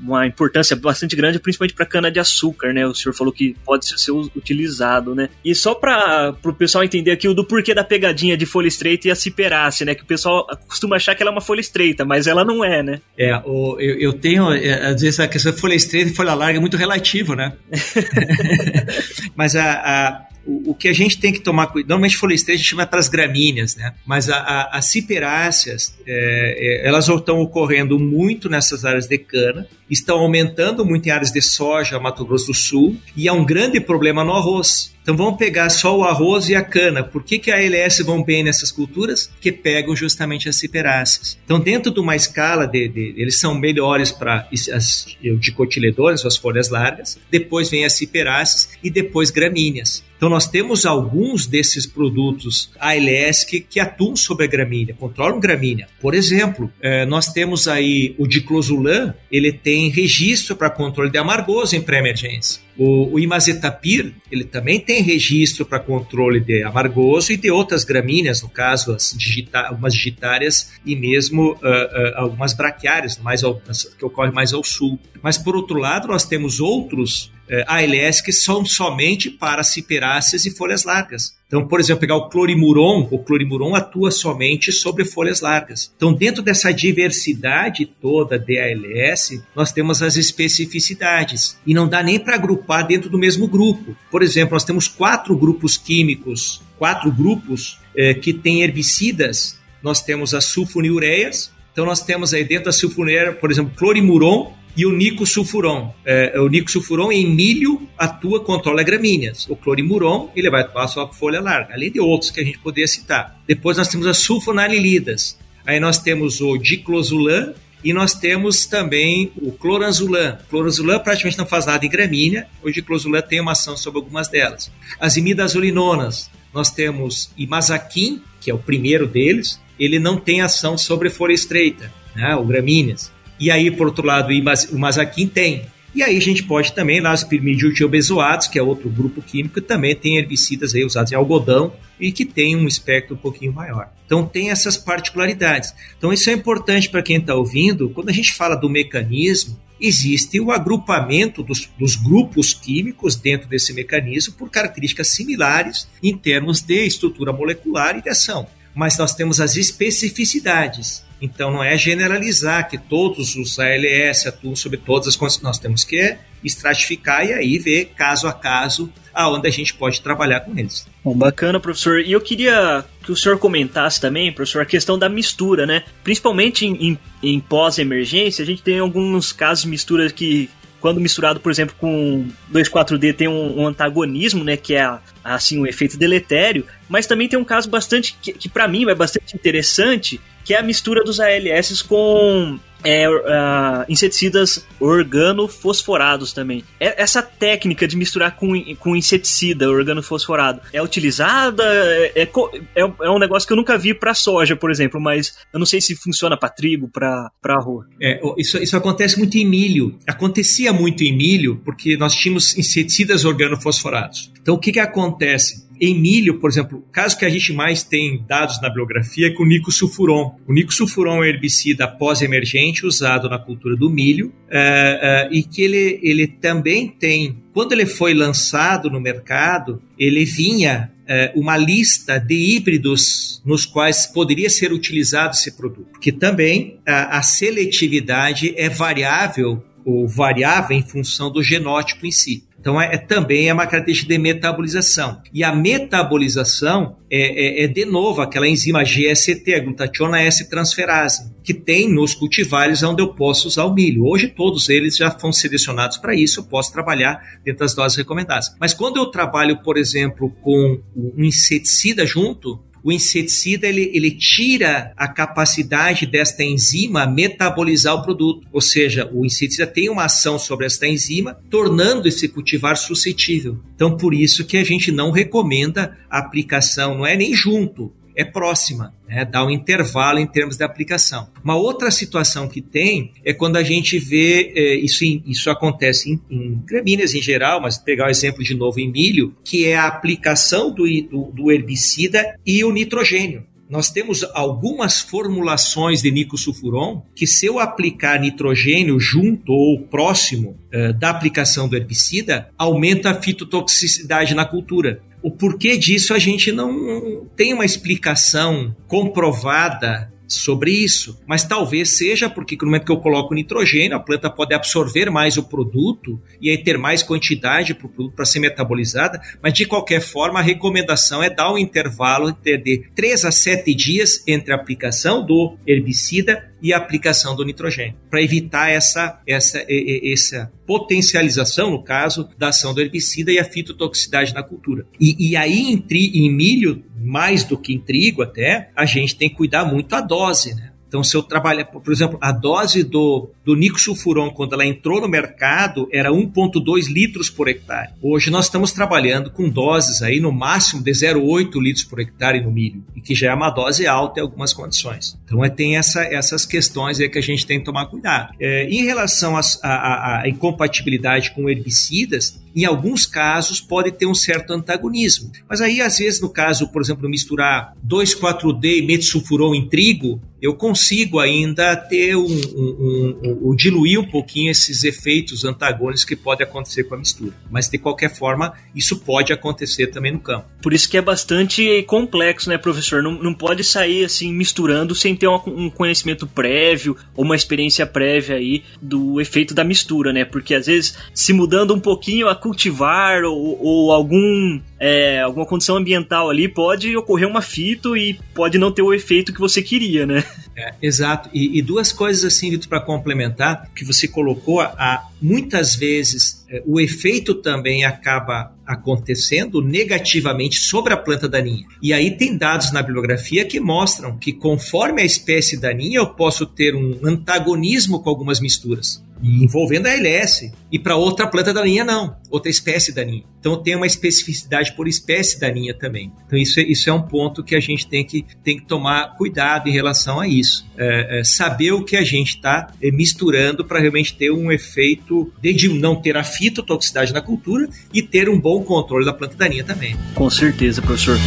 uma 0.00 0.24
importância 0.24 0.76
bastante 0.76 1.16
grande, 1.16 1.40
principalmente 1.40 1.74
para 1.74 1.84
cana 1.84 2.12
de 2.12 2.20
açúcar, 2.20 2.72
né? 2.72 2.86
O 2.86 2.94
senhor 2.94 3.12
falou 3.12 3.32
que 3.32 3.56
pode 3.64 3.88
ser 3.88 4.12
utilizado, 4.12 5.16
né? 5.16 5.28
E 5.44 5.52
só 5.52 5.74
para 5.74 6.32
o 6.44 6.52
pessoal 6.52 6.84
entender 6.84 7.10
aqui 7.10 7.26
o 7.26 7.34
do 7.34 7.44
porquê 7.44 7.74
da 7.74 7.82
pegadinha 7.82 8.36
de 8.36 8.46
folha 8.46 8.68
estreita 8.68 9.08
e 9.08 9.10
a 9.10 9.16
ciperácea, 9.16 9.84
né? 9.84 9.96
Que 9.96 10.04
o 10.04 10.06
pessoal 10.06 10.46
costuma 10.68 10.94
achar 10.94 11.16
que 11.16 11.24
ela 11.24 11.30
é 11.30 11.34
uma 11.34 11.40
folha 11.40 11.60
estreita, 11.60 12.04
mas 12.04 12.28
ela 12.28 12.44
não 12.44 12.64
é, 12.64 12.84
né? 12.84 13.00
É, 13.18 13.31
o, 13.38 13.78
eu, 13.80 13.98
eu 13.98 14.12
tenho, 14.12 14.52
é, 14.52 14.86
às 14.86 15.00
vezes 15.00 15.20
a 15.20 15.28
questão 15.28 15.52
de 15.52 15.60
folha 15.60 15.74
estreita 15.74 16.10
e 16.10 16.14
folha 16.14 16.34
larga 16.34 16.58
é 16.58 16.60
muito 16.60 16.76
relativo, 16.76 17.34
né? 17.34 17.52
Mas 19.36 19.56
a, 19.56 19.72
a 19.72 20.26
o, 20.46 20.70
o, 20.70 20.74
que 20.74 20.88
a 20.88 20.92
gente 20.92 21.18
tem 21.18 21.32
que 21.32 21.40
tomar 21.40 21.68
cuidado, 21.68 21.88
normalmente 21.90 22.16
folha 22.16 22.34
estreita 22.34 22.58
a 22.58 22.62
gente 22.62 22.70
chama 22.70 22.86
para 22.86 22.98
as 22.98 23.08
gramíneas, 23.08 23.76
né? 23.76 23.94
Mas 24.04 24.28
a, 24.28 24.36
a, 24.36 24.78
as 24.78 24.86
ciperáceas, 24.86 25.94
é, 26.06 26.82
é, 26.84 26.88
elas 26.88 27.08
estão 27.08 27.40
ocorrendo 27.40 27.98
muito 27.98 28.48
nessas 28.48 28.84
áreas 28.84 29.06
de 29.06 29.18
cana, 29.18 29.66
estão 29.90 30.18
aumentando 30.18 30.84
muito 30.84 31.06
em 31.06 31.10
áreas 31.10 31.30
de 31.30 31.42
soja, 31.42 32.00
Mato 32.00 32.24
Grosso 32.24 32.46
do 32.46 32.54
Sul, 32.54 32.96
e 33.16 33.28
é 33.28 33.32
um 33.32 33.44
grande 33.44 33.80
problema 33.80 34.24
no 34.24 34.32
arroz. 34.32 34.92
Então 35.02 35.16
vamos 35.16 35.36
pegar 35.36 35.68
só 35.68 35.98
o 35.98 36.04
arroz 36.04 36.48
e 36.48 36.54
a 36.54 36.62
cana. 36.62 37.02
Por 37.02 37.24
que, 37.24 37.38
que 37.38 37.50
a 37.50 37.56
ALS 37.56 37.98
vão 38.04 38.22
bem 38.22 38.44
nessas 38.44 38.70
culturas? 38.70 39.30
Que 39.40 39.50
pegam 39.50 39.96
justamente 39.96 40.48
as 40.48 40.56
ciperáceas. 40.56 41.36
Então, 41.44 41.58
dentro 41.58 41.92
de 41.92 41.98
uma 41.98 42.14
escala 42.14 42.66
de, 42.66 42.88
de 42.88 43.14
eles 43.16 43.38
são 43.38 43.54
melhores 43.54 44.12
para 44.12 44.48
as 44.72 45.06
dicotiledôneas, 45.40 46.24
as 46.24 46.36
folhas 46.36 46.68
largas, 46.68 47.18
depois 47.30 47.68
vem 47.68 47.84
as 47.84 47.94
ciperáceas 47.94 48.70
e 48.82 48.90
depois 48.90 49.30
gramíneas. 49.30 50.04
Então, 50.22 50.30
nós 50.30 50.46
temos 50.46 50.86
alguns 50.86 51.48
desses 51.48 51.84
produtos 51.84 52.70
ALS 52.78 53.42
que, 53.42 53.58
que 53.58 53.80
atuam 53.80 54.14
sobre 54.14 54.44
a 54.44 54.48
gramínea, 54.48 54.94
controlam 54.94 55.40
gramínea. 55.40 55.88
Por 56.00 56.14
exemplo, 56.14 56.72
eh, 56.80 57.04
nós 57.04 57.32
temos 57.32 57.66
aí 57.66 58.14
o 58.16 58.28
diclosulan, 58.28 59.14
ele 59.32 59.50
tem 59.50 59.90
registro 59.90 60.54
para 60.54 60.70
controle 60.70 61.10
de 61.10 61.18
amargoso 61.18 61.74
em 61.74 61.82
pré-emergência. 61.82 62.62
O, 62.76 63.14
o 63.14 63.20
imazetapir, 63.20 64.14
ele 64.30 64.44
também 64.44 64.80
tem 64.80 65.02
registro 65.02 65.64
para 65.66 65.78
controle 65.78 66.40
de 66.40 66.62
amargoso 66.62 67.32
e 67.32 67.36
de 67.36 67.50
outras 67.50 67.84
gramíneas, 67.84 68.42
no 68.42 68.48
caso, 68.48 68.94
as 68.94 69.14
digita 69.16 69.60
algumas 69.60 69.94
digitárias 69.94 70.72
e 70.84 70.96
mesmo 70.96 71.52
uh, 71.52 71.56
uh, 71.56 72.16
algumas 72.16 72.54
braquiárias, 72.54 73.18
mais 73.18 73.44
ao, 73.44 73.60
que 73.98 74.04
ocorre 74.04 74.30
mais 74.30 74.52
ao 74.52 74.64
sul. 74.64 74.98
Mas, 75.22 75.36
por 75.36 75.54
outro 75.54 75.78
lado, 75.78 76.08
nós 76.08 76.24
temos 76.24 76.60
outros 76.60 77.30
uh, 77.48 77.64
ALS 77.66 78.20
que 78.20 78.32
são 78.32 78.64
somente 78.64 79.30
para 79.30 79.62
ciperáceas 79.62 80.46
e 80.46 80.50
folhas 80.50 80.84
largas. 80.84 81.34
Então, 81.52 81.68
por 81.68 81.80
exemplo, 81.80 82.00
pegar 82.00 82.16
o 82.16 82.30
clorimuron, 82.30 83.06
o 83.10 83.18
clorimuron 83.18 83.74
atua 83.74 84.10
somente 84.10 84.72
sobre 84.72 85.04
folhas 85.04 85.42
largas. 85.42 85.92
Então, 85.94 86.10
dentro 86.10 86.42
dessa 86.42 86.72
diversidade 86.72 87.84
toda 87.84 88.38
de 88.38 88.58
ALS, 88.58 89.42
nós 89.54 89.70
temos 89.70 90.02
as 90.02 90.16
especificidades. 90.16 91.58
E 91.66 91.74
não 91.74 91.86
dá 91.86 92.02
nem 92.02 92.18
para 92.18 92.36
agrupar 92.36 92.86
dentro 92.86 93.10
do 93.10 93.18
mesmo 93.18 93.46
grupo. 93.46 93.94
Por 94.10 94.22
exemplo, 94.22 94.54
nós 94.54 94.64
temos 94.64 94.88
quatro 94.88 95.36
grupos 95.36 95.76
químicos, 95.76 96.62
quatro 96.78 97.12
grupos 97.12 97.78
eh, 97.94 98.14
que 98.14 98.32
têm 98.32 98.62
herbicidas. 98.62 99.60
Nós 99.82 100.00
temos 100.00 100.32
as 100.32 100.46
sulfonilureias, 100.46 101.52
Então 101.72 101.86
nós 101.86 102.02
temos 102.02 102.34
aí 102.34 102.44
dentro 102.44 102.66
da 102.66 102.72
sulfonera, 102.72 103.32
por 103.32 103.50
exemplo, 103.50 103.72
clorimuron 103.76 104.52
e 104.76 104.86
o 104.86 104.92
nicosulfuron. 104.92 105.92
É, 106.04 106.38
o 106.40 106.48
nicosulfuron 106.48 107.12
em 107.12 107.26
milho 107.26 107.88
atua, 107.96 108.40
controla 108.40 108.82
gramíneas. 108.82 109.46
O 109.48 109.56
clorimuron, 109.56 110.30
ele 110.34 110.50
vai 110.50 110.62
atuar 110.62 110.88
só 110.88 111.02
a 111.02 111.12
folha 111.12 111.40
larga, 111.40 111.74
além 111.74 111.90
de 111.90 112.00
outros 112.00 112.30
que 112.30 112.40
a 112.40 112.44
gente 112.44 112.58
poderia 112.58 112.88
citar. 112.88 113.40
Depois 113.46 113.76
nós 113.76 113.88
temos 113.88 114.06
as 114.06 114.18
sulfonalilidas. 114.18 115.38
Aí 115.64 115.78
nós 115.78 115.98
temos 115.98 116.40
o 116.40 116.56
diclosulan 116.56 117.54
e 117.84 117.92
nós 117.92 118.14
temos 118.14 118.66
também 118.66 119.32
o 119.36 119.52
cloranzulan. 119.52 120.38
O 120.46 120.50
cloranzulan 120.50 120.98
praticamente 121.00 121.38
não 121.38 121.46
faz 121.46 121.66
nada 121.66 121.84
em 121.84 121.88
gramínea, 121.88 122.46
o 122.62 122.70
diclosulan 122.70 123.20
tem 123.22 123.40
uma 123.40 123.52
ação 123.52 123.76
sobre 123.76 123.98
algumas 123.98 124.28
delas. 124.28 124.70
As 125.00 125.16
imidazolinonas, 125.16 126.30
nós 126.54 126.70
temos 126.70 127.30
imazaquim, 127.36 128.22
que 128.40 128.50
é 128.50 128.54
o 128.54 128.58
primeiro 128.58 129.06
deles, 129.06 129.60
ele 129.78 129.98
não 129.98 130.16
tem 130.16 130.40
ação 130.40 130.78
sobre 130.78 131.10
folha 131.10 131.32
estreita, 131.32 131.92
né, 132.14 132.36
o 132.36 132.44
gramíneas. 132.44 133.10
E 133.42 133.50
aí, 133.50 133.72
por 133.72 133.88
outro 133.88 134.06
lado, 134.06 134.32
o 134.70 134.78
mazaquim 134.78 135.26
tem. 135.26 135.66
E 135.92 136.00
aí 136.00 136.16
a 136.16 136.20
gente 136.20 136.44
pode 136.44 136.72
também, 136.72 137.00
lá 137.00 137.12
os 137.12 137.24
pirmidiobezoatos, 137.24 138.46
que 138.46 138.56
é 138.56 138.62
outro 138.62 138.88
grupo 138.88 139.20
químico, 139.20 139.60
também 139.60 139.96
tem 139.96 140.16
herbicidas 140.16 140.76
aí 140.76 140.84
usados 140.84 141.10
em 141.10 141.16
algodão 141.16 141.72
e 141.98 142.12
que 142.12 142.24
tem 142.24 142.54
um 142.54 142.68
espectro 142.68 143.16
um 143.16 143.18
pouquinho 143.18 143.52
maior. 143.52 143.90
Então 144.06 144.24
tem 144.24 144.52
essas 144.52 144.76
particularidades. 144.76 145.74
Então 145.98 146.12
isso 146.12 146.30
é 146.30 146.32
importante 146.32 146.88
para 146.88 147.02
quem 147.02 147.16
está 147.16 147.34
ouvindo. 147.34 147.90
Quando 147.90 148.10
a 148.10 148.12
gente 148.12 148.32
fala 148.32 148.54
do 148.54 148.70
mecanismo, 148.70 149.58
existe 149.80 150.38
o 150.38 150.52
agrupamento 150.52 151.42
dos, 151.42 151.68
dos, 151.76 151.96
grupos 151.96 152.54
químicos 152.54 153.16
dentro 153.16 153.48
desse 153.48 153.72
mecanismo 153.72 154.34
por 154.34 154.50
características 154.50 155.08
similares 155.08 155.88
em 156.00 156.16
termos 156.16 156.60
de 156.60 156.86
estrutura 156.86 157.32
molecular 157.32 157.98
e 157.98 158.02
de 158.02 158.08
ação. 158.08 158.46
Mas 158.74 158.96
nós 158.98 159.14
temos 159.14 159.40
as 159.40 159.56
especificidades. 159.56 161.04
Então 161.20 161.52
não 161.52 161.62
é 161.62 161.78
generalizar 161.78 162.68
que 162.68 162.76
todos 162.76 163.36
os 163.36 163.58
ALS 163.58 164.26
atuam 164.26 164.56
sobre 164.56 164.78
todas 164.78 165.08
as 165.08 165.16
coisas. 165.16 165.40
Nós 165.40 165.58
temos 165.58 165.84
que 165.84 166.16
estratificar 166.42 167.24
e 167.24 167.32
aí 167.32 167.58
ver 167.58 167.92
caso 167.96 168.26
a 168.26 168.32
caso 168.32 168.92
aonde 169.14 169.46
a 169.46 169.50
gente 169.50 169.74
pode 169.74 170.00
trabalhar 170.00 170.40
com 170.40 170.58
eles. 170.58 170.86
Bom, 171.04 171.14
bacana, 171.14 171.60
professor. 171.60 172.00
E 172.00 172.12
eu 172.12 172.20
queria 172.20 172.84
que 173.04 173.12
o 173.12 173.16
senhor 173.16 173.38
comentasse 173.38 174.00
também, 174.00 174.32
professor, 174.32 174.62
a 174.62 174.66
questão 174.66 174.98
da 174.98 175.08
mistura, 175.08 175.66
né? 175.66 175.84
Principalmente 176.02 176.66
em, 176.66 176.88
em, 176.88 176.98
em 177.22 177.40
pós-emergência, 177.40 178.42
a 178.42 178.46
gente 178.46 178.62
tem 178.62 178.78
alguns 178.78 179.32
casos 179.32 179.64
de 179.64 179.70
mistura 179.70 180.10
que 180.10 180.48
quando 180.82 181.00
misturado, 181.00 181.38
por 181.38 181.52
exemplo, 181.52 181.76
com 181.78 182.26
2,4-D 182.52 183.12
tem 183.12 183.28
um, 183.28 183.60
um, 183.60 183.66
antagonismo, 183.68 184.42
né, 184.42 184.56
que 184.56 184.74
é 184.74 184.98
assim 185.22 185.60
um 185.60 185.64
efeito 185.64 185.96
deletério, 185.96 186.66
mas 186.88 187.06
também 187.06 187.28
tem 187.28 187.38
um 187.38 187.44
caso 187.44 187.70
bastante 187.70 188.18
que, 188.20 188.32
que 188.32 188.48
para 188.48 188.66
mim 188.66 188.84
é 188.90 188.94
bastante 188.94 189.36
interessante, 189.36 190.20
que 190.44 190.54
é 190.54 190.58
a 190.58 190.62
mistura 190.62 191.04
dos 191.04 191.20
ALS 191.20 191.82
com 191.82 192.58
é, 192.84 193.08
uh, 193.08 193.84
inseticidas 193.88 194.66
organofosforados 194.80 196.32
também. 196.32 196.64
É, 196.80 197.00
essa 197.00 197.22
técnica 197.22 197.86
de 197.86 197.96
misturar 197.96 198.36
com, 198.36 198.52
com 198.78 198.96
inseticida 198.96 199.70
organofosforado 199.70 200.60
é 200.72 200.82
utilizada? 200.82 201.62
É, 201.64 202.22
é, 202.22 202.30
é, 202.74 202.80
é 202.80 203.10
um 203.10 203.18
negócio 203.18 203.46
que 203.46 203.52
eu 203.52 203.56
nunca 203.56 203.78
vi 203.78 203.94
para 203.94 204.14
soja, 204.14 204.56
por 204.56 204.70
exemplo, 204.70 205.00
mas 205.00 205.34
eu 205.52 205.58
não 205.58 205.66
sei 205.66 205.80
se 205.80 205.94
funciona 205.94 206.36
para 206.36 206.48
trigo, 206.48 206.88
para 206.88 207.30
arroz. 207.44 207.86
É, 208.00 208.20
isso, 208.38 208.58
isso 208.58 208.76
acontece 208.76 209.18
muito 209.18 209.36
em 209.36 209.46
milho. 209.46 209.98
Acontecia 210.06 210.72
muito 210.72 211.04
em 211.04 211.16
milho 211.16 211.60
porque 211.64 211.96
nós 211.96 212.14
tínhamos 212.14 212.56
inseticidas 212.56 213.24
organofosforados. 213.24 214.32
Então, 214.40 214.54
o 214.54 214.58
que, 214.58 214.72
que 214.72 214.80
acontece? 214.80 215.66
Em 215.80 215.98
milho, 215.98 216.38
por 216.38 216.50
exemplo, 216.50 216.84
caso 216.92 217.18
que 217.18 217.24
a 217.24 217.28
gente 217.28 217.52
mais 217.52 217.82
tem 217.82 218.24
dados 218.26 218.60
na 218.60 218.68
bibliografia 218.68 219.28
é 219.28 219.30
com 219.30 219.42
o 219.42 219.46
nicosulfuron. 219.46 220.36
O 220.46 220.52
nicosulfuron 220.52 221.16
é 221.16 221.18
um 221.20 221.24
herbicida 221.24 221.88
pós-emergente 221.88 222.86
usado 222.86 223.28
na 223.28 223.38
cultura 223.38 223.76
do 223.76 223.90
milho 223.90 224.32
é, 224.48 225.28
é, 225.30 225.36
e 225.36 225.42
que 225.42 225.62
ele, 225.62 225.98
ele 226.02 226.26
também 226.26 226.88
tem, 226.88 227.42
quando 227.52 227.72
ele 227.72 227.86
foi 227.86 228.14
lançado 228.14 228.90
no 228.90 229.00
mercado, 229.00 229.82
ele 229.98 230.24
vinha 230.24 230.92
é, 231.06 231.32
uma 231.34 231.56
lista 231.56 232.18
de 232.18 232.34
híbridos 232.34 233.42
nos 233.44 233.66
quais 233.66 234.06
poderia 234.06 234.48
ser 234.48 234.72
utilizado 234.72 235.34
esse 235.34 235.56
produto, 235.56 235.88
porque 235.92 236.12
também 236.12 236.78
a, 236.86 237.18
a 237.18 237.22
seletividade 237.22 238.54
é 238.56 238.68
variável 238.68 239.62
ou 239.84 240.06
variável 240.06 240.76
em 240.76 240.82
função 240.82 241.30
do 241.30 241.42
genótipo 241.42 242.06
em 242.06 242.12
si. 242.12 242.44
Então, 242.62 242.80
é, 242.80 242.94
é, 242.94 242.96
também 242.96 243.48
é 243.48 243.52
uma 243.52 243.66
característica 243.66 244.08
de 244.08 244.18
metabolização. 244.20 245.20
E 245.34 245.42
a 245.42 245.52
metabolização 245.52 246.96
é, 247.10 247.62
é, 247.62 247.64
é 247.64 247.66
de 247.66 247.84
novo 247.84 248.22
aquela 248.22 248.46
enzima 248.46 248.84
GST, 248.84 249.52
a 249.52 249.58
glutationa 249.58 250.22
S-transferase, 250.22 251.32
que 251.42 251.52
tem 251.52 251.92
nos 251.92 252.14
cultivares 252.14 252.84
onde 252.84 253.02
eu 253.02 253.14
posso 253.14 253.48
usar 253.48 253.64
o 253.64 253.74
milho. 253.74 254.06
Hoje, 254.06 254.28
todos 254.28 254.68
eles 254.68 254.96
já 254.96 255.10
foram 255.10 255.32
selecionados 255.32 255.96
para 255.98 256.14
isso, 256.14 256.38
eu 256.38 256.44
posso 256.44 256.72
trabalhar 256.72 257.20
dentro 257.44 257.58
das 257.58 257.74
doses 257.74 257.98
recomendadas. 257.98 258.54
Mas 258.60 258.72
quando 258.72 258.96
eu 258.96 259.06
trabalho, 259.06 259.60
por 259.60 259.76
exemplo, 259.76 260.30
com 260.40 260.80
um 260.96 261.24
inseticida 261.24 262.06
junto, 262.06 262.60
o 262.82 262.92
inseticida 262.92 263.66
ele, 263.68 263.90
ele 263.94 264.10
tira 264.10 264.92
a 264.96 265.06
capacidade 265.08 266.06
desta 266.06 266.42
enzima 266.42 267.06
metabolizar 267.06 267.94
o 267.94 268.02
produto, 268.02 268.46
ou 268.52 268.60
seja, 268.60 269.08
o 269.12 269.24
inseticida 269.24 269.66
tem 269.66 269.88
uma 269.88 270.04
ação 270.04 270.38
sobre 270.38 270.66
esta 270.66 270.86
enzima, 270.86 271.38
tornando 271.48 272.08
esse 272.08 272.28
cultivar 272.28 272.76
suscetível. 272.76 273.58
Então, 273.74 273.96
por 273.96 274.14
isso 274.14 274.44
que 274.44 274.56
a 274.56 274.64
gente 274.64 274.90
não 274.90 275.10
recomenda 275.10 275.96
a 276.10 276.18
aplicação, 276.18 276.98
não 276.98 277.06
é 277.06 277.16
nem 277.16 277.34
junto, 277.34 277.92
é 278.22 278.24
próxima, 278.24 278.94
né? 279.08 279.24
dá 279.24 279.44
um 279.44 279.50
intervalo 279.50 280.18
em 280.18 280.26
termos 280.26 280.56
de 280.56 280.64
aplicação. 280.64 281.28
Uma 281.44 281.56
outra 281.56 281.90
situação 281.90 282.48
que 282.48 282.60
tem 282.60 283.12
é 283.24 283.32
quando 283.32 283.56
a 283.56 283.62
gente 283.62 283.98
vê, 283.98 284.52
é, 284.54 284.74
isso, 284.76 285.04
isso 285.04 285.50
acontece 285.50 286.10
em, 286.10 286.20
em 286.30 286.62
gramíneas 286.64 287.14
em 287.14 287.20
geral, 287.20 287.60
mas 287.60 287.78
pegar 287.78 288.06
o 288.06 288.10
exemplo 288.10 288.42
de 288.42 288.54
novo 288.54 288.80
em 288.80 288.90
milho, 288.90 289.34
que 289.44 289.66
é 289.66 289.76
a 289.76 289.86
aplicação 289.86 290.72
do, 290.72 290.84
do, 291.02 291.30
do 291.32 291.52
herbicida 291.52 292.38
e 292.46 292.64
o 292.64 292.72
nitrogênio. 292.72 293.44
Nós 293.72 293.90
temos 293.90 294.22
algumas 294.34 295.00
formulações 295.00 296.02
de 296.02 296.10
nicosulfuron 296.10 297.02
que, 297.16 297.26
se 297.26 297.46
eu 297.46 297.58
aplicar 297.58 298.20
nitrogênio 298.20 299.00
junto 299.00 299.50
ou 299.50 299.80
próximo 299.80 300.58
uh, 300.74 300.92
da 300.92 301.08
aplicação 301.08 301.66
do 301.66 301.74
herbicida, 301.74 302.50
aumenta 302.58 303.08
a 303.08 303.14
fitotoxicidade 303.14 304.34
na 304.34 304.44
cultura. 304.44 305.00
O 305.22 305.30
porquê 305.30 305.76
disso 305.78 306.12
a 306.12 306.18
gente 306.18 306.50
não 306.50 307.24
tem 307.36 307.54
uma 307.54 307.64
explicação 307.64 308.74
comprovada 308.88 310.11
sobre 310.38 310.70
isso, 310.70 311.20
mas 311.26 311.44
talvez 311.44 311.96
seja 311.96 312.28
porque 312.28 312.56
no 312.60 312.66
momento 312.66 312.86
que 312.86 312.92
eu 312.92 313.00
coloco 313.00 313.34
nitrogênio, 313.34 313.96
a 313.96 314.00
planta 314.00 314.30
pode 314.30 314.54
absorver 314.54 315.10
mais 315.10 315.36
o 315.36 315.42
produto 315.42 316.20
e 316.40 316.50
aí 316.50 316.58
ter 316.58 316.78
mais 316.78 317.02
quantidade 317.02 317.74
para 317.74 317.86
o 317.86 317.88
produto 317.88 318.14
para 318.14 318.24
ser 318.24 318.40
metabolizada, 318.40 319.20
mas 319.42 319.52
de 319.52 319.66
qualquer 319.66 320.00
forma 320.00 320.40
a 320.40 320.42
recomendação 320.42 321.22
é 321.22 321.30
dar 321.30 321.52
um 321.52 321.58
intervalo 321.58 322.32
de 322.32 322.84
3 322.94 323.24
a 323.24 323.30
7 323.30 323.74
dias 323.74 324.22
entre 324.26 324.52
a 324.52 324.56
aplicação 324.56 325.24
do 325.24 325.56
herbicida 325.66 326.52
e 326.62 326.72
a 326.72 326.76
aplicação 326.76 327.34
do 327.34 327.44
nitrogênio, 327.44 327.96
para 328.08 328.22
evitar 328.22 328.70
essa, 328.70 329.20
essa, 329.26 329.64
essa 329.68 330.52
potencialização, 330.64 331.72
no 331.72 331.82
caso, 331.82 332.28
da 332.38 332.48
ação 332.48 332.72
do 332.72 332.80
herbicida 332.80 333.32
e 333.32 333.38
a 333.38 333.44
fitotoxicidade 333.44 334.32
na 334.32 334.44
cultura. 334.44 334.86
E, 335.00 335.30
e 335.30 335.36
aí, 335.36 335.72
em, 335.72 335.76
tri, 335.76 336.12
em 336.14 336.30
milho, 336.30 336.84
mais 337.02 337.44
do 337.44 337.58
que 337.58 337.74
em 337.74 337.78
trigo 337.78 338.22
até, 338.22 338.70
a 338.76 338.84
gente 338.84 339.16
tem 339.16 339.28
que 339.28 339.36
cuidar 339.36 339.64
muito 339.64 339.94
a 339.94 340.00
dose, 340.00 340.54
né? 340.54 340.71
Então, 340.92 341.02
se 341.02 341.16
eu 341.16 341.22
trabalhar, 341.22 341.64
por 341.64 341.90
exemplo, 341.90 342.18
a 342.20 342.30
dose 342.30 342.84
do, 342.84 343.30
do 343.42 343.56
nicosulfuron, 343.56 344.28
quando 344.28 344.52
ela 344.52 344.66
entrou 344.66 345.00
no 345.00 345.08
mercado, 345.08 345.88
era 345.90 346.10
1,2 346.10 346.86
litros 346.92 347.30
por 347.30 347.48
hectare. 347.48 347.92
Hoje 348.02 348.30
nós 348.30 348.44
estamos 348.44 348.72
trabalhando 348.72 349.30
com 349.30 349.48
doses 349.48 350.02
aí 350.02 350.20
no 350.20 350.30
máximo 350.30 350.82
de 350.82 350.90
0,8 350.90 351.58
litros 351.62 351.82
por 351.86 351.98
hectare 351.98 352.42
no 352.42 352.52
milho, 352.52 352.84
e 352.94 353.00
que 353.00 353.14
já 353.14 353.30
é 353.30 353.34
uma 353.34 353.48
dose 353.48 353.86
alta 353.86 354.20
em 354.20 354.22
algumas 354.22 354.52
condições. 354.52 355.18
Então, 355.24 355.42
é, 355.42 355.48
tem 355.48 355.78
essa, 355.78 356.02
essas 356.02 356.44
questões 356.44 357.00
aí 357.00 357.08
que 357.08 357.18
a 357.18 357.22
gente 357.22 357.46
tem 357.46 357.58
que 357.58 357.64
tomar 357.64 357.86
cuidado. 357.86 358.34
É, 358.38 358.68
em 358.68 358.84
relação 358.84 359.34
à 359.62 360.24
incompatibilidade 360.26 361.30
com 361.30 361.48
herbicidas, 361.48 362.38
em 362.54 362.66
alguns 362.66 363.06
casos 363.06 363.60
pode 363.60 363.90
ter 363.92 364.06
um 364.06 364.14
certo 364.14 364.52
antagonismo. 364.52 365.30
Mas 365.48 365.62
aí, 365.62 365.80
às 365.80 365.98
vezes, 365.98 366.20
no 366.20 366.28
caso, 366.28 366.68
por 366.68 366.82
exemplo, 366.82 367.08
misturar 367.08 367.74
2,4-D 367.86 368.80
e 368.80 368.86
metsulfuron 368.86 369.54
em 369.54 369.66
trigo, 369.68 370.20
eu 370.40 370.54
consigo 370.54 370.81
ainda 371.20 371.76
ter 371.76 372.16
um, 372.16 372.26
um, 372.26 373.16
um, 373.24 373.50
um, 373.50 373.56
diluir 373.56 374.00
um 374.00 374.04
pouquinho 374.04 374.50
esses 374.50 374.84
efeitos 374.84 375.44
antagônicos 375.44 376.04
que 376.04 376.16
pode 376.16 376.42
acontecer 376.42 376.84
com 376.84 376.94
a 376.94 376.98
mistura. 376.98 377.32
Mas 377.50 377.68
de 377.68 377.78
qualquer 377.78 378.14
forma, 378.14 378.54
isso 378.74 378.98
pode 379.00 379.32
acontecer 379.32 379.88
também 379.88 380.12
no 380.12 380.20
campo. 380.20 380.46
Por 380.62 380.72
isso 380.72 380.88
que 380.88 380.96
é 380.96 381.02
bastante 381.02 381.82
complexo, 381.84 382.48
né, 382.48 382.58
professor? 382.58 383.02
Não, 383.02 383.12
não 383.12 383.34
pode 383.34 383.64
sair 383.64 384.04
assim 384.04 384.32
misturando 384.32 384.94
sem 384.94 385.14
ter 385.14 385.28
um 385.28 385.70
conhecimento 385.70 386.26
prévio 386.26 386.96
ou 387.14 387.24
uma 387.24 387.36
experiência 387.36 387.86
prévia 387.86 388.36
aí 388.36 388.62
do 388.80 389.20
efeito 389.20 389.54
da 389.54 389.64
mistura, 389.64 390.12
né? 390.12 390.24
Porque 390.24 390.54
às 390.54 390.66
vezes, 390.66 390.96
se 391.14 391.32
mudando 391.32 391.74
um 391.74 391.80
pouquinho 391.80 392.28
a 392.28 392.34
cultivar 392.34 393.24
ou, 393.24 393.58
ou 393.60 393.92
algum 393.92 394.60
é, 394.78 395.20
alguma 395.20 395.46
condição 395.46 395.76
ambiental 395.76 396.28
ali, 396.28 396.48
pode 396.48 396.96
ocorrer 396.96 397.28
uma 397.28 397.40
fito 397.40 397.96
e 397.96 398.18
pode 398.34 398.58
não 398.58 398.72
ter 398.72 398.82
o 398.82 398.92
efeito 398.92 399.32
que 399.32 399.40
você 399.40 399.62
queria, 399.62 400.04
né? 400.04 400.24
É, 400.56 400.74
exato. 400.82 401.30
E, 401.32 401.58
e, 401.58 401.62
duas 401.62 401.92
coisas 401.92 402.24
assim, 402.24 402.50
Vitor, 402.50 402.68
para 402.68 402.80
complementar, 402.80 403.70
que 403.74 403.84
você 403.84 404.06
colocou, 404.06 404.60
a, 404.60 405.08
muitas 405.20 405.74
vezes 405.74 406.44
é, 406.48 406.62
o 406.66 406.78
efeito 406.78 407.34
também 407.34 407.84
acaba 407.84 408.54
acontecendo 408.66 409.62
negativamente 409.62 410.60
sobre 410.60 410.92
a 410.92 410.96
planta 410.96 411.28
daninha. 411.28 411.66
E 411.80 411.92
aí 411.92 412.10
tem 412.16 412.36
dados 412.36 412.70
na 412.70 412.82
bibliografia 412.82 413.44
que 413.44 413.58
mostram 413.58 414.18
que 414.18 414.32
conforme 414.32 415.02
a 415.02 415.04
espécie 415.04 415.58
daninha 415.58 415.98
eu 415.98 416.06
posso 416.06 416.44
ter 416.46 416.74
um 416.74 417.00
antagonismo 417.04 418.00
com 418.02 418.10
algumas 418.10 418.40
misturas 418.40 419.02
envolvendo 419.22 419.86
a 419.86 419.90
LS. 419.90 420.52
E 420.70 420.78
para 420.78 420.96
outra 420.96 421.26
planta 421.26 421.52
daninha, 421.52 421.84
não. 421.84 422.16
Outra 422.30 422.50
espécie 422.50 422.92
daninha. 422.92 423.24
Então 423.38 423.62
tem 423.62 423.76
uma 423.76 423.86
especificidade 423.86 424.72
por 424.74 424.88
espécie 424.88 425.38
daninha 425.38 425.74
também. 425.74 426.12
Então 426.26 426.38
isso 426.38 426.60
é, 426.60 426.62
isso 426.62 426.88
é 426.88 426.92
um 426.92 427.02
ponto 427.02 427.42
que 427.42 427.54
a 427.54 427.60
gente 427.60 427.86
tem 427.86 428.04
que, 428.04 428.24
tem 428.42 428.56
que 428.56 428.64
tomar 428.64 429.16
cuidado 429.16 429.68
em 429.68 429.72
relação 429.72 430.20
a 430.20 430.26
isso. 430.26 430.66
É, 430.76 431.20
é, 431.20 431.24
saber 431.24 431.72
o 431.72 431.84
que 431.84 431.96
a 431.96 432.04
gente 432.04 432.36
está 432.36 432.72
é, 432.80 432.90
misturando 432.90 433.64
para 433.64 433.80
realmente 433.80 434.16
ter 434.16 434.30
um 434.30 434.50
efeito 434.50 435.32
de 435.40 435.68
não 435.68 435.96
ter 435.96 436.16
a 436.16 436.24
fitotoxicidade 436.24 437.12
na 437.12 437.20
cultura 437.20 437.68
e 437.92 438.02
ter 438.02 438.28
um 438.28 438.40
bom 438.40 438.62
controle 438.62 439.04
da 439.04 439.12
planta 439.12 439.36
daninha 439.36 439.64
também. 439.64 439.96
Com 440.14 440.30
certeza, 440.30 440.80
professor. 440.80 441.18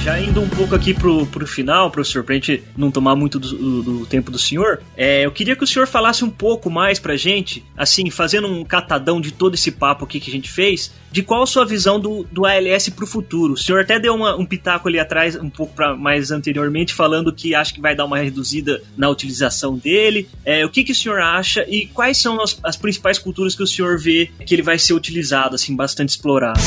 Já 0.00 0.18
indo 0.18 0.40
um 0.40 0.48
pouco 0.48 0.74
aqui 0.74 0.92
pro, 0.92 1.26
pro 1.26 1.46
final, 1.46 1.90
professor, 1.90 2.24
pra 2.24 2.34
gente 2.34 2.62
não 2.76 2.90
tomar 2.90 3.14
muito 3.14 3.38
do, 3.38 3.48
do, 3.48 3.82
do 3.82 4.06
tempo 4.06 4.30
do 4.30 4.38
senhor, 4.38 4.82
é, 4.96 5.24
eu 5.24 5.30
queria 5.30 5.54
que 5.54 5.62
o 5.62 5.66
senhor 5.66 5.86
falasse 5.86 6.24
um 6.24 6.30
pouco 6.30 6.68
mais 6.68 6.98
pra 6.98 7.16
gente, 7.16 7.64
assim, 7.76 8.10
fazendo 8.10 8.48
um 8.48 8.64
catadão 8.64 9.20
de 9.20 9.32
todo 9.32 9.54
esse 9.54 9.70
papo 9.70 10.04
aqui 10.04 10.18
que 10.18 10.30
a 10.30 10.32
gente 10.32 10.50
fez, 10.50 10.92
de 11.10 11.22
qual 11.22 11.42
a 11.42 11.46
sua 11.46 11.64
visão 11.64 12.00
do, 12.00 12.26
do 12.30 12.44
ALS 12.46 12.88
pro 12.88 13.06
futuro. 13.06 13.52
O 13.52 13.56
senhor 13.56 13.82
até 13.82 13.98
deu 13.98 14.14
uma, 14.14 14.34
um 14.34 14.44
pitaco 14.44 14.88
ali 14.88 14.98
atrás, 14.98 15.36
um 15.36 15.50
pouco 15.50 15.74
pra, 15.74 15.96
mais 15.96 16.30
anteriormente, 16.30 16.94
falando 16.94 17.32
que 17.32 17.54
acha 17.54 17.72
que 17.72 17.80
vai 17.80 17.94
dar 17.94 18.04
uma 18.04 18.18
reduzida 18.18 18.82
na 18.96 19.08
utilização 19.08 19.76
dele. 19.76 20.28
É, 20.44 20.64
o 20.64 20.70
que, 20.70 20.82
que 20.82 20.92
o 20.92 20.96
senhor 20.96 21.20
acha 21.20 21.64
e 21.68 21.86
quais 21.86 22.18
são 22.18 22.40
as, 22.40 22.58
as 22.64 22.76
principais 22.76 23.18
culturas 23.18 23.54
que 23.54 23.62
o 23.62 23.66
senhor 23.66 23.98
vê 23.98 24.30
que 24.44 24.54
ele 24.54 24.62
vai 24.62 24.78
ser 24.78 24.94
utilizado, 24.94 25.54
assim, 25.54 25.76
bastante 25.76 26.10
explorado? 26.10 26.60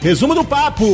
Resumo 0.00 0.34
do 0.34 0.42
papo! 0.42 0.86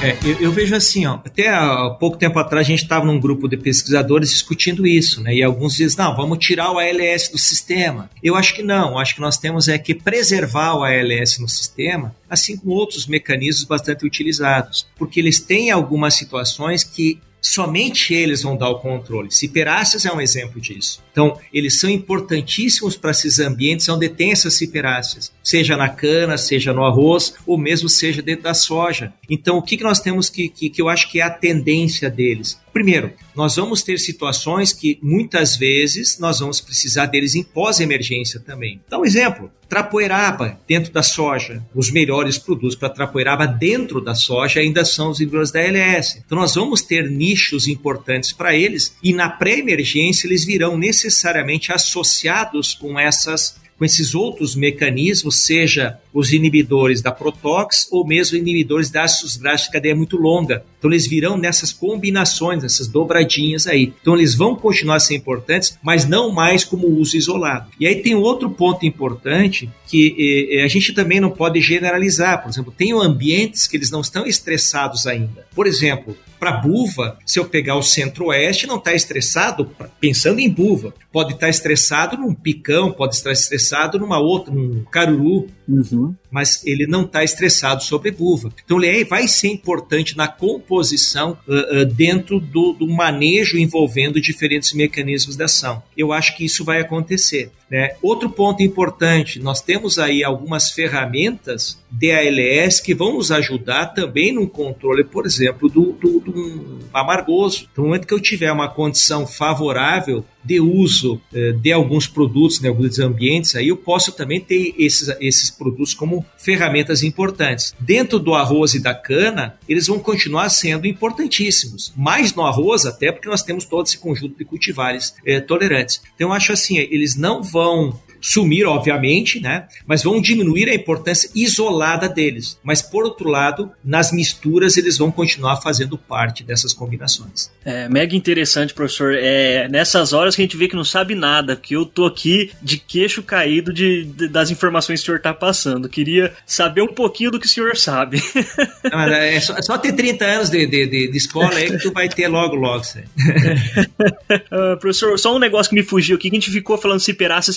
É, 0.00 0.16
eu, 0.24 0.40
eu, 0.42 0.52
vejo 0.52 0.76
assim, 0.76 1.04
ó, 1.04 1.14
até 1.14 1.48
há 1.48 1.90
pouco 1.98 2.16
tempo 2.16 2.38
atrás 2.38 2.64
a 2.64 2.70
gente 2.70 2.82
estava 2.82 3.04
num 3.04 3.18
grupo 3.18 3.48
de 3.48 3.56
pesquisadores 3.56 4.30
discutindo 4.30 4.86
isso, 4.86 5.20
né? 5.20 5.34
E 5.34 5.42
alguns 5.42 5.74
dizem, 5.74 5.98
não, 5.98 6.14
vamos 6.14 6.38
tirar 6.38 6.70
o 6.70 6.78
ALS 6.78 7.28
do 7.30 7.38
sistema. 7.38 8.08
Eu 8.22 8.36
acho 8.36 8.54
que 8.54 8.62
não, 8.62 8.98
acho 8.98 9.16
que 9.16 9.20
nós 9.20 9.36
temos 9.36 9.66
é 9.66 9.78
que 9.78 9.94
preservar 9.94 10.76
o 10.76 10.84
ALS 10.84 11.38
no 11.40 11.48
sistema, 11.48 12.14
assim 12.30 12.56
como 12.56 12.72
outros 12.72 13.06
mecanismos 13.06 13.64
bastante 13.64 14.06
utilizados, 14.06 14.86
porque 14.96 15.18
eles 15.18 15.40
têm 15.40 15.72
algumas 15.72 16.14
situações 16.14 16.84
que 16.84 17.18
somente 17.46 18.12
eles 18.12 18.42
vão 18.42 18.56
dar 18.56 18.68
o 18.70 18.80
controle. 18.80 19.30
Ciperáceas 19.30 20.04
é 20.04 20.12
um 20.12 20.20
exemplo 20.20 20.60
disso. 20.60 21.02
Então, 21.12 21.38
eles 21.52 21.78
são 21.78 21.88
importantíssimos 21.88 22.96
para 22.96 23.12
esses 23.12 23.38
ambientes 23.38 23.88
onde 23.88 24.08
tem 24.08 24.32
essas 24.32 24.54
ciperáceas, 24.54 25.32
seja 25.42 25.76
na 25.76 25.88
cana, 25.88 26.36
seja 26.36 26.72
no 26.72 26.84
arroz, 26.84 27.34
ou 27.46 27.56
mesmo 27.56 27.88
seja 27.88 28.20
dentro 28.20 28.42
da 28.42 28.54
soja. 28.54 29.14
Então, 29.30 29.56
o 29.56 29.62
que, 29.62 29.76
que 29.76 29.84
nós 29.84 30.00
temos 30.00 30.28
que, 30.28 30.48
que, 30.48 30.68
que 30.68 30.82
eu 30.82 30.88
acho 30.88 31.08
que 31.08 31.20
é 31.20 31.22
a 31.22 31.30
tendência 31.30 32.10
deles? 32.10 32.60
Primeiro, 32.76 33.10
nós 33.34 33.56
vamos 33.56 33.82
ter 33.82 33.98
situações 33.98 34.70
que 34.70 34.98
muitas 35.00 35.56
vezes 35.56 36.18
nós 36.18 36.40
vamos 36.40 36.60
precisar 36.60 37.06
deles 37.06 37.34
em 37.34 37.42
pós-emergência 37.42 38.38
também. 38.38 38.78
Um 38.92 39.02
exemplo: 39.02 39.50
trapoeraba 39.66 40.60
dentro 40.68 40.92
da 40.92 41.02
soja. 41.02 41.64
Os 41.74 41.90
melhores 41.90 42.36
produtos 42.36 42.76
para 42.76 42.90
trapoeraba 42.90 43.46
dentro 43.46 43.98
da 43.98 44.14
soja 44.14 44.60
ainda 44.60 44.84
são 44.84 45.10
os 45.10 45.20
inibidores 45.20 45.50
da 45.50 45.60
ALS. 45.60 46.16
Então 46.26 46.36
nós 46.36 46.54
vamos 46.54 46.82
ter 46.82 47.10
nichos 47.10 47.66
importantes 47.66 48.30
para 48.30 48.54
eles 48.54 48.94
e 49.02 49.14
na 49.14 49.30
pré-emergência 49.30 50.26
eles 50.26 50.44
virão 50.44 50.76
necessariamente 50.76 51.72
associados 51.72 52.74
com 52.74 53.00
essas 53.00 53.56
com 53.78 53.84
esses 53.84 54.14
outros 54.14 54.54
mecanismos, 54.54 55.36
seja 55.36 55.98
os 56.16 56.32
inibidores 56.32 57.02
da 57.02 57.12
Protox 57.12 57.88
ou 57.92 58.06
mesmo 58.06 58.38
inibidores 58.38 58.88
da 58.88 59.02
ácidos 59.02 59.36
graxos 59.36 59.66
de 59.66 59.72
cadeia 59.72 59.94
muito 59.94 60.16
longa. 60.16 60.64
Então 60.78 60.90
eles 60.90 61.06
virão 61.06 61.36
nessas 61.36 61.72
combinações, 61.72 62.64
essas 62.64 62.88
dobradinhas 62.88 63.66
aí. 63.66 63.92
Então 64.00 64.14
eles 64.14 64.34
vão 64.34 64.56
continuar 64.56 64.98
ser 64.98 65.14
importantes, 65.14 65.78
mas 65.82 66.08
não 66.08 66.32
mais 66.32 66.64
como 66.64 66.88
uso 66.88 67.18
isolado. 67.18 67.70
E 67.78 67.86
aí 67.86 67.96
tem 67.96 68.14
outro 68.14 68.48
ponto 68.48 68.86
importante 68.86 69.68
que 69.86 70.48
eh, 70.50 70.64
a 70.64 70.68
gente 70.68 70.94
também 70.94 71.20
não 71.20 71.30
pode 71.30 71.60
generalizar. 71.60 72.42
Por 72.42 72.48
exemplo, 72.48 72.72
tem 72.74 72.92
ambientes 72.92 73.66
que 73.66 73.76
eles 73.76 73.90
não 73.90 74.00
estão 74.00 74.26
estressados 74.26 75.06
ainda. 75.06 75.46
Por 75.54 75.66
exemplo, 75.66 76.16
para 76.38 76.52
buva, 76.52 77.18
se 77.24 77.38
eu 77.38 77.44
pegar 77.44 77.76
o 77.76 77.82
centro-oeste, 77.82 78.66
não 78.66 78.76
está 78.76 78.94
estressado 78.94 79.70
pensando 80.00 80.40
em 80.40 80.50
buva. 80.50 80.94
Pode 81.12 81.34
estar 81.34 81.46
tá 81.46 81.50
estressado 81.50 82.16
num 82.16 82.34
picão, 82.34 82.92
pode 82.92 83.16
estar 83.16 83.32
estressado 83.32 83.98
numa 83.98 84.18
outra, 84.18 84.52
num 84.52 84.84
caruru. 84.84 85.48
Uhum. 85.68 86.16
Mas 86.36 86.62
ele 86.66 86.86
não 86.86 87.04
está 87.04 87.24
estressado 87.24 87.82
sobre 87.82 88.10
buva. 88.10 88.52
Então 88.62 88.76
ele 88.76 89.00
é, 89.00 89.04
vai 89.04 89.26
ser 89.26 89.48
importante 89.48 90.18
na 90.18 90.28
composição 90.28 91.38
uh, 91.48 91.80
uh, 91.80 91.84
dentro 91.86 92.38
do, 92.38 92.74
do 92.74 92.86
manejo 92.86 93.56
envolvendo 93.56 94.20
diferentes 94.20 94.74
mecanismos 94.74 95.34
de 95.34 95.42
ação. 95.42 95.82
Eu 95.96 96.12
acho 96.12 96.36
que 96.36 96.44
isso 96.44 96.62
vai 96.62 96.80
acontecer. 96.80 97.50
Né? 97.70 97.96
Outro 98.02 98.28
ponto 98.30 98.62
importante, 98.62 99.40
nós 99.40 99.60
temos 99.60 99.98
aí 99.98 100.22
algumas 100.22 100.70
ferramentas 100.70 101.80
DALS 101.90 102.80
que 102.80 102.94
vão 102.94 103.14
nos 103.14 103.32
ajudar 103.32 103.86
também 103.86 104.32
no 104.32 104.46
controle, 104.48 105.02
por 105.02 105.26
exemplo, 105.26 105.68
do, 105.68 105.92
do, 105.92 106.20
do 106.20 106.78
amargoso. 106.92 107.68
No 107.76 107.84
momento 107.84 108.06
que 108.06 108.14
eu 108.14 108.20
tiver 108.20 108.52
uma 108.52 108.68
condição 108.68 109.26
favorável 109.26 110.24
de 110.44 110.60
uso 110.60 111.20
eh, 111.34 111.52
de 111.52 111.72
alguns 111.72 112.06
produtos, 112.06 112.60
de 112.60 112.68
alguns 112.68 113.00
ambientes, 113.00 113.56
aí 113.56 113.68
eu 113.68 113.76
posso 113.76 114.12
também 114.12 114.40
ter 114.40 114.74
esses, 114.78 115.08
esses 115.20 115.50
produtos 115.50 115.92
como 115.92 116.24
ferramentas 116.36 117.02
importantes. 117.02 117.74
Dentro 117.80 118.18
do 118.18 118.34
arroz 118.34 118.74
e 118.74 118.80
da 118.80 118.94
cana, 118.94 119.58
eles 119.68 119.86
vão 119.86 119.98
continuar 119.98 120.48
sendo 120.48 120.86
importantíssimos. 120.86 121.92
Mais 121.96 122.34
no 122.34 122.44
arroz, 122.44 122.86
até 122.86 123.10
porque 123.10 123.28
nós 123.28 123.42
temos 123.42 123.64
todo 123.64 123.86
esse 123.86 123.98
conjunto 123.98 124.36
de 124.36 124.44
cultivares 124.44 125.14
eh, 125.24 125.40
tolerantes. 125.40 126.02
Então, 126.14 126.28
eu 126.28 126.32
acho 126.32 126.52
assim, 126.52 126.78
eles 126.78 127.16
não 127.16 127.42
vão 127.42 127.98
sumir, 128.20 128.64
obviamente, 128.66 129.40
né? 129.40 129.66
Mas 129.86 130.02
vão 130.02 130.20
diminuir 130.20 130.68
a 130.68 130.74
importância 130.74 131.30
isolada 131.34 132.08
deles. 132.08 132.58
Mas, 132.62 132.82
por 132.82 133.04
outro 133.04 133.28
lado, 133.28 133.70
nas 133.84 134.12
misturas, 134.12 134.76
eles 134.76 134.98
vão 134.98 135.10
continuar 135.10 135.56
fazendo 135.56 135.96
parte 135.96 136.42
dessas 136.42 136.72
combinações. 136.72 137.50
É 137.64 137.88
mega 137.88 138.16
interessante, 138.16 138.74
professor. 138.74 139.14
É 139.14 139.68
nessas 139.68 140.12
horas 140.12 140.34
que 140.34 140.42
a 140.42 140.44
gente 140.44 140.56
vê 140.56 140.68
que 140.68 140.76
não 140.76 140.84
sabe 140.84 141.14
nada, 141.14 141.56
que 141.56 141.74
eu 141.74 141.84
tô 141.84 142.06
aqui 142.06 142.50
de 142.62 142.78
queixo 142.78 143.22
caído 143.22 143.72
de, 143.72 144.04
de 144.04 144.28
das 144.28 144.50
informações 144.50 145.00
que 145.00 145.04
o 145.04 145.06
senhor 145.06 145.20
tá 145.20 145.34
passando. 145.34 145.88
Queria 145.88 146.32
saber 146.46 146.82
um 146.82 146.88
pouquinho 146.88 147.30
do 147.30 147.38
que 147.38 147.46
o 147.46 147.48
senhor 147.48 147.76
sabe. 147.76 148.22
Não, 148.90 149.00
é, 149.00 149.40
só, 149.40 149.54
é 149.56 149.62
só 149.62 149.78
ter 149.78 149.92
30 149.92 150.24
anos 150.24 150.50
de, 150.50 150.66
de, 150.66 150.86
de, 150.86 151.16
escola 151.16 151.54
aí 151.54 151.70
que 151.70 151.78
tu 151.78 151.92
vai 151.92 152.08
ter 152.08 152.28
logo, 152.28 152.54
logo. 152.54 152.82
uh, 152.82 154.76
professor, 154.80 155.18
só 155.18 155.34
um 155.34 155.38
negócio 155.38 155.70
que 155.70 155.76
me 155.76 155.82
fugiu 155.82 156.16
aqui, 156.16 156.30
que 156.30 156.36
a 156.36 156.40
gente 156.40 156.50
ficou 156.50 156.78
falando 156.78 157.00
ciperácea, 157.00 157.52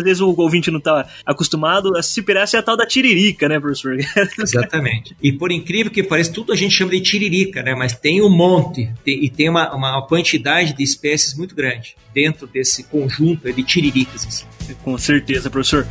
ciperácea, 0.00 0.04
vezes 0.04 0.20
o 0.20 0.34
ouvinte 0.36 0.70
não 0.70 0.80
tá 0.80 1.06
acostumado, 1.24 1.96
a 1.96 2.02
ciperácea 2.02 2.58
é 2.58 2.60
a 2.60 2.62
tal 2.62 2.76
da 2.76 2.86
tiririca, 2.86 3.48
né, 3.48 3.60
professor? 3.60 3.96
Exatamente. 4.38 5.16
E 5.22 5.32
por 5.32 5.52
incrível 5.52 5.92
que 5.92 6.02
pareça, 6.02 6.32
tudo 6.32 6.52
a 6.52 6.56
gente 6.56 6.74
chama 6.74 6.90
de 6.92 7.00
tiririca, 7.00 7.62
né? 7.62 7.74
Mas 7.74 7.92
tem 7.92 8.22
um 8.22 8.30
monte 8.30 8.90
tem, 9.04 9.24
e 9.24 9.28
tem 9.28 9.48
uma, 9.48 9.74
uma 9.74 10.06
quantidade 10.06 10.74
de 10.74 10.82
espécies 10.82 11.34
muito 11.34 11.54
grande 11.54 11.96
dentro 12.14 12.46
desse 12.46 12.84
conjunto 12.84 13.52
de 13.52 13.62
tiriricas. 13.62 14.26
Assim. 14.26 14.74
Com 14.82 14.96
certeza, 14.98 15.50
professor. 15.50 15.86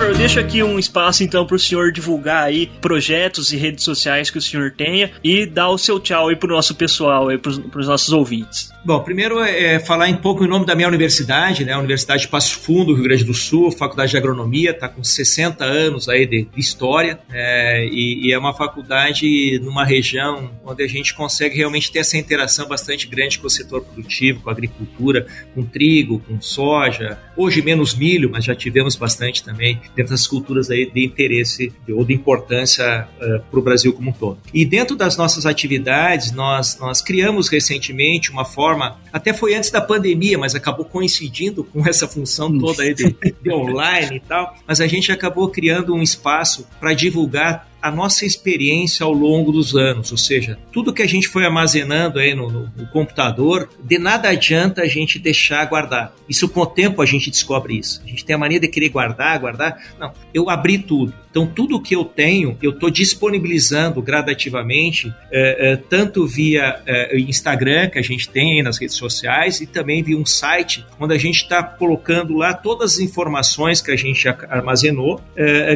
Professor, 0.00 0.14
eu 0.14 0.18
deixo 0.18 0.40
aqui 0.40 0.62
um 0.62 0.78
espaço 0.78 1.22
então 1.22 1.44
para 1.44 1.56
o 1.56 1.58
senhor 1.58 1.92
divulgar 1.92 2.44
aí 2.44 2.70
projetos 2.80 3.52
e 3.52 3.56
redes 3.56 3.84
sociais 3.84 4.30
que 4.30 4.38
o 4.38 4.40
senhor 4.40 4.70
tenha 4.70 5.10
e 5.22 5.44
dar 5.44 5.68
o 5.68 5.76
seu 5.76 6.00
tchau 6.00 6.28
aí 6.28 6.36
para 6.36 6.48
o 6.48 6.54
nosso 6.54 6.74
pessoal, 6.74 7.28
para 7.38 7.80
os 7.80 7.86
nossos 7.86 8.10
ouvintes. 8.10 8.70
Bom, 8.82 9.00
primeiro 9.00 9.40
é, 9.40 9.74
é 9.74 9.78
falar 9.78 10.08
um 10.08 10.16
pouco 10.16 10.42
em 10.42 10.48
nome 10.48 10.64
da 10.64 10.74
minha 10.74 10.88
universidade, 10.88 11.66
né? 11.66 11.74
A 11.74 11.78
Universidade 11.78 12.22
de 12.22 12.28
Passo 12.28 12.58
Fundo, 12.60 12.94
Rio 12.94 13.04
Grande 13.04 13.24
do 13.24 13.34
Sul, 13.34 13.70
Faculdade 13.70 14.12
de 14.12 14.16
Agronomia, 14.16 14.70
está 14.70 14.88
com 14.88 15.04
60 15.04 15.62
anos 15.64 16.08
aí 16.08 16.24
de, 16.24 16.44
de 16.44 16.60
história 16.60 17.20
é, 17.30 17.86
e, 17.86 18.28
e, 18.28 18.32
é 18.32 18.38
uma 18.38 18.54
faculdade 18.54 19.60
numa 19.62 19.84
região 19.84 20.50
onde 20.64 20.82
a 20.82 20.88
gente 20.88 21.12
consegue 21.12 21.58
realmente 21.58 21.92
ter 21.92 21.98
essa 21.98 22.16
interação 22.16 22.66
bastante 22.66 23.06
grande 23.06 23.38
com 23.38 23.48
o 23.48 23.50
setor 23.50 23.82
produtivo, 23.82 24.40
com 24.40 24.48
a 24.48 24.52
agricultura, 24.52 25.26
com 25.54 25.62
trigo, 25.62 26.20
com 26.20 26.40
soja, 26.40 27.18
hoje 27.36 27.60
menos 27.60 27.94
milho, 27.94 28.30
mas 28.30 28.44
já 28.44 28.54
tivemos 28.54 28.96
bastante 28.96 29.44
também 29.44 29.78
dentro 29.94 30.12
das 30.12 30.26
culturas 30.26 30.70
aí 30.70 30.90
de 30.90 31.04
interesse 31.04 31.72
ou 31.88 32.04
de 32.04 32.14
importância 32.14 33.08
uh, 33.20 33.40
para 33.50 33.58
o 33.58 33.62
Brasil 33.62 33.92
como 33.92 34.10
um 34.10 34.12
todo. 34.12 34.38
E 34.52 34.64
dentro 34.64 34.96
das 34.96 35.16
nossas 35.16 35.46
atividades, 35.46 36.32
nós, 36.32 36.78
nós 36.78 37.00
criamos 37.00 37.48
recentemente 37.48 38.30
uma 38.30 38.44
forma, 38.44 38.98
até 39.12 39.32
foi 39.32 39.54
antes 39.54 39.70
da 39.70 39.80
pandemia, 39.80 40.38
mas 40.38 40.54
acabou 40.54 40.84
coincidindo 40.84 41.64
com 41.64 41.86
essa 41.88 42.06
função 42.06 42.56
toda 42.58 42.82
aí 42.82 42.94
de, 42.94 43.14
de 43.42 43.50
online 43.52 44.16
e 44.16 44.20
tal, 44.20 44.54
mas 44.66 44.80
a 44.80 44.86
gente 44.86 45.12
acabou 45.12 45.48
criando 45.48 45.94
um 45.94 46.02
espaço 46.02 46.66
para 46.78 46.92
divulgar 46.94 47.69
a 47.80 47.90
nossa 47.90 48.24
experiência 48.24 49.04
ao 49.04 49.12
longo 49.12 49.52
dos 49.52 49.74
anos, 49.74 50.10
ou 50.12 50.18
seja, 50.18 50.58
tudo 50.72 50.92
que 50.92 51.02
a 51.02 51.08
gente 51.08 51.28
foi 51.28 51.44
armazenando 51.44 52.18
aí 52.18 52.34
no, 52.34 52.50
no, 52.50 52.72
no, 52.76 52.86
computador, 52.88 53.68
de 53.82 53.98
nada 53.98 54.28
adianta 54.28 54.82
a 54.82 54.86
gente 54.86 55.18
deixar 55.18 55.64
guardar. 55.66 56.12
Isso 56.28 56.48
com 56.48 56.60
o 56.60 56.66
tempo 56.66 57.02
a 57.02 57.06
gente 57.06 57.30
descobre 57.30 57.78
isso. 57.78 58.02
A 58.04 58.08
gente 58.08 58.24
tem 58.24 58.34
a 58.34 58.38
mania 58.38 58.60
de 58.60 58.68
querer 58.68 58.88
guardar, 58.88 59.38
guardar. 59.38 59.78
Não, 59.98 60.12
eu 60.32 60.50
abri 60.50 60.78
tudo. 60.78 61.14
Então, 61.30 61.46
tudo 61.46 61.80
que 61.80 61.94
eu 61.94 62.04
tenho, 62.04 62.58
eu 62.60 62.70
estou 62.70 62.90
disponibilizando 62.90 64.02
gradativamente, 64.02 65.14
é, 65.30 65.72
é, 65.72 65.76
tanto 65.76 66.26
via 66.26 66.82
é, 66.84 67.16
Instagram, 67.18 67.88
que 67.88 67.98
a 67.98 68.02
gente 68.02 68.28
tem 68.28 68.62
nas 68.62 68.78
redes 68.78 68.96
sociais, 68.96 69.60
e 69.60 69.66
também 69.66 70.02
via 70.02 70.18
um 70.18 70.26
site, 70.26 70.84
onde 70.98 71.14
a 71.14 71.18
gente 71.18 71.36
está 71.36 71.62
colocando 71.62 72.36
lá 72.36 72.52
todas 72.52 72.94
as 72.94 72.98
informações 72.98 73.80
que 73.80 73.90
a 73.90 73.96
gente 73.96 74.28
armazenou 74.28 75.20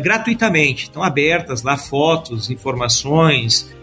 gratuitamente. 0.02 0.84
Estão 0.84 1.02
abertas 1.02 1.62
lá 1.62 1.76
fotos, 1.76 2.50
informações, 2.50 3.74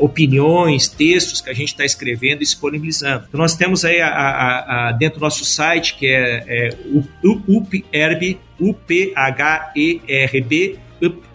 opiniões, 0.00 0.88
textos 0.88 1.40
que 1.40 1.50
a 1.50 1.52
gente 1.52 1.68
está 1.68 1.84
escrevendo 1.84 2.36
e 2.36 2.44
disponibilizando. 2.44 3.24
Então, 3.28 3.40
nós 3.40 3.56
temos 3.56 3.84
aí 3.84 4.00
a, 4.00 4.08
a, 4.08 4.88
a, 4.88 4.92
dentro 4.92 5.18
do 5.18 5.22
nosso 5.22 5.44
site, 5.44 5.94
que 5.94 6.06
é, 6.06 6.44
é 6.46 6.76
UPERB, 7.22 8.38
U-P-H-E-R-B, 8.60 10.52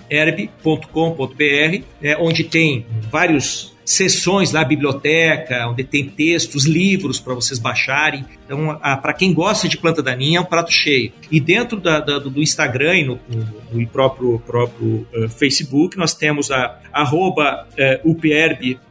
erb.com.br, 0.10 1.84
é, 2.02 2.18
onde 2.18 2.44
tem 2.44 2.86
vários 3.12 3.74
sessões 3.90 4.52
da 4.52 4.64
biblioteca, 4.64 5.68
onde 5.68 5.84
tem 5.84 6.08
textos, 6.08 6.66
livros 6.66 7.20
para 7.20 7.34
vocês 7.34 7.58
baixarem. 7.58 8.24
Então, 8.46 8.80
para 9.02 9.14
quem 9.14 9.34
gosta 9.34 9.68
de 9.68 9.78
planta 9.78 10.04
daninha, 10.04 10.38
é 10.38 10.42
um 10.42 10.46
prato 10.46 10.72
cheio. 10.72 11.12
E 11.32 11.40
dentro 11.40 11.80
da, 11.80 12.00
da, 12.00 12.20
do 12.20 12.40
Instagram 12.40 12.98
e 12.98 13.04
no, 13.04 13.20
no, 13.28 13.48
no 13.80 13.88
próprio, 13.88 14.38
próprio 14.46 15.08
uh, 15.12 15.28
Facebook, 15.28 15.98
nós 15.98 16.14
temos 16.14 16.52
a 16.52 16.80
arroba 16.94 17.68
uh, 17.74 18.10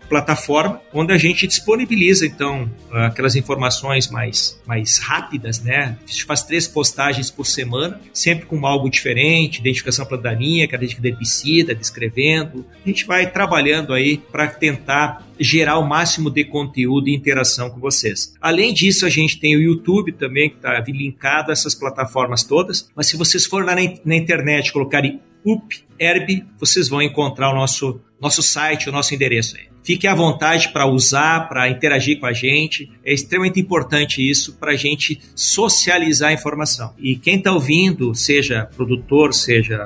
plataforma 0.08 0.80
onde 0.92 1.12
a 1.12 1.18
gente 1.18 1.46
disponibiliza 1.46 2.26
então 2.26 2.68
aquelas 2.90 3.36
informações 3.36 4.08
mais, 4.08 4.60
mais 4.66 4.98
rápidas, 4.98 5.62
né? 5.62 5.96
A 6.02 6.10
gente 6.10 6.24
faz 6.24 6.42
três 6.42 6.66
postagens 6.66 7.30
por 7.30 7.44
semana, 7.44 8.00
sempre 8.12 8.46
com 8.46 8.66
algo 8.66 8.88
diferente, 8.88 9.60
identificação 9.60 10.06
plantaninha, 10.06 10.66
característica 10.66 11.02
de 11.02 11.07
herbicida, 11.08 11.74
descrevendo. 11.74 12.64
A 12.84 12.88
gente 12.88 13.04
vai 13.06 13.30
trabalhando 13.30 13.92
aí 13.92 14.18
para 14.18 14.46
tentar 14.46 15.26
gerar 15.38 15.78
o 15.78 15.88
máximo 15.88 16.30
de 16.30 16.44
conteúdo 16.44 17.08
e 17.08 17.14
interação 17.14 17.70
com 17.70 17.80
vocês. 17.80 18.34
Além 18.40 18.72
disso, 18.74 19.06
a 19.06 19.08
gente 19.08 19.38
tem 19.38 19.56
o 19.56 19.60
YouTube 19.60 20.12
também, 20.12 20.50
que 20.50 20.56
está 20.56 20.78
linkado 20.86 21.50
a 21.50 21.52
essas 21.52 21.74
plataformas 21.74 22.44
todas. 22.44 22.90
Mas 22.94 23.06
se 23.06 23.16
vocês 23.16 23.46
forem 23.46 23.66
lá 23.66 23.74
na, 23.74 23.82
na 24.04 24.16
internet 24.16 24.72
colocarem 24.72 25.20
UpHerb, 25.98 26.44
vocês 26.58 26.88
vão 26.88 27.02
encontrar 27.02 27.50
o 27.50 27.54
nosso, 27.54 28.00
nosso 28.20 28.42
site, 28.42 28.88
o 28.88 28.92
nosso 28.92 29.14
endereço 29.14 29.56
aí. 29.56 29.68
Fique 29.82 30.06
à 30.06 30.14
vontade 30.14 30.68
para 30.70 30.86
usar, 30.86 31.48
para 31.48 31.68
interagir 31.68 32.20
com 32.20 32.26
a 32.26 32.32
gente. 32.32 32.90
É 33.04 33.12
extremamente 33.12 33.58
importante 33.58 34.28
isso 34.28 34.54
para 34.54 34.72
a 34.72 34.76
gente 34.76 35.18
socializar 35.34 36.30
a 36.30 36.32
informação. 36.32 36.92
E 36.98 37.16
quem 37.16 37.36
está 37.36 37.52
ouvindo, 37.52 38.14
seja 38.14 38.68
produtor, 38.76 39.32
seja 39.32 39.78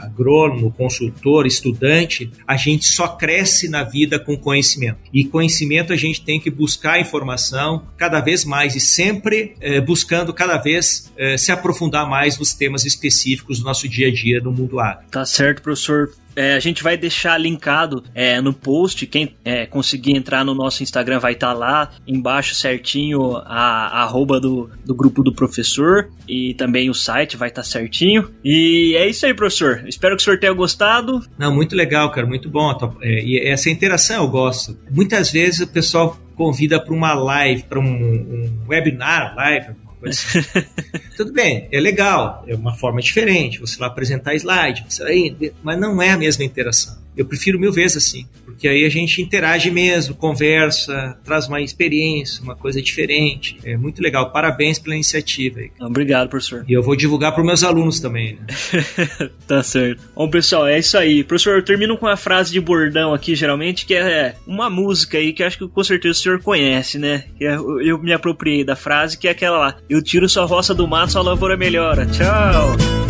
agrônomo, 0.00 0.72
consultor, 0.72 1.46
estudante, 1.46 2.30
a 2.46 2.56
gente 2.56 2.86
só 2.86 3.08
cresce 3.08 3.68
na 3.68 3.82
vida 3.82 4.18
com 4.18 4.36
conhecimento. 4.36 4.98
E 5.12 5.24
conhecimento 5.24 5.92
a 5.92 5.96
gente 5.96 6.22
tem 6.22 6.40
que 6.40 6.50
buscar 6.50 7.00
informação 7.00 7.86
cada 7.96 8.20
vez 8.20 8.44
mais 8.44 8.74
e 8.74 8.80
sempre 8.80 9.54
eh, 9.60 9.80
buscando 9.80 10.32
cada 10.32 10.56
vez 10.56 11.12
eh, 11.16 11.36
se 11.36 11.52
aprofundar 11.52 12.08
mais 12.08 12.38
nos 12.38 12.54
temas 12.54 12.84
específicos 12.84 13.58
do 13.58 13.64
nosso 13.64 13.88
dia 13.88 14.08
a 14.08 14.12
dia 14.12 14.40
no 14.40 14.52
mundo 14.52 14.80
agro. 14.80 15.04
Tá 15.10 15.24
certo, 15.24 15.39
professor. 15.62 16.10
É, 16.36 16.54
a 16.54 16.60
gente 16.60 16.82
vai 16.82 16.96
deixar 16.96 17.36
linkado 17.38 18.04
é, 18.14 18.40
no 18.40 18.52
post. 18.52 19.06
Quem 19.06 19.34
é, 19.44 19.66
conseguir 19.66 20.16
entrar 20.16 20.44
no 20.44 20.54
nosso 20.54 20.82
Instagram 20.82 21.18
vai 21.18 21.32
estar 21.32 21.48
tá 21.48 21.52
lá 21.52 21.90
embaixo 22.06 22.54
certinho 22.54 23.36
a, 23.36 23.88
a 23.88 24.02
arroba 24.02 24.40
do, 24.40 24.70
do 24.84 24.94
grupo 24.94 25.22
do 25.22 25.32
professor 25.32 26.08
e 26.28 26.54
também 26.54 26.88
o 26.88 26.94
site 26.94 27.36
vai 27.36 27.48
estar 27.48 27.62
tá 27.62 27.68
certinho. 27.68 28.30
E 28.44 28.94
é 28.96 29.08
isso 29.08 29.26
aí, 29.26 29.34
professor. 29.34 29.82
Espero 29.86 30.16
que 30.16 30.22
o 30.22 30.24
senhor 30.24 30.38
tenha 30.38 30.52
gostado. 30.52 31.20
Não, 31.36 31.54
muito 31.54 31.74
legal, 31.74 32.10
cara, 32.10 32.26
muito 32.26 32.48
bom. 32.48 32.70
É, 33.02 33.24
e 33.24 33.48
essa 33.48 33.68
interação 33.68 34.22
eu 34.22 34.28
gosto. 34.28 34.78
Muitas 34.90 35.30
vezes 35.30 35.60
o 35.60 35.66
pessoal 35.66 36.16
convida 36.40 36.80
para 36.82 36.94
uma 36.94 37.12
live, 37.12 37.64
para 37.64 37.78
um, 37.78 37.84
um 37.84 38.64
webinar, 38.66 39.34
live, 39.36 39.74
Assim. 40.04 40.40
Tudo 41.16 41.32
bem, 41.32 41.68
é 41.70 41.80
legal, 41.80 42.44
é 42.46 42.54
uma 42.54 42.74
forma 42.74 43.00
diferente, 43.00 43.60
você 43.60 43.78
vai 43.78 43.88
apresentar 43.88 44.34
slide, 44.34 44.84
você 44.88 45.02
vai, 45.02 45.52
mas 45.62 45.78
não 45.78 46.00
é 46.00 46.10
a 46.10 46.16
mesma 46.16 46.44
interação. 46.44 46.96
Eu 47.16 47.24
prefiro 47.24 47.58
mil 47.58 47.72
vezes 47.72 47.96
assim, 47.96 48.26
porque 48.44 48.68
aí 48.68 48.84
a 48.84 48.88
gente 48.88 49.20
interage 49.20 49.70
mesmo, 49.70 50.14
conversa, 50.14 51.18
traz 51.24 51.48
uma 51.48 51.60
experiência, 51.60 52.42
uma 52.42 52.54
coisa 52.54 52.80
diferente. 52.80 53.58
É 53.64 53.76
muito 53.76 54.02
legal. 54.02 54.30
Parabéns 54.30 54.78
pela 54.78 54.94
iniciativa. 54.94 55.60
Obrigado, 55.80 56.28
professor. 56.28 56.64
E 56.68 56.72
eu 56.72 56.82
vou 56.82 56.94
divulgar 56.96 57.32
para 57.32 57.40
os 57.40 57.46
meus 57.46 57.64
alunos 57.64 58.00
também. 58.00 58.34
Né? 58.34 59.30
tá 59.46 59.62
certo. 59.62 60.02
Bom, 60.14 60.28
pessoal, 60.28 60.66
é 60.66 60.78
isso 60.78 60.96
aí. 60.96 61.24
Professor, 61.24 61.56
eu 61.56 61.64
termino 61.64 61.96
com 61.96 62.06
uma 62.06 62.16
frase 62.16 62.52
de 62.52 62.60
bordão 62.60 63.12
aqui, 63.12 63.34
geralmente, 63.34 63.86
que 63.86 63.94
é 63.94 64.34
uma 64.46 64.68
música 64.70 65.18
aí 65.18 65.32
que 65.32 65.42
acho 65.42 65.58
que 65.58 65.68
com 65.68 65.84
certeza 65.84 66.18
o 66.18 66.22
senhor 66.22 66.42
conhece, 66.42 66.98
né? 66.98 67.24
É, 67.40 67.54
eu 67.54 67.98
me 67.98 68.12
apropriei 68.12 68.64
da 68.64 68.76
frase, 68.76 69.18
que 69.18 69.28
é 69.28 69.30
aquela 69.30 69.58
lá: 69.58 69.76
Eu 69.88 70.02
tiro 70.02 70.28
sua 70.28 70.44
roça 70.44 70.74
do 70.74 70.86
mato, 70.86 71.12
sua 71.12 71.22
lavoura 71.22 71.56
melhora. 71.56 72.06
Tchau! 72.06 73.09